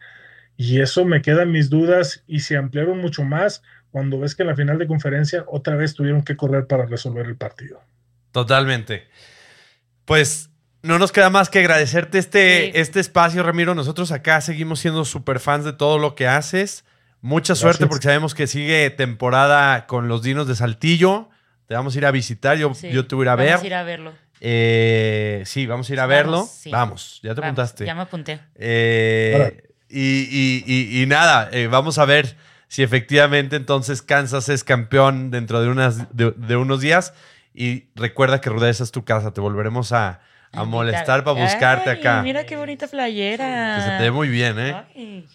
Y 0.57 0.81
eso 0.81 1.05
me 1.05 1.21
quedan 1.21 1.51
mis 1.51 1.69
dudas 1.69 2.23
y 2.27 2.41
se 2.41 2.57
ampliaron 2.57 2.99
mucho 2.99 3.23
más 3.23 3.63
cuando 3.89 4.19
ves 4.19 4.35
que 4.35 4.43
en 4.43 4.49
la 4.49 4.55
final 4.55 4.77
de 4.77 4.87
conferencia 4.87 5.43
otra 5.47 5.75
vez 5.75 5.93
tuvieron 5.93 6.23
que 6.23 6.37
correr 6.37 6.67
para 6.67 6.85
resolver 6.85 7.25
el 7.25 7.35
partido. 7.35 7.81
Totalmente. 8.31 9.07
Pues 10.05 10.49
no 10.81 10.97
nos 10.97 11.11
queda 11.11 11.29
más 11.29 11.49
que 11.49 11.59
agradecerte 11.59 12.17
este, 12.17 12.79
este 12.79 12.99
espacio, 12.99 13.43
Ramiro. 13.43 13.75
Nosotros 13.75 14.11
acá 14.11 14.41
seguimos 14.41 14.79
siendo 14.79 15.05
súper 15.05 15.39
fans 15.39 15.65
de 15.65 15.73
todo 15.73 15.97
lo 15.97 16.15
que 16.15 16.27
haces. 16.27 16.85
Mucha 17.21 17.53
suerte 17.53 17.85
porque 17.85 18.05
sabemos 18.05 18.33
que 18.33 18.47
sigue 18.47 18.89
temporada 18.89 19.85
con 19.85 20.07
los 20.07 20.23
Dinos 20.23 20.47
de 20.47 20.55
Saltillo. 20.55 21.29
Te 21.67 21.75
vamos 21.75 21.95
a 21.95 21.97
ir 21.99 22.05
a 22.05 22.11
visitar, 22.11 22.57
yo, 22.57 22.73
yo 22.91 23.05
te 23.05 23.15
voy 23.15 23.23
a 23.23 23.27
ir 23.27 23.29
a 23.29 23.35
ver. 23.35 23.49
Vamos 23.49 23.63
a 23.63 23.67
ir 23.67 23.73
a 23.75 23.83
verlo. 23.83 24.13
Eh, 24.43 25.43
sí, 25.45 25.67
vamos 25.67 25.87
a 25.89 25.93
ir 25.93 25.99
a 25.99 26.07
verlo. 26.07 26.49
Vamos, 26.71 27.19
ya 27.21 27.35
te 27.35 27.41
apuntaste. 27.41 27.85
Ya 27.85 27.93
me 27.93 28.01
apunté. 28.01 28.39
Eh, 28.55 29.63
y, 29.87 31.05
nada, 31.07 31.49
eh, 31.51 31.67
vamos 31.67 31.99
a 31.99 32.05
ver 32.05 32.35
si 32.67 32.81
efectivamente 32.81 33.55
entonces 33.55 34.01
Kansas 34.01 34.49
es 34.49 34.63
campeón 34.63 35.29
dentro 35.29 35.61
de, 35.61 35.69
unas, 35.69 36.07
de, 36.11 36.55
unos 36.55 36.81
días. 36.81 37.13
Y 37.53 37.89
recuerda 37.95 38.41
que 38.41 38.49
Rudeza 38.49 38.83
es 38.83 38.91
tu 38.91 39.05
casa, 39.05 39.31
te 39.31 39.41
volveremos 39.41 39.91
a, 39.91 40.21
molestar 40.65 41.23
para 41.23 41.39
buscarte 41.39 41.91
acá. 41.91 42.23
Mira 42.23 42.45
qué 42.45 42.57
bonita 42.57 42.87
playera. 42.87 43.75
Que 43.75 43.81
se 43.83 43.97
te 43.97 44.03
ve 44.03 44.11
muy 44.11 44.27
bien, 44.27 44.55
¿eh? 44.59 45.25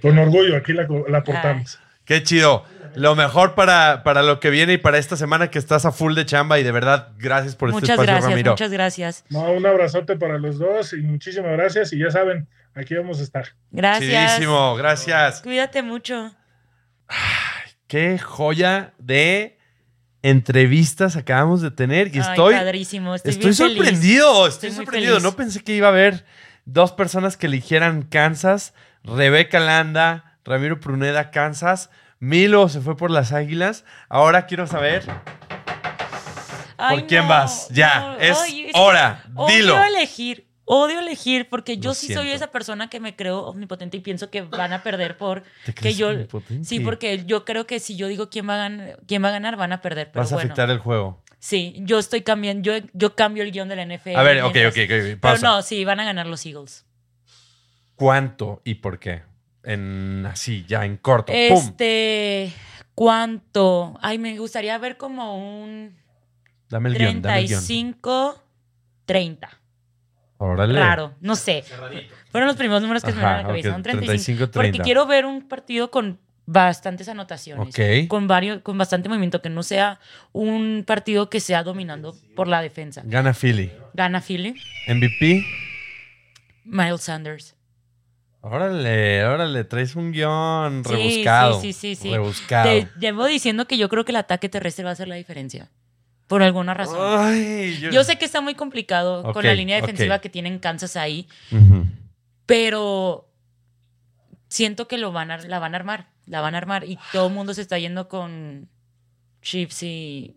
Con 0.00 0.16
orgullo, 0.18 0.56
aquí 0.56 0.72
la, 0.72 0.86
la 1.08 1.24
portamos. 1.24 1.80
Qué 2.10 2.24
chido 2.24 2.64
lo 2.96 3.14
mejor 3.14 3.54
para, 3.54 4.02
para 4.02 4.24
lo 4.24 4.40
que 4.40 4.50
viene 4.50 4.72
y 4.72 4.78
para 4.78 4.98
esta 4.98 5.16
semana 5.16 5.48
que 5.48 5.60
estás 5.60 5.84
a 5.84 5.92
full 5.92 6.16
de 6.16 6.26
chamba 6.26 6.58
y 6.58 6.64
de 6.64 6.72
verdad, 6.72 7.12
gracias 7.16 7.54
por 7.54 7.68
este 7.68 7.82
espacio, 7.82 8.02
gracias, 8.02 8.30
Ramiro. 8.30 8.50
Muchas 8.50 8.72
gracias. 8.72 9.24
un 9.30 9.64
abrazote 9.64 10.16
para 10.16 10.36
los 10.38 10.58
dos 10.58 10.92
y 10.92 11.02
muchísimas 11.02 11.52
gracias. 11.52 11.92
Y 11.92 12.00
ya 12.00 12.10
saben, 12.10 12.48
aquí 12.74 12.96
vamos 12.96 13.20
a 13.20 13.22
estar. 13.22 13.46
Gracias. 13.70 14.32
Chidísimo, 14.32 14.74
gracias. 14.74 15.40
Cuídate 15.40 15.84
mucho. 15.84 16.34
qué 17.86 18.18
joya 18.18 18.92
de 18.98 19.56
entrevistas 20.22 21.14
acabamos 21.14 21.62
de 21.62 21.70
tener 21.70 22.12
y 22.12 22.18
estoy, 22.18 22.56
estoy, 23.22 23.54
sorprendido, 23.54 24.48
estoy, 24.48 24.72
sorprendido. 24.72 25.20
No 25.20 25.36
pensé 25.36 25.62
que 25.62 25.76
iba 25.76 25.86
a 25.86 25.90
haber 25.90 26.24
dos 26.64 26.90
personas 26.90 27.36
que 27.36 27.46
eligieran 27.46 28.02
Kansas, 28.02 28.74
Rebeca 29.04 29.60
Landa, 29.60 30.29
Ramiro 30.50 30.80
Pruneda, 30.80 31.30
Kansas. 31.30 31.90
Milo 32.18 32.68
se 32.68 32.80
fue 32.80 32.96
por 32.96 33.12
las 33.12 33.32
águilas. 33.32 33.84
Ahora 34.08 34.46
quiero 34.46 34.66
saber. 34.66 35.04
¿Por 36.76 37.06
quién 37.06 37.28
vas? 37.28 37.68
Ya, 37.68 38.16
es, 38.18 38.36
hora. 38.74 39.22
Dilo. 39.46 39.76
Odio 39.76 39.84
elegir, 39.84 40.48
odio 40.64 40.98
elegir, 40.98 41.48
porque 41.48 41.78
yo 41.78 41.94
sí 41.94 42.12
soy 42.12 42.32
esa 42.32 42.48
persona 42.48 42.90
que 42.90 42.98
me 42.98 43.14
creo 43.14 43.42
omnipotente 43.42 43.98
y 43.98 44.00
pienso 44.00 44.28
que 44.28 44.42
van 44.42 44.72
a 44.72 44.82
perder 44.82 45.16
por 45.16 45.44
que 45.80 45.94
yo. 45.94 46.10
Sí, 46.62 46.80
porque 46.80 47.24
yo 47.24 47.44
creo 47.44 47.66
que 47.66 47.78
si 47.78 47.94
yo 47.94 48.08
digo 48.08 48.28
quién 48.28 48.48
va 48.48 48.54
a 48.54 48.68
ganar, 48.68 48.98
quién 49.06 49.22
va 49.22 49.28
a 49.28 49.32
ganar, 49.32 49.56
van 49.56 49.72
a 49.72 49.80
perder. 49.80 50.10
Pero 50.10 50.24
Vas 50.24 50.32
a 50.32 50.36
afectar 50.36 50.68
el 50.68 50.78
juego. 50.80 51.22
Sí, 51.38 51.76
yo 51.78 52.00
estoy 52.00 52.22
cambiando, 52.22 52.62
yo, 52.72 52.84
yo 52.92 53.14
cambio 53.14 53.44
el 53.44 53.52
guion 53.52 53.68
de 53.68 53.76
la 53.76 53.86
NFL. 53.86 54.16
A 54.16 54.22
ver, 54.24 54.42
ok, 54.42 54.56
ok, 54.68 54.76
ok. 54.84 55.20
Pero 55.20 55.38
no, 55.42 55.62
sí, 55.62 55.84
van 55.84 56.00
a 56.00 56.04
ganar 56.04 56.26
los 56.26 56.44
Eagles. 56.44 56.86
¿Cuánto 57.94 58.62
y 58.64 58.74
por 58.74 58.98
qué? 58.98 59.29
En 59.64 60.26
así, 60.26 60.64
ya 60.66 60.84
en 60.84 60.96
corto. 60.96 61.32
Este, 61.34 62.52
¿cuánto? 62.94 63.98
Ay, 64.00 64.18
me 64.18 64.38
gustaría 64.38 64.76
ver 64.78 64.96
como 64.96 65.36
un 65.36 65.96
dame 66.68 66.90
el 66.90 66.96
35, 66.96 68.42
30. 69.04 69.50
Órale. 70.38 70.78
raro, 70.78 71.14
no 71.20 71.36
sé. 71.36 71.62
Cerradito. 71.62 72.14
Fueron 72.30 72.46
los 72.46 72.56
primeros 72.56 72.80
números 72.80 73.02
que 73.02 73.10
se 73.10 73.16
me 73.16 73.20
dieron 73.20 73.34
a 73.34 73.42
la 73.42 73.48
cabeza. 73.48 73.70
ok, 73.70 73.76
un 73.76 73.82
35. 73.82 74.44
35-30. 74.44 74.50
Porque 74.52 74.78
quiero 74.78 75.06
ver 75.06 75.26
un 75.26 75.46
partido 75.46 75.90
con 75.90 76.18
bastantes 76.46 77.08
anotaciones. 77.08 77.68
Ok. 77.68 78.08
Con 78.08 78.26
varios, 78.26 78.62
con 78.62 78.76
bastante 78.78 79.08
movimiento, 79.08 79.42
que 79.42 79.50
no 79.50 79.62
sea 79.62 80.00
un 80.32 80.84
partido 80.86 81.30
que 81.30 81.40
sea 81.40 81.62
dominando 81.62 82.16
por 82.34 82.48
la 82.48 82.62
defensa. 82.62 83.02
Gana 83.04 83.34
Philly. 83.34 83.70
Gana 83.94 84.20
Philly, 84.20 84.54
MVP. 84.88 85.44
Miles 86.64 87.02
Sanders. 87.02 87.54
Órale, 88.42 89.24
órale, 89.26 89.64
traes 89.64 89.96
un 89.96 90.12
guion 90.12 90.82
Sí, 90.84 90.90
rebuscado. 90.92 91.60
sí, 91.60 91.72
sí, 91.72 91.94
sí, 91.94 92.02
sí. 92.02 92.10
Rebuscado. 92.10 92.64
Te 92.70 92.88
llevo 92.98 93.26
diciendo 93.26 93.66
que 93.66 93.76
yo 93.76 93.88
creo 93.88 94.04
que 94.04 94.12
el 94.12 94.16
ataque 94.16 94.48
terrestre 94.48 94.84
va 94.84 94.90
a 94.90 94.92
hacer 94.94 95.08
la 95.08 95.16
diferencia. 95.16 95.70
Por 96.26 96.42
alguna 96.42 96.74
razón. 96.74 96.96
Ay, 97.00 97.78
Yo 97.92 98.04
sé 98.04 98.16
que 98.16 98.24
está 98.24 98.40
muy 98.40 98.54
complicado 98.54 99.32
con 99.32 99.44
la 99.44 99.52
línea 99.52 99.76
defensiva 99.80 100.20
que 100.20 100.28
tienen 100.28 100.58
Kansas 100.60 100.96
ahí, 100.96 101.26
pero 102.46 103.28
siento 104.48 104.88
que 104.88 104.96
lo 104.98 105.12
van 105.12 105.30
a, 105.30 105.38
la 105.38 105.58
van 105.58 105.74
a 105.74 105.78
armar, 105.78 106.08
la 106.26 106.40
van 106.40 106.54
a 106.54 106.58
armar 106.58 106.84
y 106.84 106.98
todo 107.12 107.26
el 107.28 107.32
mundo 107.34 107.52
se 107.52 107.62
está 107.62 107.78
yendo 107.78 108.08
con 108.08 108.68
Chiefs 109.42 109.82
y 109.82 110.36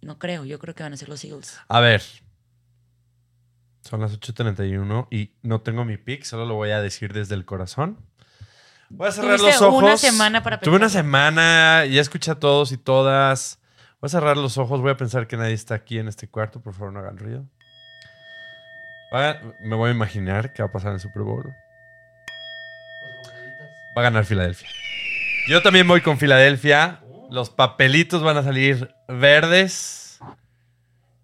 no 0.00 0.18
creo, 0.18 0.44
yo 0.44 0.58
creo 0.58 0.74
que 0.74 0.82
van 0.82 0.92
a 0.92 0.96
ser 0.96 1.08
los 1.08 1.24
Eagles. 1.24 1.58
A 1.68 1.80
ver. 1.80 2.02
Son 3.82 4.00
las 4.00 4.18
8.31 4.18 5.08
y 5.10 5.32
no 5.42 5.60
tengo 5.60 5.84
mi 5.84 5.96
pick, 5.96 6.22
solo 6.22 6.46
lo 6.46 6.54
voy 6.54 6.70
a 6.70 6.80
decir 6.80 7.12
desde 7.12 7.34
el 7.34 7.44
corazón. 7.44 7.98
Voy 8.88 9.08
a 9.08 9.12
cerrar 9.12 9.40
los 9.40 9.60
ojos. 9.60 9.82
una 9.82 9.96
semana 9.96 10.42
para 10.42 10.60
Tuve 10.60 10.76
una 10.76 10.88
semana, 10.88 11.84
ya 11.86 12.00
escuché 12.00 12.30
a 12.30 12.36
todos 12.36 12.70
y 12.72 12.76
todas. 12.76 13.58
Voy 14.00 14.06
a 14.06 14.10
cerrar 14.10 14.36
los 14.36 14.56
ojos, 14.56 14.80
voy 14.80 14.92
a 14.92 14.96
pensar 14.96 15.26
que 15.26 15.36
nadie 15.36 15.54
está 15.54 15.74
aquí 15.74 15.98
en 15.98 16.08
este 16.08 16.28
cuarto, 16.28 16.60
por 16.60 16.74
favor 16.74 16.92
no 16.92 17.00
hagan 17.00 17.18
ruido. 17.18 17.44
Me 19.60 19.74
voy 19.74 19.90
a 19.90 19.92
imaginar 19.92 20.52
qué 20.52 20.62
va 20.62 20.68
a 20.68 20.72
pasar 20.72 20.90
en 20.90 20.94
el 20.94 21.00
Super 21.00 21.22
Bowl. 21.22 21.52
Va 23.96 24.00
a 24.00 24.02
ganar 24.02 24.24
Filadelfia. 24.24 24.68
Yo 25.48 25.60
también 25.60 25.86
voy 25.88 26.00
con 26.00 26.18
Filadelfia. 26.18 27.00
Los 27.30 27.50
papelitos 27.50 28.22
van 28.22 28.36
a 28.36 28.42
salir 28.42 28.94
verdes. 29.08 30.18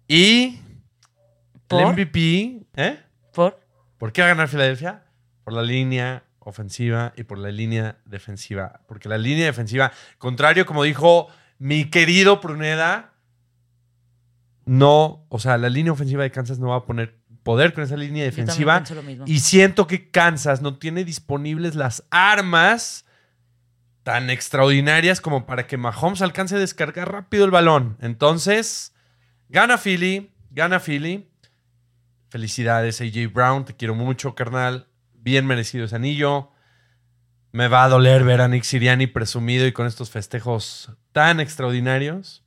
Y 0.07 0.59
¿Por? 1.69 1.81
el 1.81 1.87
MVP, 1.93 2.65
¿eh? 2.75 2.99
¿Por? 3.33 3.59
¿Por 3.97 4.11
qué 4.11 4.21
va 4.21 4.27
a 4.27 4.29
ganar 4.31 4.47
Filadelfia? 4.49 5.03
Por 5.43 5.53
la 5.53 5.63
línea 5.63 6.23
ofensiva 6.39 7.13
y 7.15 7.23
por 7.23 7.37
la 7.37 7.51
línea 7.51 7.97
defensiva. 8.05 8.81
Porque 8.87 9.07
la 9.07 9.17
línea 9.17 9.45
defensiva, 9.45 9.91
contrario, 10.17 10.65
como 10.65 10.83
dijo 10.83 11.27
mi 11.57 11.85
querido 11.89 12.41
Pruneda, 12.41 13.13
no, 14.65 15.25
o 15.29 15.39
sea, 15.39 15.57
la 15.57 15.69
línea 15.69 15.93
ofensiva 15.93 16.23
de 16.23 16.31
Kansas 16.31 16.59
no 16.59 16.69
va 16.69 16.77
a 16.77 16.85
poner 16.85 17.19
poder 17.43 17.73
con 17.73 17.83
esa 17.83 17.97
línea 17.97 18.23
defensiva. 18.23 18.77
pienso 18.77 18.95
lo 18.95 19.03
mismo. 19.03 19.25
Y 19.27 19.39
siento 19.39 19.87
que 19.87 20.09
Kansas 20.11 20.61
no 20.61 20.77
tiene 20.77 21.03
disponibles 21.03 21.75
las 21.75 22.03
armas 22.11 23.05
tan 24.03 24.29
extraordinarias 24.29 25.21
como 25.21 25.45
para 25.45 25.67
que 25.67 25.77
Mahomes 25.77 26.21
alcance 26.21 26.55
a 26.55 26.59
descargar 26.59 27.11
rápido 27.11 27.45
el 27.45 27.51
balón. 27.51 27.97
Entonces, 28.01 28.93
gana 29.49 29.77
Philly, 29.77 30.31
gana 30.51 30.79
Philly. 30.79 31.29
Felicidades, 32.29 33.01
AJ 33.01 33.33
Brown, 33.33 33.65
te 33.65 33.75
quiero 33.75 33.95
mucho, 33.95 34.35
carnal. 34.35 34.87
Bien 35.13 35.45
merecido 35.45 35.85
ese 35.85 35.95
anillo. 35.95 36.51
Me 37.51 37.67
va 37.67 37.83
a 37.83 37.89
doler 37.89 38.23
ver 38.23 38.41
a 38.41 38.47
Nick 38.47 38.63
Siriani 38.63 39.07
presumido 39.07 39.65
y 39.65 39.71
con 39.71 39.87
estos 39.87 40.11
festejos 40.11 40.91
tan 41.11 41.39
extraordinarios. 41.39 42.43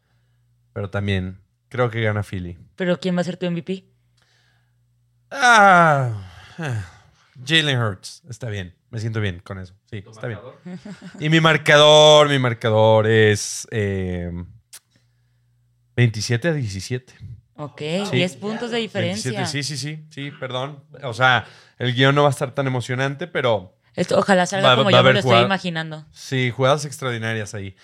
Pero 0.73 0.91
también 0.91 1.41
creo 1.69 1.91
que 1.91 2.01
gana 2.01 2.23
Philly. 2.23 2.59
Pero 2.77 2.99
¿quién 3.01 3.17
va 3.17 3.23
a 3.23 3.25
ser 3.25 3.37
tu 3.37 3.51
MVP? 3.51 3.85
Ah, 5.31 6.31
ah, 6.59 6.85
Jalen 7.45 7.79
Hurts. 7.79 8.23
Está 8.29 8.49
bien. 8.49 8.75
Me 8.91 9.01
siento 9.01 9.21
bien 9.21 9.41
con 9.41 9.59
eso. 9.59 9.75
Sí, 9.87 10.05
está 10.09 10.27
bien. 10.29 10.39
Y 11.19 11.31
mi 11.31 11.41
marcador, 11.41 12.29
mi 12.29 12.39
marcador 12.39 13.07
es 13.07 13.67
eh, 13.71 14.31
27 15.97 16.49
a 16.49 16.53
17. 16.53 17.15
Ok, 17.65 17.81
Sí. 18.11 18.17
10 18.17 18.37
puntos 18.37 18.71
de 18.71 18.79
diferencia. 18.79 19.31
27, 19.31 19.63
sí, 19.63 19.77
sí, 19.77 19.77
sí, 19.97 20.05
sí, 20.11 20.31
perdón. 20.33 20.83
O 21.03 21.15
sea, 21.15 21.47
el 21.79 21.95
guion 21.95 22.15
no 22.15 22.23
va 22.23 22.29
a 22.29 22.31
estar 22.31 22.53
tan 22.55 22.67
emocionante, 22.67 23.27
pero 23.27 23.77
Esto, 23.95 24.19
ojalá 24.19 24.47
salga 24.47 24.69
Va- 24.71 24.77
como 24.77 24.91
va 24.91 24.99
yo 24.99 25.03
me 25.05 25.13
lo 25.13 25.19
estoy 25.21 25.43
imaginando. 25.45 26.07
sí, 26.13 26.51
jugadas 26.51 26.85
extraordinarias 26.85 27.55
ahí. 27.55 27.77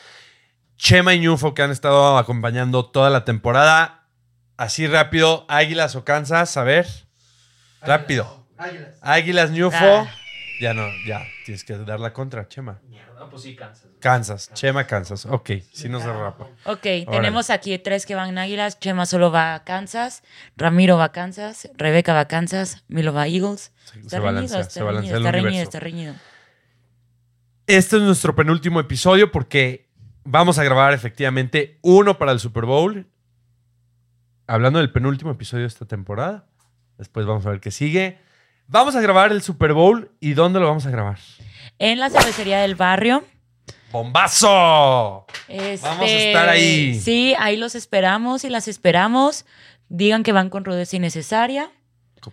Chema 0.76 1.12
y 1.14 1.20
Ñufo 1.20 1.54
que 1.54 1.62
han 1.62 1.70
estado 1.70 2.18
acompañando 2.18 2.86
toda 2.86 3.10
la 3.10 3.24
temporada. 3.24 4.06
Así 4.56 4.86
rápido, 4.86 5.44
Águilas 5.48 5.94
o 5.96 6.04
Kansas, 6.04 6.56
a 6.56 6.62
ver. 6.64 6.86
Rápido. 7.82 8.46
Águilas. 8.56 8.94
Águilas, 9.02 9.50
Ñufo. 9.50 9.76
Ah. 9.80 10.10
Ya 10.60 10.74
no, 10.74 10.86
ya, 11.06 11.22
tienes 11.44 11.62
que 11.64 11.76
dar 11.78 12.00
la 12.00 12.12
contra, 12.12 12.48
Chema. 12.48 12.80
Mierda, 13.18 13.30
pues 13.30 13.42
sí, 13.42 13.56
Kansas. 13.56 13.88
Kansas, 14.00 14.50
Chema, 14.54 14.86
Kansas. 14.86 15.26
Ok, 15.26 15.50
sí 15.72 15.88
nos 15.88 16.04
derrapa. 16.04 16.46
Ok, 16.64 16.82
tenemos 17.10 17.50
aquí 17.50 17.76
tres 17.78 18.06
que 18.06 18.14
van 18.14 18.30
en 18.30 18.38
Águilas. 18.38 18.78
Chema 18.78 19.06
solo 19.06 19.32
va 19.32 19.54
a 19.54 19.64
Kansas. 19.64 20.22
Ramiro 20.56 20.96
va 20.96 21.04
a 21.04 21.12
Kansas. 21.12 21.68
Rebeca 21.76 22.12
va 22.12 22.20
a 22.20 22.28
Kansas. 22.28 22.84
Milo 22.88 23.12
va 23.12 23.22
a 23.22 23.28
Eagles. 23.28 23.72
Se, 23.84 23.98
Está 23.98 24.10
se 24.10 24.16
reñido, 24.16 24.24
balancea, 24.24 24.60
está 24.60 24.70
se 24.72 24.82
balancea 24.82 25.12
reñido, 25.12 25.16
el 25.18 25.26
está 25.26 25.42
reñido, 25.42 25.62
está 25.62 25.80
reñido. 25.80 26.14
Este 27.66 27.96
es 27.96 28.02
nuestro 28.02 28.34
penúltimo 28.34 28.80
episodio 28.80 29.32
porque 29.32 29.88
vamos 30.24 30.58
a 30.58 30.64
grabar 30.64 30.92
efectivamente 30.92 31.78
uno 31.82 32.18
para 32.18 32.32
el 32.32 32.40
Super 32.40 32.66
Bowl. 32.66 33.06
Hablando 34.46 34.78
del 34.78 34.92
penúltimo 34.92 35.32
episodio 35.32 35.62
de 35.64 35.68
esta 35.68 35.86
temporada. 35.86 36.46
Después 36.96 37.26
vamos 37.26 37.44
a 37.46 37.50
ver 37.50 37.60
qué 37.60 37.70
sigue. 37.70 38.18
Vamos 38.68 38.94
a 38.96 39.00
grabar 39.00 39.32
el 39.32 39.42
Super 39.42 39.72
Bowl 39.72 40.10
y 40.20 40.34
¿dónde 40.34 40.60
lo 40.60 40.66
vamos 40.66 40.86
a 40.86 40.90
grabar? 40.90 41.18
En 41.78 41.98
la 42.00 42.10
cervecería 42.10 42.60
del 42.60 42.74
barrio. 42.74 43.24
¡Bombazo! 43.92 45.26
Este, 45.48 45.86
Vamos 45.86 46.02
a 46.04 46.06
estar 46.12 46.48
ahí. 46.48 46.98
Sí, 47.00 47.34
ahí 47.38 47.56
los 47.56 47.74
esperamos 47.74 48.44
y 48.44 48.50
las 48.50 48.68
esperamos. 48.68 49.46
Digan 49.88 50.22
que 50.22 50.32
van 50.32 50.50
con 50.50 50.64
rudeza 50.64 50.96
innecesaria. 50.96 51.70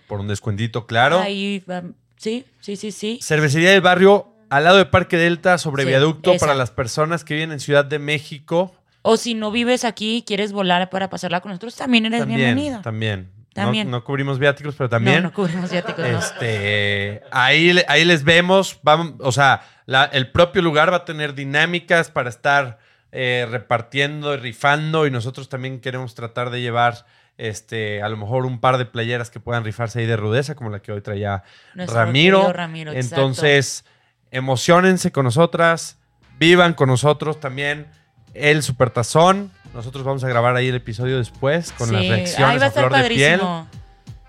Por 0.07 0.19
un 0.19 0.27
descuentito, 0.27 0.87
claro. 0.87 1.19
Ahí 1.19 1.63
van- 1.65 1.95
Sí, 2.17 2.45
sí, 2.59 2.75
sí, 2.75 2.91
sí. 2.91 3.19
Cervecería 3.21 3.71
del 3.71 3.81
barrio 3.81 4.33
al 4.49 4.63
lado 4.63 4.77
de 4.77 4.85
Parque 4.85 5.15
Delta 5.17 5.57
sobre 5.57 5.83
Sí, 5.83 5.89
viaducto 5.89 6.31
esa. 6.33 6.45
para 6.45 6.57
las 6.57 6.71
personas 6.71 7.23
que 7.23 7.35
viven 7.35 7.51
en 7.51 7.59
Ciudad 7.59 7.85
de 7.85 7.99
México. 7.99 8.73
O 9.03 9.17
si 9.17 9.33
no 9.35 9.51
vives 9.51 9.83
aquí 9.85 10.17
y 10.17 10.21
quieres 10.23 10.51
volar 10.51 10.89
para 10.89 11.09
pasarla 11.09 11.41
con 11.41 11.49
nosotros, 11.51 11.75
también 11.75 12.05
eres 12.07 12.21
También, 12.21 12.39
bienvenido. 12.39 12.81
también. 12.81 13.31
No- 13.55 13.63
También. 13.63 13.89
No, 13.89 14.03
cubrimos 14.03 14.37
viáticos, 14.37 14.75
pero 14.77 14.89
también. 14.89 15.17
No, 15.23 15.29
no 15.29 15.33
cubrimos 15.33 15.71
viáticos, 15.71 15.99
no. 15.99 16.19
Este, 16.19 17.21
ahí, 17.31 17.79
ahí 17.87 18.03
les 18.03 18.23
vemos. 18.25 18.79
Vamos, 18.83 19.13
o 19.19 19.31
sea, 19.31 19.61
la- 19.85 20.05
el 20.05 20.29
propio 20.31 20.61
lugar 20.61 20.91
va 20.91 20.97
a 20.97 21.05
tener 21.05 21.33
dinámicas 21.35 22.11
para 22.11 22.29
estar 22.29 22.79
eh, 23.17 23.47
repartiendo 23.49 24.33
y 24.33 24.37
rifando. 24.37 25.07
Y 25.07 25.11
nosotros 25.11 25.47
también 25.47 25.79
queremos 25.79 26.15
tratar 26.15 26.49
de 26.49 26.59
llevar 26.59 27.05
este, 27.37 28.01
a 28.01 28.09
lo 28.09 28.17
mejor 28.17 28.45
un 28.45 28.59
par 28.59 28.77
de 28.77 28.85
playeras 28.85 29.29
que 29.29 29.39
puedan 29.39 29.63
rifarse 29.63 29.99
ahí 29.99 30.05
de 30.05 30.17
rudeza, 30.17 30.55
como 30.55 30.69
la 30.69 30.79
que 30.81 30.91
hoy 30.91 30.99
traía 31.01 31.43
Ramiro. 31.75 32.51
Ramiro, 32.51 32.91
exacto. 32.91 33.15
Entonces, 33.15 33.85
emocionense 34.31 35.11
con 35.11 35.23
nosotras, 35.25 35.97
vivan 36.39 36.73
con 36.73 36.89
nosotros 36.89 37.39
también 37.39 37.87
el 38.33 38.63
Supertazón. 38.63 39.51
Nosotros 39.75 40.05
vamos 40.05 40.23
a 40.23 40.29
grabar 40.29 40.55
ahí 40.55 40.69
el 40.69 40.75
episodio 40.75 41.17
después 41.17 41.73
con 41.73 41.91
las 41.91 42.07
reacciones 42.07 42.61
va 42.61 42.67
a 42.67 42.71
flor 42.71 42.95
de 42.95 43.07
piel. 43.09 43.41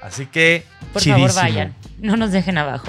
Así 0.02 0.26
que, 0.26 0.66
Por 0.92 1.00
chidísimo. 1.00 1.28
favor, 1.28 1.42
vayan. 1.44 1.74
No 1.98 2.16
nos 2.16 2.32
dejen 2.32 2.58
abajo. 2.58 2.88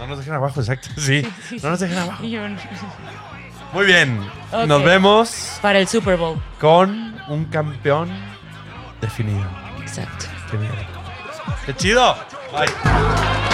No 0.00 0.06
nos 0.06 0.18
dejen 0.18 0.34
abajo, 0.34 0.58
exacto. 0.60 0.88
Sí, 0.96 1.22
Sí, 1.48 1.58
no 1.62 1.70
nos 1.70 1.80
dejen 1.80 1.98
abajo. 1.98 2.22
Muy 3.72 3.86
bien. 3.86 4.18
Nos 4.66 4.82
vemos 4.84 5.58
Para 5.60 5.78
el 5.78 5.86
Super 5.86 6.16
Bowl. 6.16 6.42
con 6.58 7.14
un 7.28 7.44
campeón 7.44 8.10
definido. 9.00 9.46
Exacto. 9.80 10.26
Qué. 10.50 10.58
¡Qué 11.66 11.76
chido! 11.76 12.16
Bye. 12.52 13.51